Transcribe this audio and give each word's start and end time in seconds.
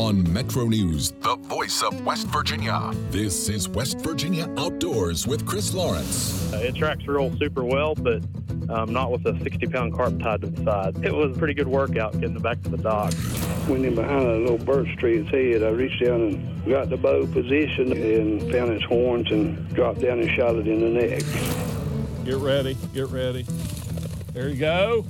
On 0.00 0.32
Metro 0.32 0.64
News, 0.64 1.10
the 1.20 1.36
voice 1.36 1.82
of 1.82 2.06
West 2.06 2.26
Virginia. 2.28 2.90
This 3.10 3.50
is 3.50 3.68
West 3.68 3.98
Virginia 3.98 4.48
Outdoors 4.56 5.26
with 5.26 5.44
Chris 5.44 5.74
Lawrence. 5.74 6.50
Uh, 6.54 6.56
it 6.56 6.74
tracks 6.74 7.06
real 7.06 7.36
super 7.36 7.64
well, 7.64 7.94
but 7.94 8.22
um, 8.70 8.94
not 8.94 9.12
with 9.12 9.26
a 9.26 9.38
60 9.38 9.66
pound 9.66 9.94
carp 9.94 10.18
tied 10.18 10.40
to 10.40 10.46
the 10.46 10.64
side. 10.64 11.04
It 11.04 11.14
was 11.14 11.36
a 11.36 11.38
pretty 11.38 11.52
good 11.52 11.68
workout 11.68 12.14
getting 12.14 12.34
it 12.34 12.42
back 12.42 12.62
to 12.62 12.70
the 12.70 12.78
dock. 12.78 13.12
Went 13.68 13.84
in 13.84 13.94
behind 13.94 14.26
a 14.26 14.38
little 14.38 14.56
birch 14.56 14.88
tree 14.96 15.18
its 15.18 15.28
head. 15.28 15.62
I 15.62 15.68
reached 15.68 16.02
down 16.02 16.22
and 16.22 16.66
got 16.66 16.88
the 16.88 16.96
bow 16.96 17.26
positioned 17.26 17.92
and 17.92 18.40
found 18.50 18.72
its 18.72 18.84
horns 18.84 19.30
and 19.30 19.68
dropped 19.74 20.00
down 20.00 20.20
and 20.20 20.30
shot 20.30 20.54
it 20.56 20.66
in 20.66 20.80
the 20.80 20.88
neck. 20.88 22.24
Get 22.24 22.36
ready, 22.36 22.74
get 22.94 23.08
ready. 23.08 23.42
There 24.32 24.48
you 24.48 24.56
go. 24.56 25.04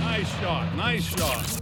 Nice 0.00 0.40
shot, 0.40 0.74
nice 0.74 1.04
shot. 1.04 1.59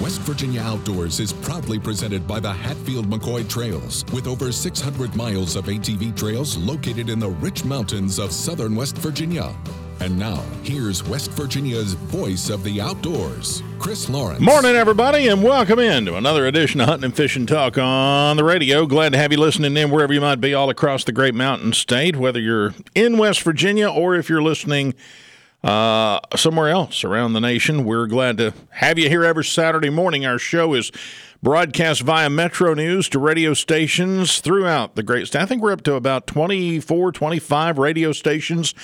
West 0.00 0.20
Virginia 0.22 0.60
Outdoors 0.60 1.20
is 1.20 1.32
proudly 1.32 1.78
presented 1.78 2.26
by 2.26 2.40
the 2.40 2.52
Hatfield 2.52 3.08
McCoy 3.08 3.48
Trails, 3.48 4.04
with 4.12 4.26
over 4.26 4.50
600 4.50 5.14
miles 5.14 5.56
of 5.56 5.66
ATV 5.66 6.16
trails 6.16 6.56
located 6.56 7.08
in 7.08 7.18
the 7.18 7.28
rich 7.28 7.64
mountains 7.64 8.18
of 8.18 8.32
southern 8.32 8.74
West 8.74 8.98
Virginia. 8.98 9.54
And 10.00 10.18
now, 10.18 10.42
here's 10.62 11.02
West 11.04 11.30
Virginia's 11.32 11.94
voice 11.94 12.50
of 12.50 12.64
the 12.64 12.80
outdoors, 12.80 13.62
Chris 13.78 14.08
Lawrence. 14.08 14.40
Morning, 14.40 14.74
everybody, 14.74 15.28
and 15.28 15.42
welcome 15.42 15.78
in 15.78 16.04
to 16.06 16.16
another 16.16 16.46
edition 16.46 16.80
of 16.80 16.88
Hunting 16.88 17.06
and 17.06 17.16
Fishing 17.16 17.46
Talk 17.46 17.78
on 17.78 18.36
the 18.36 18.44
radio. 18.44 18.84
Glad 18.84 19.12
to 19.12 19.18
have 19.18 19.32
you 19.32 19.38
listening 19.38 19.76
in 19.76 19.90
wherever 19.90 20.12
you 20.12 20.20
might 20.20 20.40
be 20.40 20.54
all 20.54 20.70
across 20.70 21.04
the 21.04 21.12
great 21.12 21.34
mountain 21.34 21.72
state, 21.72 22.16
whether 22.16 22.40
you're 22.40 22.74
in 22.94 23.16
West 23.16 23.42
Virginia 23.42 23.88
or 23.88 24.16
if 24.16 24.28
you're 24.28 24.42
listening 24.42 24.94
uh, 25.66 26.20
somewhere 26.36 26.68
else 26.68 27.02
around 27.02 27.32
the 27.32 27.40
nation. 27.40 27.84
We're 27.84 28.06
glad 28.06 28.38
to 28.38 28.54
have 28.70 29.00
you 29.00 29.08
here 29.08 29.24
every 29.24 29.44
Saturday 29.44 29.90
morning. 29.90 30.24
Our 30.24 30.38
show 30.38 30.74
is 30.74 30.92
broadcast 31.42 32.02
via 32.02 32.30
Metro 32.30 32.72
News 32.72 33.08
to 33.08 33.18
radio 33.18 33.52
stations 33.52 34.38
throughout 34.38 34.94
the 34.94 35.02
great 35.02 35.26
state. 35.26 35.42
I 35.42 35.46
think 35.46 35.62
we're 35.62 35.72
up 35.72 35.82
to 35.82 35.94
about 35.94 36.28
24, 36.28 37.10
25 37.10 37.78
radio 37.78 38.12
stations. 38.12 38.74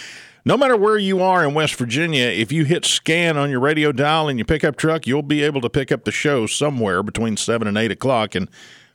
No 0.45 0.57
matter 0.57 0.77
where 0.77 0.99
you 0.99 1.23
are 1.23 1.45
in 1.47 1.55
West 1.55 1.77
Virginia, 1.77 2.25
if 2.25 2.51
you 2.51 2.65
hit 2.65 2.85
scan 2.85 3.37
on 3.37 3.49
your 3.49 3.61
radio 3.61 3.93
dial 3.93 4.29
in 4.29 4.37
your 4.37 4.45
pickup 4.45 4.75
truck, 4.75 5.07
you'll 5.07 5.23
be 5.23 5.45
able 5.45 5.61
to 5.61 5.71
pick 5.71 5.93
up 5.93 6.05
the 6.05 6.11
show 6.11 6.49
somewhere 6.49 7.05
between 7.05 7.37
7 7.37 7.69
and 7.69 7.79
8 7.79 7.93
o'clock. 7.93 8.35
And 8.35 8.49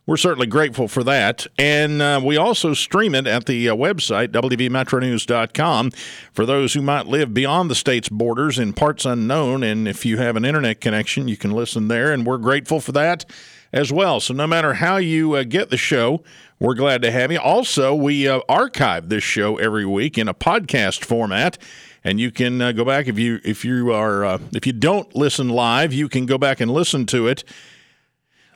we're 0.07 0.17
certainly 0.17 0.47
grateful 0.47 0.87
for 0.87 1.03
that. 1.03 1.45
And 1.59 2.01
uh, 2.01 2.21
we 2.23 2.37
also 2.37 2.73
stream 2.73 3.13
it 3.13 3.27
at 3.27 3.45
the 3.45 3.69
uh, 3.69 3.75
website, 3.75 4.29
WVMetroNews.com, 4.29 5.91
for 6.31 6.45
those 6.45 6.73
who 6.73 6.81
might 6.81 7.07
live 7.07 7.33
beyond 7.33 7.69
the 7.69 7.75
state's 7.75 8.07
borders 8.07 8.57
in 8.57 8.71
parts 8.71 9.05
unknown. 9.05 9.63
And 9.63 9.85
if 9.85 10.05
you 10.05 10.17
have 10.17 10.37
an 10.37 10.45
internet 10.45 10.79
connection, 10.79 11.27
you 11.27 11.35
can 11.35 11.51
listen 11.51 11.89
there. 11.89 12.13
And 12.13 12.25
we're 12.25 12.37
grateful 12.37 12.79
for 12.79 12.93
that 12.93 13.25
as 13.73 13.91
well. 13.91 14.21
So 14.21 14.33
no 14.33 14.47
matter 14.47 14.75
how 14.75 14.95
you 14.95 15.33
uh, 15.33 15.43
get 15.43 15.69
the 15.69 15.77
show, 15.77 16.23
we're 16.57 16.73
glad 16.73 17.01
to 17.01 17.11
have 17.11 17.29
you. 17.29 17.39
Also, 17.39 17.93
we 17.93 18.29
uh, 18.29 18.39
archive 18.47 19.09
this 19.09 19.25
show 19.25 19.57
every 19.57 19.85
week 19.85 20.17
in 20.17 20.29
a 20.29 20.33
podcast 20.33 21.03
format 21.03 21.57
and 22.05 22.21
you 22.21 22.31
can 22.31 22.61
uh, 22.61 22.71
go 22.71 22.85
back 22.85 23.07
if 23.07 23.19
you 23.19 23.41
if 23.43 23.65
you 23.65 23.91
are 23.91 24.23
uh, 24.23 24.39
if 24.53 24.65
you 24.65 24.71
don't 24.71 25.13
listen 25.13 25.49
live, 25.49 25.91
you 25.91 26.07
can 26.07 26.25
go 26.25 26.37
back 26.37 26.61
and 26.61 26.71
listen 26.71 27.05
to 27.07 27.27
it 27.27 27.43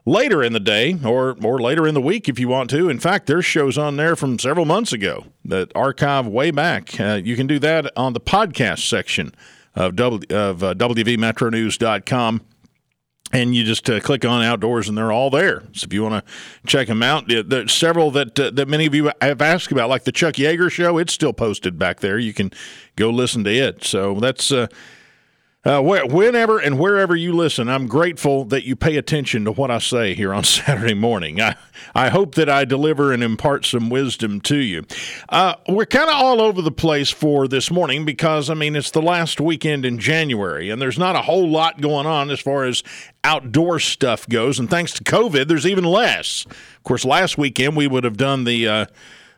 later 0.06 0.44
in 0.44 0.54
the 0.54 0.60
day 0.60 0.98
or 1.06 1.36
or 1.44 1.60
later 1.60 1.88
in 1.88 1.94
the 1.94 2.02
week 2.02 2.28
if 2.28 2.40
you 2.40 2.48
want 2.48 2.70
to. 2.72 2.90
In 2.90 3.00
fact, 3.00 3.28
there's 3.28 3.46
shows 3.46 3.78
on 3.78 3.98
there 3.98 4.16
from 4.16 4.40
several 4.40 4.66
months 4.66 4.94
ago 4.94 5.26
that 5.46 5.72
archive 5.76 6.28
way 6.28 6.52
back. 6.52 7.00
Uh, 7.00 7.20
you 7.24 7.36
can 7.36 7.48
do 7.48 7.60
that 7.60 7.92
on 7.98 8.14
the 8.14 8.20
podcast 8.20 8.88
section 8.88 9.34
of, 9.76 9.96
w, 9.96 10.22
of 10.30 10.64
uh, 10.64 10.74
WVMetroNews.com. 10.74 12.42
And 13.34 13.56
you 13.56 13.64
just 13.64 13.90
uh, 13.90 14.02
click 14.02 14.26
on 14.26 14.44
outdoors, 14.44 14.90
and 14.90 14.98
they're 14.98 15.14
all 15.14 15.30
there. 15.30 15.64
So 15.72 15.86
if 15.86 15.94
you 15.94 16.04
want 16.04 16.26
to 16.26 16.32
check 16.68 16.90
them 16.90 17.02
out, 17.02 17.30
there's 17.30 17.72
several 17.72 18.12
that 18.12 18.38
uh, 18.38 18.52
that 18.52 18.68
many 18.68 18.86
of 18.86 18.94
you 18.94 19.10
have 19.22 19.42
asked 19.42 19.72
about, 19.72 19.88
like 19.88 20.04
the 20.04 20.12
Chuck 20.12 20.34
Yeager 20.34 20.70
show. 20.70 20.98
It's 20.98 21.14
still 21.14 21.32
posted 21.32 21.80
back 21.80 22.02
there. 22.02 22.20
You 22.20 22.34
can 22.34 22.52
go 22.98 23.10
listen 23.10 23.46
to 23.46 23.50
it. 23.50 23.86
So 23.86 24.16
that's 24.16 24.52
uh, 25.64 25.80
whenever 25.80 26.58
and 26.58 26.80
wherever 26.80 27.16
you 27.16 27.34
listen, 27.34 27.70
I'm 27.70 27.86
grateful 27.86 28.46
that 28.46 28.66
you 28.66 28.76
pay 28.76 28.98
attention 28.98 29.46
to 29.46 29.52
what 29.52 29.70
I 29.70 29.78
say 29.78 30.16
here 30.16 30.34
on 30.34 30.44
Saturday 30.46 30.96
morning. 30.96 31.40
I, 31.40 31.56
I 31.94 32.10
hope 32.10 32.34
that 32.36 32.50
I 32.50 32.66
deliver 32.66 33.14
and 33.14 33.24
impart 33.24 33.66
some 33.66 33.92
wisdom 33.92 34.42
to 34.42 34.58
you. 34.58 34.86
Uh, 35.30 35.54
we're 35.70 35.86
kind 35.86 36.10
of 36.10 36.16
all 36.16 36.42
over 36.42 36.64
the 36.64 36.72
place 36.72 37.12
for 37.12 37.48
this 37.48 37.70
morning 37.70 38.06
because, 38.06 38.50
I 38.50 38.56
mean, 38.56 38.76
it's 38.76 38.90
the 38.90 39.04
last 39.04 39.40
weekend 39.40 39.86
in 39.86 40.00
January, 40.00 40.72
and 40.72 40.82
there's 40.82 40.98
not 40.98 41.16
a 41.16 41.22
whole 41.22 41.48
lot 41.48 41.80
going 41.80 42.08
on 42.08 42.32
as 42.32 42.40
far 42.40 42.66
as 42.66 42.82
outdoor 43.24 43.80
stuff 43.80 44.28
goes. 44.28 44.58
And 44.58 44.68
thanks 44.68 44.94
to 44.94 45.04
COVID, 45.04 45.48
there's 45.48 45.68
even 45.68 45.84
less. 45.84 46.46
Of 46.48 46.84
course, 46.84 47.06
last 47.06 47.38
weekend 47.38 47.76
we 47.76 47.88
would 47.88 48.04
have 48.04 48.18
done 48.18 48.46
the. 48.46 48.68
Uh, 48.68 48.86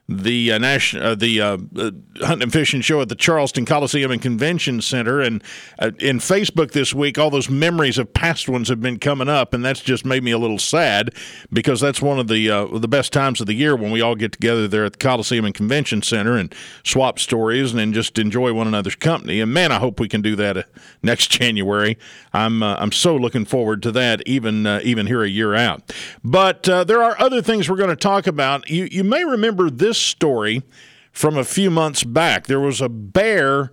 the 0.10 0.52
uh, 0.52 0.58
national 0.58 1.04
uh, 1.04 1.16
the 1.16 1.40
uh, 1.40 1.58
uh, 1.78 1.92
hunting 2.20 2.44
and 2.44 2.52
fishing 2.52 2.82
show 2.82 3.00
at 3.00 3.08
the 3.08 3.16
Charleston 3.16 3.66
Coliseum 3.66 4.12
and 4.12 4.22
Convention 4.22 4.82
Center, 4.82 5.22
and 5.22 5.42
uh, 5.80 5.92
in 6.00 6.20
Facebook 6.20 6.72
this 6.72 6.94
week, 6.94 7.18
all 7.18 7.30
those 7.30 7.50
memories 7.50 7.98
of 7.98 8.14
past 8.14 8.50
ones 8.50 8.68
have 8.68 8.82
been 8.82 9.00
coming 9.00 9.30
up, 9.30 9.54
and 9.54 9.64
that's 9.64 9.80
just 9.80 10.04
made 10.06 10.22
me 10.22 10.32
a 10.32 10.38
little 10.38 10.60
sad 10.60 11.16
because 11.54 11.80
that's 11.80 12.02
one 12.02 12.20
of 12.20 12.28
the 12.28 12.50
uh, 12.50 12.66
the 12.78 12.88
best 12.88 13.14
times 13.14 13.40
of 13.40 13.48
the 13.48 13.54
year 13.54 13.78
when 13.78 13.92
we 13.92 14.02
all 14.02 14.16
get 14.16 14.34
together 14.34 14.68
there 14.68 14.84
at 14.84 14.94
the 14.94 14.98
Coliseum 14.98 15.46
and 15.46 15.56
Convention 15.56 16.02
Center 16.02 16.36
and 16.36 16.54
swap 16.84 17.18
stories 17.18 17.72
and, 17.72 17.80
and 17.80 17.94
just 17.94 18.20
enjoy 18.20 18.52
one 18.52 18.68
another's 18.68 18.96
company. 18.96 19.40
And 19.40 19.54
man, 19.54 19.72
I 19.72 19.80
hope 19.80 20.02
we 20.02 20.10
can 20.10 20.22
do 20.22 20.36
that 20.36 20.68
next 21.02 21.28
January. 21.32 21.98
I'm 22.34 22.62
I'm 22.62 22.92
so 22.92 23.16
looking 23.16 23.46
forward 23.46 23.82
to 23.84 23.92
that, 23.94 24.22
even 24.26 24.68
even 24.84 25.08
here 25.08 25.24
a 25.24 25.30
year 25.30 25.56
out. 25.56 25.94
But 26.26 26.64
there 26.64 27.02
are 27.02 27.16
other 27.20 27.42
things 27.42 27.70
we're 27.70 27.78
going 27.78 27.90
to 27.90 27.96
talk 27.96 28.28
about. 28.28 28.70
You 28.70 28.90
you 28.92 29.06
may 29.06 29.24
remember 29.24 29.70
this 29.70 29.93
this 29.94 30.02
story 30.02 30.64
from 31.12 31.38
a 31.38 31.44
few 31.44 31.70
months 31.70 32.04
back. 32.04 32.48
There 32.48 32.60
was 32.60 32.82
a 32.82 32.90
bear 32.90 33.72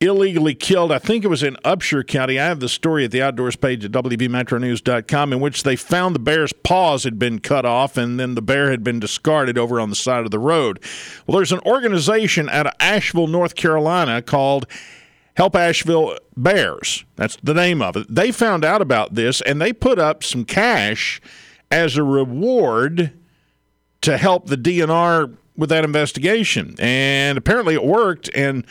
illegally 0.00 0.56
killed. 0.56 0.90
I 0.90 0.98
think 0.98 1.22
it 1.22 1.28
was 1.28 1.44
in 1.44 1.54
Upshur 1.64 2.04
County. 2.04 2.40
I 2.40 2.46
have 2.46 2.58
the 2.58 2.68
story 2.68 3.04
at 3.04 3.12
the 3.12 3.22
outdoors 3.22 3.54
page 3.54 3.84
at 3.84 3.92
WVMetroNews.com 3.92 5.32
in 5.32 5.38
which 5.38 5.62
they 5.62 5.76
found 5.76 6.16
the 6.16 6.20
bear's 6.20 6.52
paws 6.52 7.04
had 7.04 7.16
been 7.16 7.38
cut 7.38 7.64
off 7.64 7.96
and 7.96 8.18
then 8.18 8.34
the 8.34 8.42
bear 8.42 8.72
had 8.72 8.82
been 8.82 8.98
discarded 8.98 9.56
over 9.56 9.78
on 9.78 9.88
the 9.88 9.94
side 9.94 10.24
of 10.24 10.32
the 10.32 10.40
road. 10.40 10.82
Well, 11.28 11.36
there's 11.36 11.52
an 11.52 11.60
organization 11.64 12.48
out 12.48 12.66
of 12.66 12.72
Asheville, 12.80 13.28
North 13.28 13.54
Carolina 13.54 14.20
called 14.20 14.66
Help 15.36 15.54
Asheville 15.54 16.18
Bears. 16.36 17.04
That's 17.14 17.36
the 17.40 17.54
name 17.54 17.80
of 17.80 17.94
it. 17.96 18.12
They 18.12 18.32
found 18.32 18.64
out 18.64 18.82
about 18.82 19.14
this 19.14 19.40
and 19.42 19.62
they 19.62 19.72
put 19.72 20.00
up 20.00 20.24
some 20.24 20.44
cash 20.44 21.20
as 21.70 21.96
a 21.96 22.02
reward 22.02 23.12
to 24.02 24.16
help 24.16 24.46
the 24.46 24.56
DNR 24.56 25.36
with 25.56 25.70
that 25.70 25.84
investigation, 25.84 26.74
and 26.78 27.36
apparently 27.36 27.74
it 27.74 27.84
worked. 27.84 28.30
And 28.34 28.64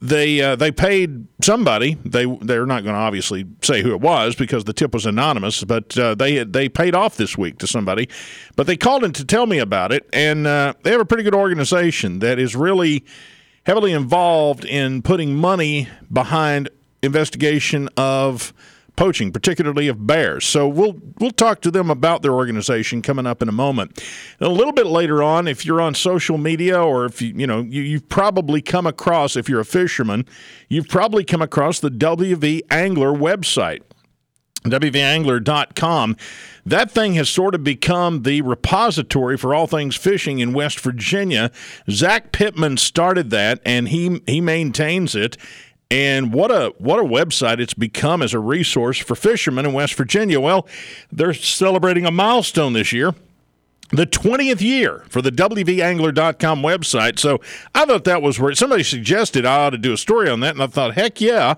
they 0.00 0.40
uh, 0.40 0.56
they 0.56 0.72
paid 0.72 1.26
somebody. 1.42 1.94
They 2.04 2.24
they're 2.24 2.66
not 2.66 2.84
going 2.84 2.94
to 2.94 3.00
obviously 3.00 3.46
say 3.62 3.82
who 3.82 3.92
it 3.92 4.00
was 4.00 4.34
because 4.34 4.64
the 4.64 4.72
tip 4.72 4.94
was 4.94 5.04
anonymous. 5.04 5.62
But 5.62 5.96
uh, 5.98 6.14
they 6.14 6.42
they 6.44 6.68
paid 6.68 6.94
off 6.94 7.16
this 7.16 7.36
week 7.36 7.58
to 7.58 7.66
somebody. 7.66 8.08
But 8.56 8.66
they 8.66 8.76
called 8.76 9.04
in 9.04 9.12
to 9.12 9.24
tell 9.24 9.46
me 9.46 9.58
about 9.58 9.92
it, 9.92 10.08
and 10.12 10.46
uh, 10.46 10.74
they 10.82 10.90
have 10.90 11.00
a 11.00 11.04
pretty 11.04 11.22
good 11.22 11.34
organization 11.34 12.20
that 12.20 12.38
is 12.38 12.56
really 12.56 13.04
heavily 13.64 13.92
involved 13.92 14.64
in 14.64 15.02
putting 15.02 15.36
money 15.36 15.88
behind 16.10 16.70
investigation 17.02 17.88
of 17.96 18.54
poaching, 19.00 19.32
particularly 19.32 19.88
of 19.88 20.06
bears. 20.06 20.44
So 20.44 20.68
we'll 20.68 21.00
we'll 21.18 21.30
talk 21.30 21.62
to 21.62 21.70
them 21.70 21.88
about 21.88 22.20
their 22.20 22.34
organization 22.34 23.00
coming 23.00 23.26
up 23.26 23.40
in 23.40 23.48
a 23.48 23.52
moment. 23.52 23.98
And 24.38 24.46
a 24.46 24.52
little 24.52 24.74
bit 24.74 24.84
later 24.84 25.22
on, 25.22 25.48
if 25.48 25.64
you're 25.64 25.80
on 25.80 25.94
social 25.94 26.36
media 26.36 26.78
or 26.78 27.06
if 27.06 27.22
you 27.22 27.32
you 27.34 27.46
know 27.46 27.62
you, 27.62 27.80
you've 27.80 28.10
probably 28.10 28.60
come 28.60 28.86
across 28.86 29.36
if 29.36 29.48
you're 29.48 29.60
a 29.60 29.64
fisherman, 29.64 30.26
you've 30.68 30.88
probably 30.88 31.24
come 31.24 31.40
across 31.40 31.80
the 31.80 31.90
WV 31.90 32.60
Angler 32.70 33.12
website. 33.12 33.80
WVAngler.com. 34.64 36.18
That 36.66 36.90
thing 36.90 37.14
has 37.14 37.30
sort 37.30 37.54
of 37.54 37.64
become 37.64 38.24
the 38.24 38.42
repository 38.42 39.38
for 39.38 39.54
all 39.54 39.66
things 39.66 39.96
fishing 39.96 40.40
in 40.40 40.52
West 40.52 40.78
Virginia. 40.80 41.50
Zach 41.88 42.32
Pittman 42.32 42.76
started 42.76 43.30
that, 43.30 43.60
and 43.64 43.88
he 43.88 44.20
he 44.26 44.42
maintains 44.42 45.14
it. 45.14 45.38
And 45.90 46.32
what 46.32 46.52
a 46.52 46.72
what 46.78 47.00
a 47.00 47.02
website 47.02 47.58
it's 47.58 47.74
become 47.74 48.22
as 48.22 48.32
a 48.32 48.38
resource 48.38 48.98
for 48.98 49.16
fishermen 49.16 49.66
in 49.66 49.72
West 49.72 49.94
Virginia. 49.94 50.40
Well, 50.40 50.68
they're 51.10 51.34
celebrating 51.34 52.06
a 52.06 52.12
milestone 52.12 52.74
this 52.74 52.92
year. 52.92 53.14
The 53.92 54.06
20th 54.06 54.60
year 54.60 55.04
for 55.08 55.20
the 55.20 55.32
WVAngler.com 55.32 56.62
website. 56.62 57.18
So 57.18 57.40
I 57.74 57.86
thought 57.86 58.04
that 58.04 58.22
was 58.22 58.38
where 58.38 58.54
somebody 58.54 58.84
suggested 58.84 59.44
I 59.44 59.66
ought 59.66 59.70
to 59.70 59.78
do 59.78 59.92
a 59.92 59.96
story 59.96 60.30
on 60.30 60.38
that. 60.40 60.54
And 60.54 60.62
I 60.62 60.68
thought, 60.68 60.94
heck 60.94 61.20
yeah. 61.20 61.54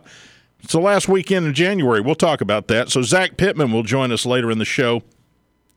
It's 0.63 0.73
the 0.73 0.81
last 0.81 1.09
weekend 1.09 1.47
in 1.47 1.53
January. 1.53 2.01
We'll 2.01 2.15
talk 2.15 2.41
about 2.41 2.69
that. 2.69 2.89
So 2.89 3.03
Zach 3.03 3.37
Pittman 3.37 3.71
will 3.71 3.83
join 3.83 4.13
us 4.13 4.25
later 4.25 4.51
in 4.51 4.57
the 4.57 4.65
show 4.65 5.03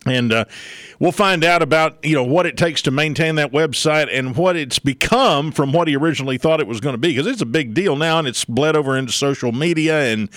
and 0.06 0.31
uh, 0.31 0.46
we'll 1.00 1.12
find 1.12 1.44
out 1.44 1.62
about 1.62 2.03
you 2.03 2.15
know 2.15 2.24
what 2.24 2.45
it 2.45 2.57
takes 2.57 2.81
to 2.83 2.92
maintain 2.92 3.36
that 3.36 3.51
website 3.51 4.07
and 4.12 4.36
what 4.36 4.56
it's 4.56 4.80
become 4.80 5.51
from 5.51 5.71
what 5.71 5.88
he 5.88 5.95
originally 5.95 6.38
thought 6.38 6.59
it 6.59 6.68
was 6.68 6.80
going 6.80 6.94
to 6.94 6.97
be 6.97 7.09
because 7.09 7.27
it's 7.27 7.42
a 7.42 7.45
big 7.45 7.74
deal 7.74 7.95
now 7.95 8.19
and 8.19 8.27
it's 8.27 8.45
bled 8.45 8.75
over 8.75 8.97
into 8.97 9.12
social 9.12 9.51
media 9.51 10.12
and 10.12 10.30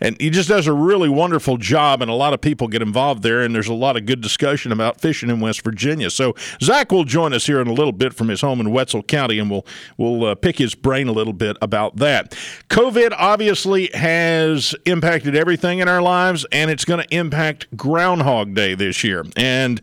and 0.00 0.20
he 0.20 0.30
just 0.30 0.48
does 0.48 0.66
a 0.66 0.72
really 0.72 1.08
wonderful 1.08 1.56
job 1.56 2.02
and 2.02 2.10
a 2.10 2.14
lot 2.14 2.34
of 2.34 2.40
people 2.40 2.68
get 2.68 2.82
involved 2.82 3.22
there 3.22 3.42
and 3.42 3.54
there's 3.54 3.68
a 3.68 3.74
lot 3.74 3.96
of 3.96 4.06
good 4.06 4.20
discussion 4.20 4.72
about 4.72 5.00
fishing 5.00 5.30
in 5.30 5.40
West 5.40 5.62
Virginia. 5.62 6.10
So 6.10 6.34
Zach 6.60 6.92
will 6.92 7.04
join 7.04 7.32
us 7.32 7.46
here 7.46 7.60
in 7.60 7.66
a 7.66 7.72
little 7.72 7.92
bit 7.92 8.12
from 8.12 8.28
his 8.28 8.40
home 8.40 8.60
in 8.60 8.70
Wetzel 8.70 9.02
County 9.02 9.38
and 9.38 9.50
we'll 9.50 9.66
we'll 9.96 10.24
uh, 10.26 10.34
pick 10.34 10.58
his 10.58 10.74
brain 10.74 11.08
a 11.08 11.12
little 11.12 11.32
bit 11.32 11.56
about 11.62 11.96
that. 11.96 12.32
COVID 12.68 13.14
obviously 13.16 13.90
has 13.94 14.74
impacted 14.84 15.34
everything 15.34 15.78
in 15.78 15.88
our 15.88 16.02
lives 16.02 16.44
and 16.52 16.70
it's 16.70 16.84
going 16.84 17.02
to 17.02 17.14
impact 17.14 17.74
Groundhog 17.76 18.54
Day 18.54 18.74
this 18.74 19.02
year. 19.02 19.24
And 19.36 19.80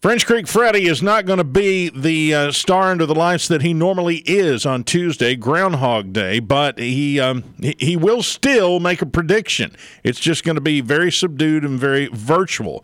French 0.00 0.24
Creek 0.24 0.48
Freddy 0.48 0.86
is 0.86 1.02
not 1.02 1.26
going 1.26 1.36
to 1.36 1.44
be 1.44 1.90
the 1.90 2.34
uh, 2.34 2.52
star 2.52 2.84
under 2.84 3.04
the 3.04 3.14
lights 3.14 3.48
that 3.48 3.60
he 3.60 3.74
normally 3.74 4.22
is 4.24 4.64
on 4.64 4.82
Tuesday, 4.82 5.36
Groundhog 5.36 6.14
Day, 6.14 6.38
but 6.38 6.78
he 6.78 7.20
um, 7.20 7.44
he, 7.58 7.98
will 7.98 8.22
still 8.22 8.80
make 8.80 9.02
a 9.02 9.06
prediction. 9.06 9.76
It's 10.02 10.18
just 10.18 10.42
going 10.42 10.54
to 10.54 10.62
be 10.62 10.80
very 10.80 11.12
subdued 11.12 11.64
and 11.64 11.78
very 11.78 12.06
virtual. 12.14 12.82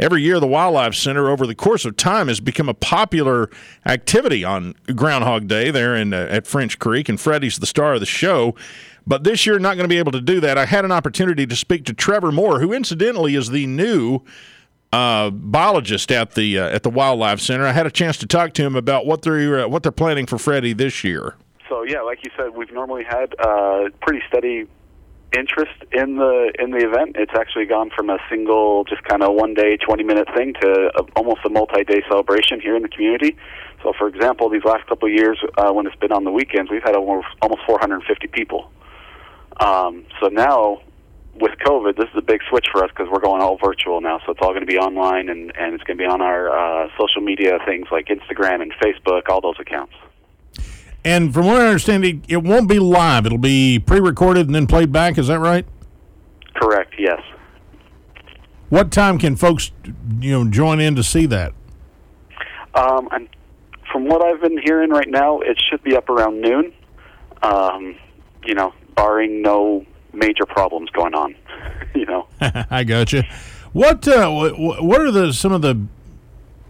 Every 0.00 0.22
year, 0.22 0.40
the 0.40 0.46
Wildlife 0.46 0.94
Center, 0.94 1.28
over 1.28 1.46
the 1.46 1.54
course 1.54 1.84
of 1.84 1.98
time, 1.98 2.28
has 2.28 2.40
become 2.40 2.70
a 2.70 2.74
popular 2.74 3.50
activity 3.84 4.42
on 4.42 4.74
Groundhog 4.94 5.46
Day 5.46 5.70
there 5.70 5.94
in 5.94 6.14
uh, 6.14 6.28
at 6.30 6.46
French 6.46 6.78
Creek, 6.78 7.10
and 7.10 7.20
Freddy's 7.20 7.58
the 7.58 7.66
star 7.66 7.92
of 7.92 8.00
the 8.00 8.06
show. 8.06 8.54
But 9.06 9.22
this 9.22 9.44
year, 9.44 9.58
not 9.58 9.76
going 9.76 9.84
to 9.84 9.94
be 9.94 9.98
able 9.98 10.12
to 10.12 10.20
do 10.22 10.40
that. 10.40 10.56
I 10.56 10.64
had 10.64 10.86
an 10.86 10.92
opportunity 10.92 11.46
to 11.46 11.56
speak 11.56 11.84
to 11.84 11.92
Trevor 11.92 12.32
Moore, 12.32 12.60
who 12.60 12.72
incidentally 12.72 13.34
is 13.34 13.50
the 13.50 13.66
new 13.66 14.22
uh, 14.94 15.30
biologist 15.30 16.12
at 16.12 16.34
the 16.34 16.58
uh, 16.58 16.68
at 16.68 16.84
the 16.84 16.90
Wildlife 16.90 17.40
Center. 17.40 17.66
I 17.66 17.72
had 17.72 17.86
a 17.86 17.90
chance 17.90 18.16
to 18.18 18.26
talk 18.26 18.52
to 18.54 18.62
him 18.62 18.76
about 18.76 19.06
what 19.06 19.22
they're 19.22 19.64
uh, 19.64 19.68
what 19.68 19.82
they're 19.82 19.92
planning 19.92 20.24
for 20.24 20.38
Freddie 20.38 20.72
this 20.72 21.02
year. 21.02 21.34
So 21.68 21.82
yeah, 21.82 22.02
like 22.02 22.24
you 22.24 22.30
said, 22.36 22.54
we've 22.54 22.72
normally 22.72 23.02
had 23.02 23.34
uh, 23.40 23.88
pretty 24.02 24.22
steady 24.28 24.68
interest 25.36 25.74
in 25.90 26.16
the 26.16 26.52
in 26.60 26.70
the 26.70 26.86
event. 26.86 27.16
It's 27.18 27.32
actually 27.34 27.66
gone 27.66 27.90
from 27.96 28.08
a 28.08 28.18
single, 28.30 28.84
just 28.84 29.02
kind 29.02 29.24
of 29.24 29.34
one 29.34 29.54
day, 29.54 29.76
twenty 29.76 30.04
minute 30.04 30.28
thing 30.32 30.54
to 30.60 30.90
a, 30.96 31.02
almost 31.16 31.40
a 31.44 31.50
multi 31.50 31.82
day 31.82 32.02
celebration 32.08 32.60
here 32.60 32.76
in 32.76 32.82
the 32.82 32.88
community. 32.88 33.36
So, 33.82 33.92
for 33.98 34.06
example, 34.06 34.48
these 34.48 34.64
last 34.64 34.86
couple 34.86 35.08
of 35.08 35.12
years, 35.12 35.38
uh, 35.58 35.72
when 35.72 35.86
it's 35.86 35.96
been 35.96 36.12
on 36.12 36.22
the 36.22 36.30
weekends, 36.30 36.70
we've 36.70 36.84
had 36.84 36.94
almost 36.94 37.26
almost 37.42 37.62
450 37.66 38.28
people. 38.28 38.70
Um, 39.58 40.06
so 40.20 40.28
now 40.28 40.82
with 41.36 41.52
COVID, 41.66 41.96
this 41.96 42.08
is 42.10 42.16
a 42.16 42.22
big 42.22 42.40
switch 42.48 42.66
for 42.70 42.84
us 42.84 42.90
because 42.90 43.08
we're 43.10 43.20
going 43.20 43.42
all 43.42 43.58
virtual 43.58 44.00
now. 44.00 44.20
So 44.24 44.32
it's 44.32 44.40
all 44.40 44.50
going 44.50 44.60
to 44.60 44.66
be 44.66 44.78
online, 44.78 45.28
and 45.28 45.52
and 45.56 45.74
it's 45.74 45.82
going 45.84 45.98
to 45.98 46.02
be 46.02 46.08
on 46.08 46.20
our 46.20 46.50
uh, 46.50 46.88
social 46.98 47.22
media 47.22 47.58
things 47.66 47.86
like 47.90 48.06
Instagram 48.06 48.62
and 48.62 48.72
Facebook, 48.74 49.28
all 49.28 49.40
those 49.40 49.58
accounts. 49.58 49.94
And 51.04 51.34
from 51.34 51.46
what 51.46 51.60
I 51.60 51.66
understand, 51.66 52.04
it, 52.04 52.16
it 52.28 52.36
won't 52.38 52.68
be 52.68 52.78
live. 52.78 53.26
It'll 53.26 53.36
be 53.36 53.78
pre-recorded 53.78 54.46
and 54.46 54.54
then 54.54 54.66
played 54.66 54.90
back. 54.90 55.18
Is 55.18 55.26
that 55.26 55.38
right? 55.38 55.66
Correct. 56.54 56.94
Yes. 56.98 57.20
What 58.70 58.90
time 58.90 59.18
can 59.18 59.36
folks, 59.36 59.70
you 60.20 60.32
know, 60.32 60.50
join 60.50 60.80
in 60.80 60.96
to 60.96 61.02
see 61.02 61.26
that? 61.26 61.52
Um, 62.74 63.08
and 63.12 63.28
from 63.92 64.06
what 64.06 64.24
I've 64.24 64.40
been 64.40 64.58
hearing 64.64 64.90
right 64.90 65.08
now, 65.08 65.40
it 65.40 65.60
should 65.68 65.82
be 65.82 65.94
up 65.94 66.08
around 66.08 66.40
noon. 66.40 66.72
Um, 67.42 67.96
you 68.44 68.54
know, 68.54 68.72
barring 68.96 69.42
no 69.42 69.84
major 70.14 70.46
problems 70.46 70.90
going 70.90 71.14
on. 71.14 71.34
you 71.94 72.06
know. 72.06 72.26
I 72.70 72.84
got 72.84 73.12
you. 73.12 73.22
What 73.72 74.06
uh, 74.06 74.30
what 74.30 75.00
are 75.00 75.10
the 75.10 75.32
some 75.32 75.52
of 75.52 75.62
the 75.62 75.80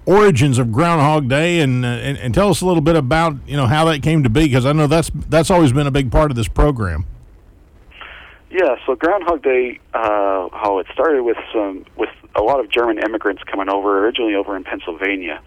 origins 0.06 0.58
of 0.58 0.72
Groundhog 0.72 1.28
Day, 1.28 1.60
and, 1.60 1.84
uh, 1.84 1.88
and 1.88 2.18
and 2.18 2.34
tell 2.34 2.50
us 2.50 2.60
a 2.60 2.66
little 2.66 2.80
bit 2.80 2.96
about 2.96 3.36
you 3.46 3.56
know 3.56 3.66
how 3.66 3.84
that 3.86 4.02
came 4.02 4.22
to 4.22 4.30
be 4.30 4.44
because 4.44 4.66
I 4.66 4.72
know 4.72 4.86
that's 4.86 5.10
that's 5.28 5.50
always 5.50 5.72
been 5.72 5.86
a 5.86 5.90
big 5.90 6.10
part 6.10 6.30
of 6.30 6.36
this 6.36 6.48
program. 6.48 7.06
Yeah, 8.50 8.76
so 8.86 8.94
Groundhog 8.94 9.42
Day, 9.42 9.80
uh, 9.92 10.48
how 10.52 10.78
it 10.78 10.86
started 10.92 11.24
with 11.24 11.36
some 11.52 11.84
with 11.96 12.10
a 12.36 12.42
lot 12.42 12.60
of 12.60 12.70
German 12.70 12.98
immigrants 12.98 13.42
coming 13.44 13.68
over, 13.68 14.04
originally 14.04 14.34
over 14.34 14.56
in 14.56 14.64
Pennsylvania. 14.64 15.40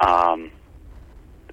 Um, 0.00 0.50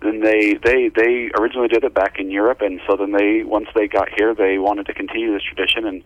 and 0.01 0.23
they 0.23 0.53
they 0.63 0.89
they 0.89 1.31
originally 1.39 1.67
did 1.67 1.83
it 1.83 1.93
back 1.93 2.19
in 2.19 2.31
Europe, 2.31 2.61
and 2.61 2.79
so 2.87 2.95
then 2.95 3.11
they 3.11 3.43
once 3.43 3.67
they 3.75 3.87
got 3.87 4.09
here, 4.17 4.33
they 4.33 4.57
wanted 4.57 4.85
to 4.87 4.93
continue 4.93 5.33
this 5.33 5.43
tradition, 5.43 5.85
and 5.85 6.03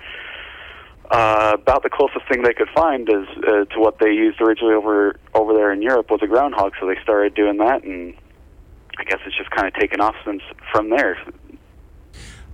uh, 1.11 1.51
about 1.55 1.83
the 1.83 1.89
closest 1.89 2.27
thing 2.27 2.41
they 2.43 2.53
could 2.53 2.69
find 2.73 3.07
is 3.09 3.27
uh, 3.37 3.65
to 3.65 3.79
what 3.79 3.99
they 3.99 4.11
used 4.11 4.41
originally 4.41 4.73
over 4.73 5.15
over 5.33 5.53
there 5.53 5.71
in 5.71 5.81
Europe 5.81 6.09
was 6.09 6.21
a 6.23 6.27
groundhog. 6.27 6.73
So 6.79 6.87
they 6.87 6.97
started 7.03 7.35
doing 7.35 7.57
that, 7.57 7.83
and 7.83 8.15
I 8.97 9.03
guess 9.03 9.19
it's 9.25 9.37
just 9.37 9.51
kind 9.51 9.67
of 9.67 9.73
taken 9.75 10.01
off 10.01 10.15
since 10.25 10.41
from 10.71 10.89
there. 10.89 11.17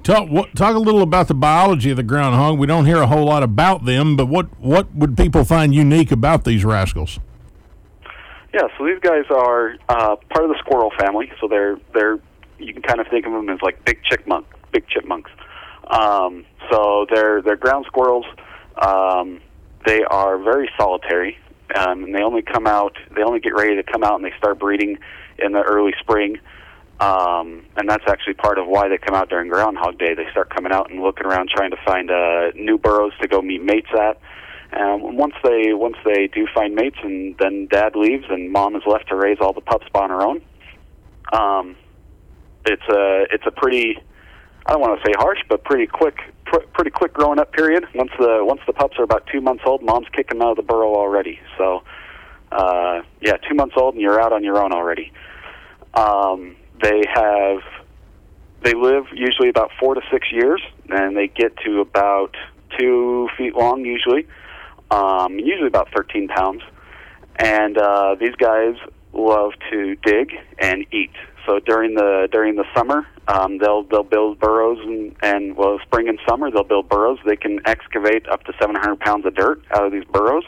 Talk 0.04 0.30
what, 0.30 0.56
talk 0.56 0.76
a 0.76 0.80
little 0.80 1.02
about 1.02 1.28
the 1.28 1.34
biology 1.34 1.92
of 1.92 1.98
the 1.98 2.04
groundhog. 2.04 2.58
We 2.58 2.68
don't 2.68 2.86
hear 2.86 2.98
a 2.98 3.08
whole 3.08 3.26
lot 3.26 3.44
about 3.44 3.86
them, 3.86 4.16
but 4.16 4.28
what 4.28 4.48
what 4.60 4.94
would 4.94 5.18
people 5.18 5.46
find 5.46 5.74
unique 5.74 6.12
about 6.12 6.44
these 6.44 6.66
rascals? 6.66 7.20
Yeah, 8.54 8.68
so 8.78 8.86
these 8.86 9.00
guys 9.00 9.26
are 9.30 9.76
uh, 9.90 10.16
part 10.30 10.46
of 10.46 10.50
the 10.50 10.58
squirrel 10.60 10.92
family. 11.00 11.32
So 11.40 11.48
they're 11.48 11.78
they're 11.94 12.20
you 12.58 12.74
can 12.74 12.82
kind 12.82 13.00
of 13.00 13.08
think 13.08 13.26
of 13.26 13.32
them 13.34 13.50
as 13.50 13.60
like 13.62 13.84
big 13.86 14.04
chipmunk, 14.04 14.48
big 14.72 14.88
chipmunks. 14.88 15.32
Um, 15.88 16.46
so 16.72 17.06
they're 17.14 17.42
they're 17.42 17.56
ground 17.56 17.86
squirrels. 17.88 18.26
Um, 18.82 19.40
they 19.86 20.04
are 20.04 20.38
very 20.38 20.70
solitary, 20.78 21.38
um, 21.76 22.04
and 22.04 22.16
they 22.16 22.22
only 22.22 22.42
come 22.42 22.68
out. 22.68 22.98
They 23.16 23.24
only 23.24 23.40
get 23.40 23.54
ready 23.56 23.76
to 23.76 23.84
come 23.84 24.04
out, 24.04 24.16
and 24.16 24.26
they 24.26 24.34
start 24.38 24.60
breeding 24.60 24.98
in 25.38 25.52
the 25.52 25.62
early 25.62 25.94
spring. 26.00 26.40
Um, 27.00 27.66
and 27.78 27.88
that's 27.88 28.04
actually 28.08 28.34
part 28.34 28.58
of 28.58 28.68
why 28.68 28.90
they 28.90 28.98
come 28.98 29.16
out 29.16 29.30
during 29.30 29.48
Groundhog 29.48 29.98
Day. 29.98 30.16
They 30.16 30.30
start 30.32 30.54
coming 30.54 30.74
out 30.74 30.92
and 30.92 31.02
looking 31.02 31.26
around, 31.26 31.50
trying 31.50 31.72
to 31.72 31.78
find 31.86 32.12
uh, 32.12 32.52
new 32.56 32.78
burrows 32.78 33.14
to 33.22 33.28
go 33.28 33.42
meet 33.42 33.64
mates 33.64 33.88
at. 33.98 34.20
And 34.72 35.18
once 35.18 35.34
they 35.44 35.74
once 35.74 35.96
they 36.06 36.28
do 36.28 36.48
find 36.54 36.76
mates, 36.76 36.98
and 37.02 37.36
then 37.40 37.68
dad 37.72 37.96
leaves, 37.96 38.26
and 38.30 38.52
mom 38.52 38.76
is 38.76 38.84
left 38.86 39.10
to 39.10 39.16
raise 39.16 39.38
all 39.42 39.54
the 39.54 39.62
pups 39.62 39.88
on 39.96 40.10
her 40.10 40.22
own. 40.22 40.42
Um, 41.34 41.76
it's 42.66 42.88
a 42.88 43.26
it's 43.32 43.46
a 43.48 43.52
pretty 43.52 43.98
I 44.66 44.74
don't 44.74 44.82
want 44.82 45.02
to 45.02 45.08
say 45.08 45.14
harsh, 45.18 45.40
but 45.50 45.64
pretty 45.64 45.88
quick 45.88 46.18
pr- 46.46 46.68
pretty 46.74 46.92
quick 46.92 47.14
growing 47.14 47.40
up 47.40 47.52
period. 47.52 47.86
Once 47.96 48.12
the 48.20 48.40
once 48.44 48.62
the 48.68 48.74
pups 48.74 48.98
are 49.00 49.04
about 49.04 49.26
two 49.32 49.42
months 49.42 49.64
old, 49.66 49.82
mom's 49.82 50.08
kicking 50.10 50.38
them 50.38 50.48
out 50.48 50.52
of 50.52 50.58
the 50.58 50.64
burrow 50.64 50.94
already. 50.94 51.40
So 51.58 51.82
uh, 52.52 53.02
yeah, 53.22 53.38
two 53.38 53.56
months 53.56 53.76
old, 53.76 53.96
and 53.96 54.02
you're 54.02 54.22
out 54.22 54.34
on 54.34 54.44
your 54.44 54.62
own 54.64 54.72
already. 54.72 55.12
Um, 55.96 56.56
they 56.82 57.04
have 57.12 57.60
they 58.62 58.74
live 58.74 59.06
usually 59.14 59.50
about 59.50 59.72
four 59.80 59.96
to 59.96 60.02
six 60.12 60.32
years, 60.32 60.62
and 60.90 61.18
they 61.18 61.28
get 61.28 61.58
to 61.66 61.82
about 61.82 62.36
two 62.78 63.30
feet 63.36 63.56
long 63.56 63.84
usually 63.84 64.28
um, 64.92 65.40
usually 65.40 65.68
about 65.68 65.90
13 65.96 66.28
pounds. 66.28 66.62
And 67.38 67.78
uh, 67.78 68.16
these 68.20 68.36
guys 68.36 68.76
love 69.14 69.54
to 69.72 69.96
dig 70.04 70.34
and 70.60 70.86
eat. 70.92 71.12
So 71.46 71.60
during 71.60 71.96
the 71.96 72.28
during 72.32 72.56
the 72.56 72.66
summer, 72.76 73.08
um, 73.28 73.58
they'll 73.58 73.84
they'll 73.84 74.04
build 74.04 74.40
burrows 74.40 74.78
and 74.82 75.16
and 75.24 75.56
well, 75.56 75.80
spring 75.84 76.08
and 76.10 76.20
summer 76.28 76.52
they'll 76.52 76.64
build 76.64 76.90
burrows. 76.90 77.18
They 77.26 77.38
can 77.38 77.60
excavate 77.66 78.28
up 78.28 78.44
to 78.44 78.54
700 78.60 79.00
pounds 79.00 79.26
of 79.26 79.36
dirt 79.36 79.64
out 79.72 79.86
of 79.86 79.92
these 79.92 80.04
burrows. 80.06 80.44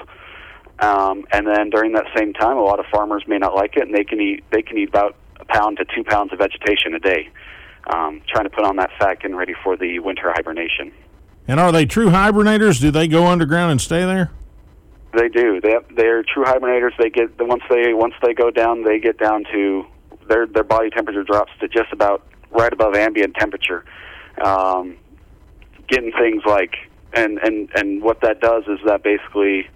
Um, 0.80 1.26
and 1.32 1.48
then 1.48 1.70
during 1.70 1.94
that 1.94 2.06
same 2.16 2.34
time, 2.34 2.58
a 2.58 2.64
lot 2.64 2.80
of 2.80 2.86
farmers 2.92 3.24
may 3.28 3.38
not 3.38 3.56
like 3.56 3.78
it, 3.78 3.84
and 3.84 3.96
they 3.96 4.04
can 4.04 4.20
eat 4.20 4.44
they 4.52 4.62
can 4.62 4.78
eat 4.78 4.90
about 4.90 5.16
a 5.40 5.46
pound 5.46 5.78
to 5.78 5.86
two 5.86 6.04
pounds 6.04 6.34
of 6.34 6.40
vegetation 6.40 6.94
a 6.94 7.00
day, 7.00 7.30
um, 7.94 8.22
trying 8.28 8.46
to 8.46 8.50
put 8.50 8.64
on 8.64 8.76
that 8.76 8.92
fat, 9.00 9.22
getting 9.22 9.38
ready 9.38 9.54
for 9.64 9.78
the 9.78 10.00
winter 10.00 10.32
hibernation. 10.36 10.92
And 11.48 11.60
are 11.60 11.72
they 11.72 11.86
true 11.86 12.10
hibernators? 12.10 12.80
Do 12.80 12.92
they 12.92 13.08
go 13.08 13.28
underground 13.28 13.72
and 13.72 13.82
stay 13.82 14.06
there? 14.06 14.32
They 15.14 15.28
do. 15.28 15.60
They 15.60 15.76
they're 15.96 16.24
true 16.24 16.46
hibernators. 16.46 16.92
They 16.98 17.10
get 17.10 17.30
once 17.40 17.64
they 17.70 17.94
once 17.94 18.14
they 18.24 18.34
go 18.34 18.50
down, 18.50 18.84
they 18.84 19.00
get 19.00 19.18
down 19.18 19.44
to 19.52 19.86
their 20.28 20.48
their 20.48 20.64
body 20.64 20.90
temperature 20.90 21.24
drops 21.24 21.52
to 21.60 21.68
just 21.68 21.92
about 21.92 22.26
right 22.52 22.72
above 22.72 22.96
ambient 22.96 23.36
temperature. 23.36 23.84
Um, 24.42 24.98
getting 25.88 26.12
things 26.14 26.44
like 26.46 26.76
and 27.14 27.40
and 27.40 27.70
and 27.76 28.02
what 28.02 28.22
that 28.22 28.40
does 28.40 28.64
is 28.68 28.80
that 28.86 29.04
basically 29.04 29.68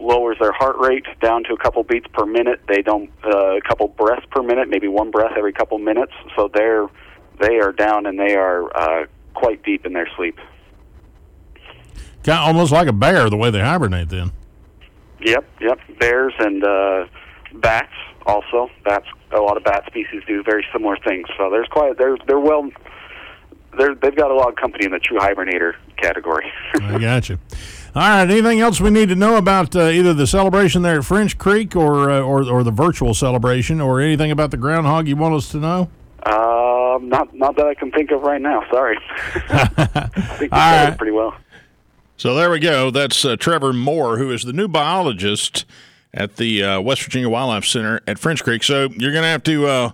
lowers 0.00 0.38
their 0.40 0.52
heart 0.52 0.78
rate 0.78 1.04
down 1.20 1.44
to 1.44 1.52
a 1.52 1.58
couple 1.58 1.82
beats 1.82 2.06
per 2.14 2.24
minute. 2.24 2.60
They 2.66 2.80
don't 2.80 3.10
uh, 3.22 3.56
a 3.56 3.60
couple 3.60 3.88
breaths 3.88 4.24
per 4.30 4.42
minute, 4.42 4.68
maybe 4.68 4.88
one 4.88 5.10
breath 5.10 5.32
every 5.36 5.52
couple 5.52 5.78
minutes. 5.78 6.12
So 6.36 6.50
they're 6.52 6.88
they 7.38 7.58
are 7.58 7.72
down 7.72 8.06
and 8.06 8.18
they 8.18 8.34
are 8.34 8.74
uh, 8.74 9.06
quite 9.34 9.62
deep 9.62 9.84
in 9.84 9.92
their 9.92 10.08
sleep. 10.16 10.38
Kind 12.24 12.38
of 12.38 12.46
almost 12.46 12.72
like 12.72 12.86
a 12.86 12.92
bear 12.92 13.30
the 13.30 13.36
way 13.36 13.50
they 13.50 13.60
hibernate. 13.60 14.08
Then. 14.08 14.32
Yep, 15.20 15.44
yep. 15.60 15.78
Bears 15.98 16.32
and 16.38 16.64
uh, 16.64 17.06
bats 17.54 17.92
also. 18.26 18.70
Bats. 18.84 19.06
A 19.32 19.40
lot 19.40 19.56
of 19.56 19.64
bat 19.64 19.84
species 19.86 20.22
do 20.26 20.42
very 20.42 20.66
similar 20.72 20.96
things. 21.06 21.28
So 21.38 21.50
there's 21.50 21.68
quite 21.68 21.96
they're 21.98 22.16
they're 22.26 22.40
well. 22.40 22.70
They're, 23.78 23.94
they've 23.94 24.16
got 24.16 24.32
a 24.32 24.34
lot 24.34 24.48
of 24.48 24.56
company 24.56 24.84
in 24.86 24.90
the 24.90 24.98
true 24.98 25.18
hibernator 25.18 25.74
category. 25.96 26.50
I 26.82 26.98
got 26.98 27.28
you. 27.28 27.38
All 27.94 28.02
right. 28.02 28.28
Anything 28.28 28.58
else 28.58 28.80
we 28.80 28.90
need 28.90 29.08
to 29.10 29.14
know 29.14 29.36
about 29.36 29.76
uh, 29.76 29.84
either 29.84 30.12
the 30.12 30.26
celebration 30.26 30.82
there 30.82 30.98
at 30.98 31.04
French 31.04 31.38
Creek 31.38 31.76
or, 31.76 32.10
uh, 32.10 32.20
or 32.20 32.42
or 32.50 32.64
the 32.64 32.72
virtual 32.72 33.14
celebration, 33.14 33.80
or 33.80 34.00
anything 34.00 34.32
about 34.32 34.50
the 34.50 34.56
groundhog 34.56 35.06
you 35.06 35.14
want 35.16 35.34
us 35.36 35.48
to 35.52 35.58
know? 35.58 35.88
Um, 36.26 37.08
not 37.08 37.32
not 37.32 37.56
that 37.56 37.66
I 37.66 37.74
can 37.74 37.92
think 37.92 38.10
of 38.10 38.22
right 38.22 38.40
now. 38.42 38.64
Sorry. 38.72 38.98
I 39.48 40.04
think 40.38 40.40
we 40.40 40.48
covered 40.48 40.50
right. 40.88 40.98
pretty 40.98 41.12
well. 41.12 41.34
So 42.20 42.34
there 42.34 42.50
we 42.50 42.58
go. 42.58 42.90
That's 42.90 43.24
uh, 43.24 43.36
Trevor 43.36 43.72
Moore, 43.72 44.18
who 44.18 44.30
is 44.30 44.42
the 44.42 44.52
new 44.52 44.68
biologist 44.68 45.64
at 46.12 46.36
the 46.36 46.62
uh, 46.62 46.78
West 46.82 47.02
Virginia 47.02 47.30
Wildlife 47.30 47.64
Center 47.64 48.02
at 48.06 48.18
French 48.18 48.44
Creek. 48.44 48.62
So 48.62 48.90
you're 48.94 49.12
going 49.12 49.22
to 49.22 49.28
have 49.28 49.42
to 49.44 49.66
uh, 49.66 49.90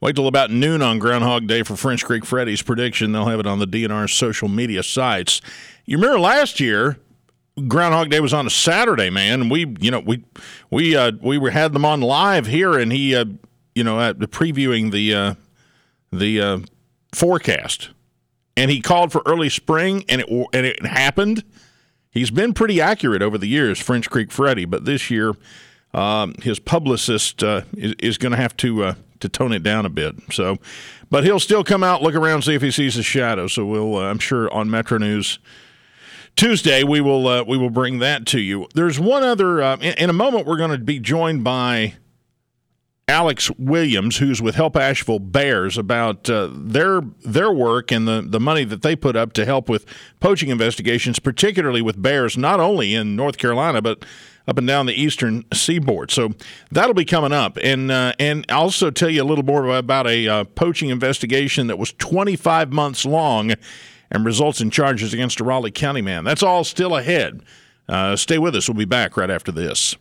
wait 0.00 0.14
till 0.14 0.28
about 0.28 0.52
noon 0.52 0.82
on 0.82 1.00
Groundhog 1.00 1.48
Day 1.48 1.64
for 1.64 1.74
French 1.74 2.04
Creek 2.04 2.24
Freddy's 2.24 2.62
prediction. 2.62 3.10
They'll 3.10 3.26
have 3.26 3.40
it 3.40 3.46
on 3.48 3.58
the 3.58 3.66
DNR's 3.66 4.12
social 4.12 4.46
media 4.46 4.84
sites. 4.84 5.40
You 5.84 5.96
remember 5.96 6.20
last 6.20 6.60
year, 6.60 6.96
Groundhog 7.66 8.08
Day 8.08 8.20
was 8.20 8.32
on 8.32 8.46
a 8.46 8.50
Saturday, 8.50 9.10
man. 9.10 9.48
We, 9.48 9.74
you 9.80 9.90
know, 9.90 9.98
we 9.98 10.22
we 10.70 10.94
uh, 10.94 11.10
we 11.20 11.38
were 11.38 11.50
had 11.50 11.72
them 11.72 11.84
on 11.84 12.00
live 12.00 12.46
here, 12.46 12.78
and 12.78 12.92
he, 12.92 13.16
uh, 13.16 13.24
you 13.74 13.82
know, 13.82 13.98
uh, 13.98 14.12
previewing 14.12 14.92
the 14.92 15.12
uh, 15.12 15.34
the 16.12 16.40
uh, 16.40 16.58
forecast, 17.12 17.90
and 18.56 18.70
he 18.70 18.80
called 18.80 19.10
for 19.10 19.22
early 19.26 19.48
spring, 19.48 20.04
and 20.08 20.20
it 20.20 20.28
and 20.52 20.66
it 20.66 20.86
happened. 20.86 21.42
He's 22.14 22.30
been 22.30 22.54
pretty 22.54 22.80
accurate 22.80 23.20
over 23.20 23.36
the 23.36 23.48
years, 23.48 23.78
French 23.78 24.08
Creek 24.08 24.30
Freddy, 24.30 24.64
but 24.64 24.84
this 24.84 25.10
year 25.10 25.34
um, 25.92 26.34
his 26.42 26.58
publicist 26.58 27.42
uh, 27.42 27.62
is, 27.76 27.94
is 27.98 28.18
going 28.18 28.32
to 28.32 28.38
have 28.38 28.56
to 28.58 28.84
uh, 28.84 28.94
to 29.20 29.28
tone 29.28 29.52
it 29.52 29.62
down 29.62 29.84
a 29.84 29.90
bit. 29.90 30.14
So, 30.32 30.58
but 31.10 31.24
he'll 31.24 31.40
still 31.40 31.64
come 31.64 31.82
out, 31.82 32.02
look 32.02 32.14
around, 32.14 32.42
see 32.42 32.54
if 32.54 32.62
he 32.62 32.70
sees 32.70 32.96
a 32.96 33.02
shadow. 33.02 33.46
So 33.46 33.66
we'll, 33.66 33.96
uh, 33.96 34.10
I'm 34.10 34.18
sure, 34.18 34.52
on 34.52 34.70
Metro 34.70 34.98
News 34.98 35.38
Tuesday 36.36 36.82
we 36.82 37.00
will 37.00 37.26
uh, 37.26 37.44
we 37.44 37.56
will 37.56 37.70
bring 37.70 38.00
that 38.00 38.26
to 38.26 38.40
you. 38.40 38.66
There's 38.74 38.98
one 38.98 39.22
other. 39.22 39.62
Uh, 39.62 39.76
in, 39.76 39.94
in 39.94 40.10
a 40.10 40.14
moment, 40.14 40.46
we're 40.46 40.56
going 40.56 40.72
to 40.72 40.78
be 40.78 40.98
joined 40.98 41.44
by 41.44 41.94
Alex 43.06 43.50
Williams, 43.58 44.16
who's 44.16 44.40
with 44.40 44.54
Help 44.54 44.76
Asheville 44.76 45.18
Bears, 45.18 45.76
about 45.76 46.28
uh, 46.30 46.48
their 46.52 47.02
their 47.22 47.52
work 47.52 47.92
and 47.92 48.08
the, 48.08 48.24
the 48.26 48.40
money 48.40 48.64
that 48.64 48.82
they 48.82 48.96
put 48.96 49.14
up 49.14 49.34
to 49.34 49.44
help 49.44 49.68
with 49.68 49.84
poaching 50.20 50.48
investigations, 50.48 51.18
particularly 51.18 51.82
with 51.82 52.00
bears, 52.00 52.38
not 52.38 52.60
only 52.60 52.94
in 52.94 53.14
North 53.14 53.36
Carolina 53.36 53.82
but 53.82 54.04
up 54.46 54.58
and 54.58 54.66
down 54.66 54.86
the 54.86 54.94
eastern 54.94 55.44
seaboard. 55.52 56.10
So 56.10 56.30
that'll 56.70 56.94
be 56.94 57.04
coming 57.04 57.32
up, 57.32 57.58
and 57.62 57.90
uh, 57.90 58.14
and 58.18 58.50
also 58.50 58.90
tell 58.90 59.10
you 59.10 59.22
a 59.22 59.24
little 59.24 59.44
more 59.44 59.76
about 59.76 60.06
a 60.06 60.26
uh, 60.26 60.44
poaching 60.44 60.88
investigation 60.88 61.66
that 61.66 61.78
was 61.78 61.92
25 61.94 62.72
months 62.72 63.04
long 63.04 63.52
and 64.10 64.24
results 64.24 64.60
in 64.60 64.70
charges 64.70 65.12
against 65.12 65.40
a 65.40 65.44
Raleigh 65.44 65.70
County 65.70 66.02
man. 66.02 66.24
That's 66.24 66.42
all 66.42 66.64
still 66.64 66.96
ahead. 66.96 67.42
Uh, 67.86 68.16
stay 68.16 68.38
with 68.38 68.56
us. 68.56 68.68
We'll 68.68 68.76
be 68.78 68.86
back 68.86 69.16
right 69.18 69.30
after 69.30 69.52
this. 69.52 69.94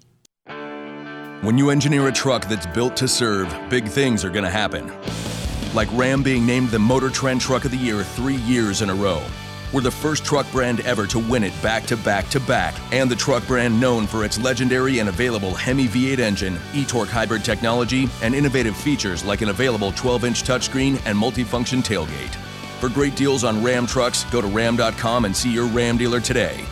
When 1.43 1.57
you 1.57 1.71
engineer 1.71 2.07
a 2.07 2.11
truck 2.13 2.47
that's 2.47 2.65
built 2.65 2.95
to 2.95 3.05
serve, 3.05 3.53
big 3.69 3.85
things 3.85 4.23
are 4.23 4.29
going 4.29 4.45
to 4.45 4.49
happen. 4.49 4.89
Like 5.75 5.89
Ram 5.91 6.23
being 6.23 6.45
named 6.45 6.69
the 6.69 6.79
Motor 6.79 7.09
Trend 7.09 7.41
Truck 7.41 7.65
of 7.65 7.71
the 7.71 7.75
Year 7.77 8.01
three 8.01 8.37
years 8.37 8.81
in 8.81 8.89
a 8.89 8.95
row. 8.95 9.21
We're 9.73 9.81
the 9.81 9.91
first 9.91 10.23
truck 10.23 10.49
brand 10.53 10.79
ever 10.85 11.05
to 11.07 11.19
win 11.19 11.43
it 11.43 11.51
back 11.61 11.83
to 11.87 11.97
back 11.97 12.29
to 12.29 12.39
back, 12.39 12.75
and 12.93 13.11
the 13.11 13.17
truck 13.17 13.45
brand 13.45 13.77
known 13.77 14.07
for 14.07 14.23
its 14.23 14.39
legendary 14.39 14.99
and 14.99 15.09
available 15.09 15.53
Hemi 15.53 15.89
V8 15.89 16.19
engine, 16.19 16.57
e 16.73 16.85
torque 16.85 17.09
hybrid 17.09 17.43
technology, 17.43 18.07
and 18.21 18.33
innovative 18.33 18.77
features 18.77 19.25
like 19.25 19.41
an 19.41 19.49
available 19.49 19.91
12 19.91 20.23
inch 20.23 20.43
touchscreen 20.43 21.01
and 21.05 21.17
multifunction 21.17 21.83
tailgate. 21.83 22.35
For 22.79 22.87
great 22.87 23.17
deals 23.17 23.43
on 23.43 23.61
Ram 23.61 23.85
trucks, 23.85 24.23
go 24.31 24.39
to 24.39 24.47
ram.com 24.47 25.25
and 25.25 25.35
see 25.35 25.51
your 25.51 25.67
Ram 25.67 25.97
dealer 25.97 26.21
today. 26.21 26.63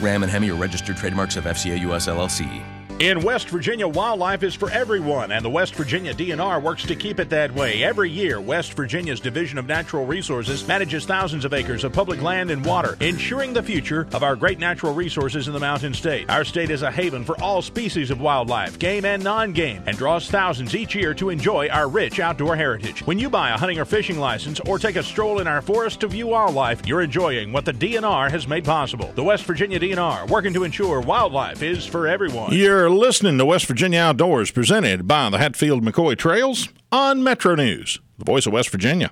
Ram 0.00 0.22
and 0.22 0.32
Hemi 0.32 0.50
are 0.50 0.54
registered 0.54 0.96
trademarks 0.96 1.36
of 1.36 1.44
FCA 1.44 1.78
US 1.80 2.06
LLC. 2.06 2.73
In 3.00 3.22
West 3.22 3.48
Virginia, 3.48 3.88
wildlife 3.88 4.44
is 4.44 4.54
for 4.54 4.70
everyone, 4.70 5.32
and 5.32 5.44
the 5.44 5.50
West 5.50 5.74
Virginia 5.74 6.14
DNR 6.14 6.62
works 6.62 6.84
to 6.84 6.94
keep 6.94 7.18
it 7.18 7.28
that 7.30 7.52
way. 7.52 7.82
Every 7.82 8.08
year, 8.08 8.40
West 8.40 8.74
Virginia's 8.74 9.18
Division 9.18 9.58
of 9.58 9.66
Natural 9.66 10.06
Resources 10.06 10.66
manages 10.68 11.04
thousands 11.04 11.44
of 11.44 11.52
acres 11.52 11.82
of 11.82 11.92
public 11.92 12.22
land 12.22 12.52
and 12.52 12.64
water, 12.64 12.96
ensuring 13.00 13.52
the 13.52 13.64
future 13.64 14.06
of 14.12 14.22
our 14.22 14.36
great 14.36 14.60
natural 14.60 14.94
resources 14.94 15.48
in 15.48 15.54
the 15.54 15.58
Mountain 15.58 15.92
State. 15.92 16.30
Our 16.30 16.44
state 16.44 16.70
is 16.70 16.82
a 16.82 16.90
haven 16.90 17.24
for 17.24 17.38
all 17.42 17.62
species 17.62 18.12
of 18.12 18.20
wildlife, 18.20 18.78
game 18.78 19.04
and 19.04 19.24
non 19.24 19.52
game, 19.52 19.82
and 19.86 19.98
draws 19.98 20.30
thousands 20.30 20.76
each 20.76 20.94
year 20.94 21.14
to 21.14 21.30
enjoy 21.30 21.68
our 21.70 21.88
rich 21.88 22.20
outdoor 22.20 22.54
heritage. 22.54 23.04
When 23.08 23.18
you 23.18 23.28
buy 23.28 23.50
a 23.50 23.58
hunting 23.58 23.80
or 23.80 23.84
fishing 23.84 24.20
license 24.20 24.60
or 24.60 24.78
take 24.78 24.94
a 24.94 25.02
stroll 25.02 25.40
in 25.40 25.48
our 25.48 25.62
forest 25.62 25.98
to 26.00 26.06
view 26.06 26.28
wildlife, 26.28 26.86
you're 26.86 27.02
enjoying 27.02 27.52
what 27.52 27.64
the 27.64 27.72
DNR 27.72 28.30
has 28.30 28.46
made 28.46 28.64
possible. 28.64 29.10
The 29.16 29.24
West 29.24 29.42
Virginia 29.46 29.80
DNR, 29.80 30.30
working 30.30 30.54
to 30.54 30.62
ensure 30.62 31.00
wildlife 31.00 31.60
is 31.60 31.84
for 31.84 32.06
everyone. 32.06 32.54
You're 32.54 32.84
listening 32.98 33.38
to 33.38 33.44
West 33.44 33.66
Virginia 33.66 34.00
Outdoors, 34.00 34.50
presented 34.50 35.06
by 35.06 35.30
the 35.30 35.38
Hatfield 35.38 35.82
McCoy 35.82 36.16
Trails 36.16 36.68
on 36.92 37.22
Metro 37.22 37.54
News, 37.54 38.00
the 38.18 38.24
voice 38.24 38.46
of 38.46 38.52
West 38.52 38.70
Virginia. 38.70 39.10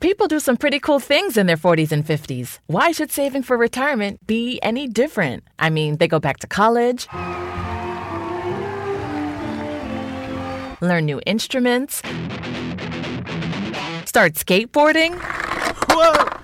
People 0.00 0.26
do 0.28 0.40
some 0.40 0.56
pretty 0.56 0.78
cool 0.80 1.00
things 1.00 1.36
in 1.36 1.46
their 1.46 1.56
40s 1.56 1.92
and 1.92 2.04
50s. 2.04 2.58
Why 2.66 2.92
should 2.92 3.10
saving 3.10 3.42
for 3.42 3.56
retirement 3.56 4.26
be 4.26 4.58
any 4.62 4.86
different? 4.88 5.44
I 5.58 5.70
mean, 5.70 5.96
they 5.96 6.08
go 6.08 6.20
back 6.20 6.38
to 6.40 6.46
college, 6.46 7.08
learn 10.80 11.06
new 11.06 11.20
instruments, 11.24 12.02
start 14.04 14.34
skateboarding. 14.34 15.18
Whoa! 15.90 16.43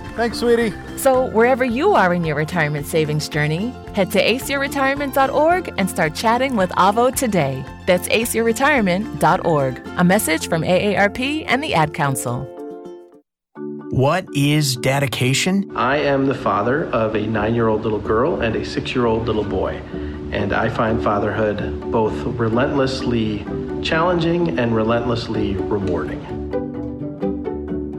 Thanks, 0.15 0.39
sweetie. 0.39 0.73
So, 0.97 1.27
wherever 1.27 1.63
you 1.63 1.93
are 1.93 2.13
in 2.13 2.25
your 2.25 2.35
retirement 2.35 2.85
savings 2.85 3.29
journey, 3.29 3.73
head 3.93 4.11
to 4.11 4.21
aceyourretirement.org 4.21 5.73
and 5.77 5.89
start 5.89 6.13
chatting 6.15 6.55
with 6.57 6.69
Avo 6.71 7.15
today. 7.15 7.63
That's 7.85 8.07
aceyourretirement.org. 8.09 9.87
A 9.97 10.03
message 10.03 10.49
from 10.49 10.63
AARP 10.63 11.45
and 11.47 11.63
the 11.63 11.73
Ad 11.73 11.93
Council. 11.93 12.47
What 13.91 14.25
is 14.35 14.77
dedication? 14.77 15.71
I 15.75 15.97
am 15.97 16.25
the 16.25 16.35
father 16.35 16.85
of 16.91 17.15
a 17.15 17.27
nine 17.27 17.55
year 17.55 17.67
old 17.67 17.83
little 17.83 17.99
girl 17.99 18.41
and 18.41 18.55
a 18.55 18.65
six 18.65 18.95
year 18.95 19.05
old 19.05 19.25
little 19.27 19.43
boy. 19.43 19.81
And 20.31 20.53
I 20.53 20.69
find 20.69 21.03
fatherhood 21.03 21.91
both 21.91 22.13
relentlessly 22.37 23.45
challenging 23.83 24.59
and 24.59 24.75
relentlessly 24.75 25.55
rewarding. 25.55 26.40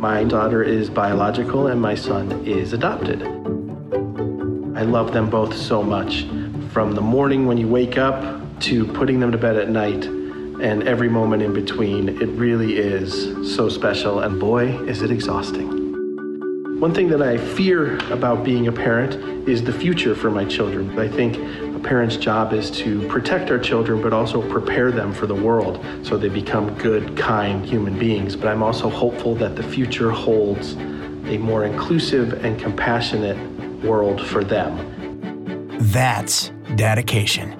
My 0.03 0.25
daughter 0.25 0.65
is 0.65 0.91
biological 0.91 1.69
and 1.69 1.81
my 1.81 1.95
son 1.95 2.45
is 2.45 2.73
adopted. 2.73 3.23
I 3.23 4.83
love 4.83 5.13
them 5.13 5.31
both 5.31 5.57
so 5.57 5.81
much. 5.81 6.27
From 6.73 6.97
the 6.97 7.01
morning 7.01 7.47
when 7.47 7.57
you 7.57 7.69
wake 7.69 7.99
up 7.99 8.43
to 8.63 8.85
putting 8.85 9.21
them 9.21 9.31
to 9.31 9.39
bed 9.39 9.57
at 9.57 9.69
night 9.69 10.05
and 10.05 10.83
every 10.89 11.09
moment 11.09 11.45
in 11.45 11.53
between, 11.53 12.21
it 12.21 12.27
really 12.31 12.79
is 12.79 13.55
so 13.55 13.69
special. 13.69 14.19
And 14.19 14.41
boy, 14.41 14.77
is 14.89 15.03
it 15.03 15.13
exhausting. 15.13 16.81
One 16.81 16.93
thing 16.93 17.09
that 17.11 17.23
I 17.23 17.39
fear 17.39 17.99
about 18.13 18.43
being 18.43 18.67
a 18.67 18.73
parent 18.73 19.49
is 19.49 19.63
the 19.63 19.73
future 19.73 20.17
for 20.17 20.33
my 20.33 20.45
children. 20.45 20.99
I 20.99 21.07
think 21.07 21.37
parent's 21.83 22.17
job 22.17 22.53
is 22.53 22.71
to 22.73 23.07
protect 23.09 23.51
our 23.51 23.59
children, 23.59 24.01
but 24.01 24.13
also 24.13 24.47
prepare 24.51 24.91
them 24.91 25.13
for 25.13 25.27
the 25.27 25.35
world 25.35 25.85
so 26.03 26.17
they 26.17 26.29
become 26.29 26.73
good, 26.79 27.17
kind 27.17 27.65
human 27.65 27.99
beings. 27.99 28.37
But 28.37 28.49
I'm 28.49 28.63
also 28.63 28.89
hopeful 28.89 29.35
that 29.37 29.57
the 29.57 29.63
future 29.63 30.11
holds 30.11 30.75
a 30.75 31.39
more 31.39 31.65
inclusive 31.65 32.45
and 32.45 32.59
compassionate 32.61 33.39
world 33.83 34.25
for 34.27 34.45
them. 34.45 35.69
That's 35.79 36.51
dedication. 36.77 37.59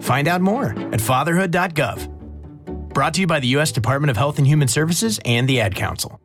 Find 0.00 0.26
out 0.26 0.40
more 0.40 0.70
at 0.92 1.00
fatherhood.gov. 1.00 2.08
Brought 2.94 3.14
to 3.14 3.20
you 3.20 3.26
by 3.26 3.40
the 3.40 3.48
U.S. 3.48 3.70
Department 3.70 4.10
of 4.10 4.16
Health 4.16 4.38
and 4.38 4.46
Human 4.46 4.68
Services 4.68 5.20
and 5.24 5.48
the 5.48 5.60
Ad 5.60 5.74
Council. 5.74 6.20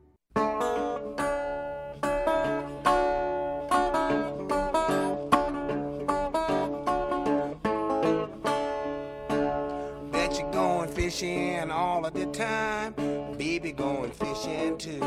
Time, 12.33 12.93
baby 13.37 13.71
going 13.71 14.11
fishing 14.11 14.77
too. 14.77 14.99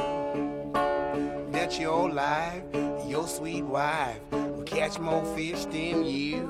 Bet 1.50 1.78
your 1.80 2.08
life, 2.08 2.62
your 3.06 3.26
sweet 3.26 3.64
wife 3.64 4.20
will 4.30 4.62
catch 4.62 4.98
more 5.00 5.24
fish 5.34 5.64
than 5.64 6.04
you. 6.04 6.48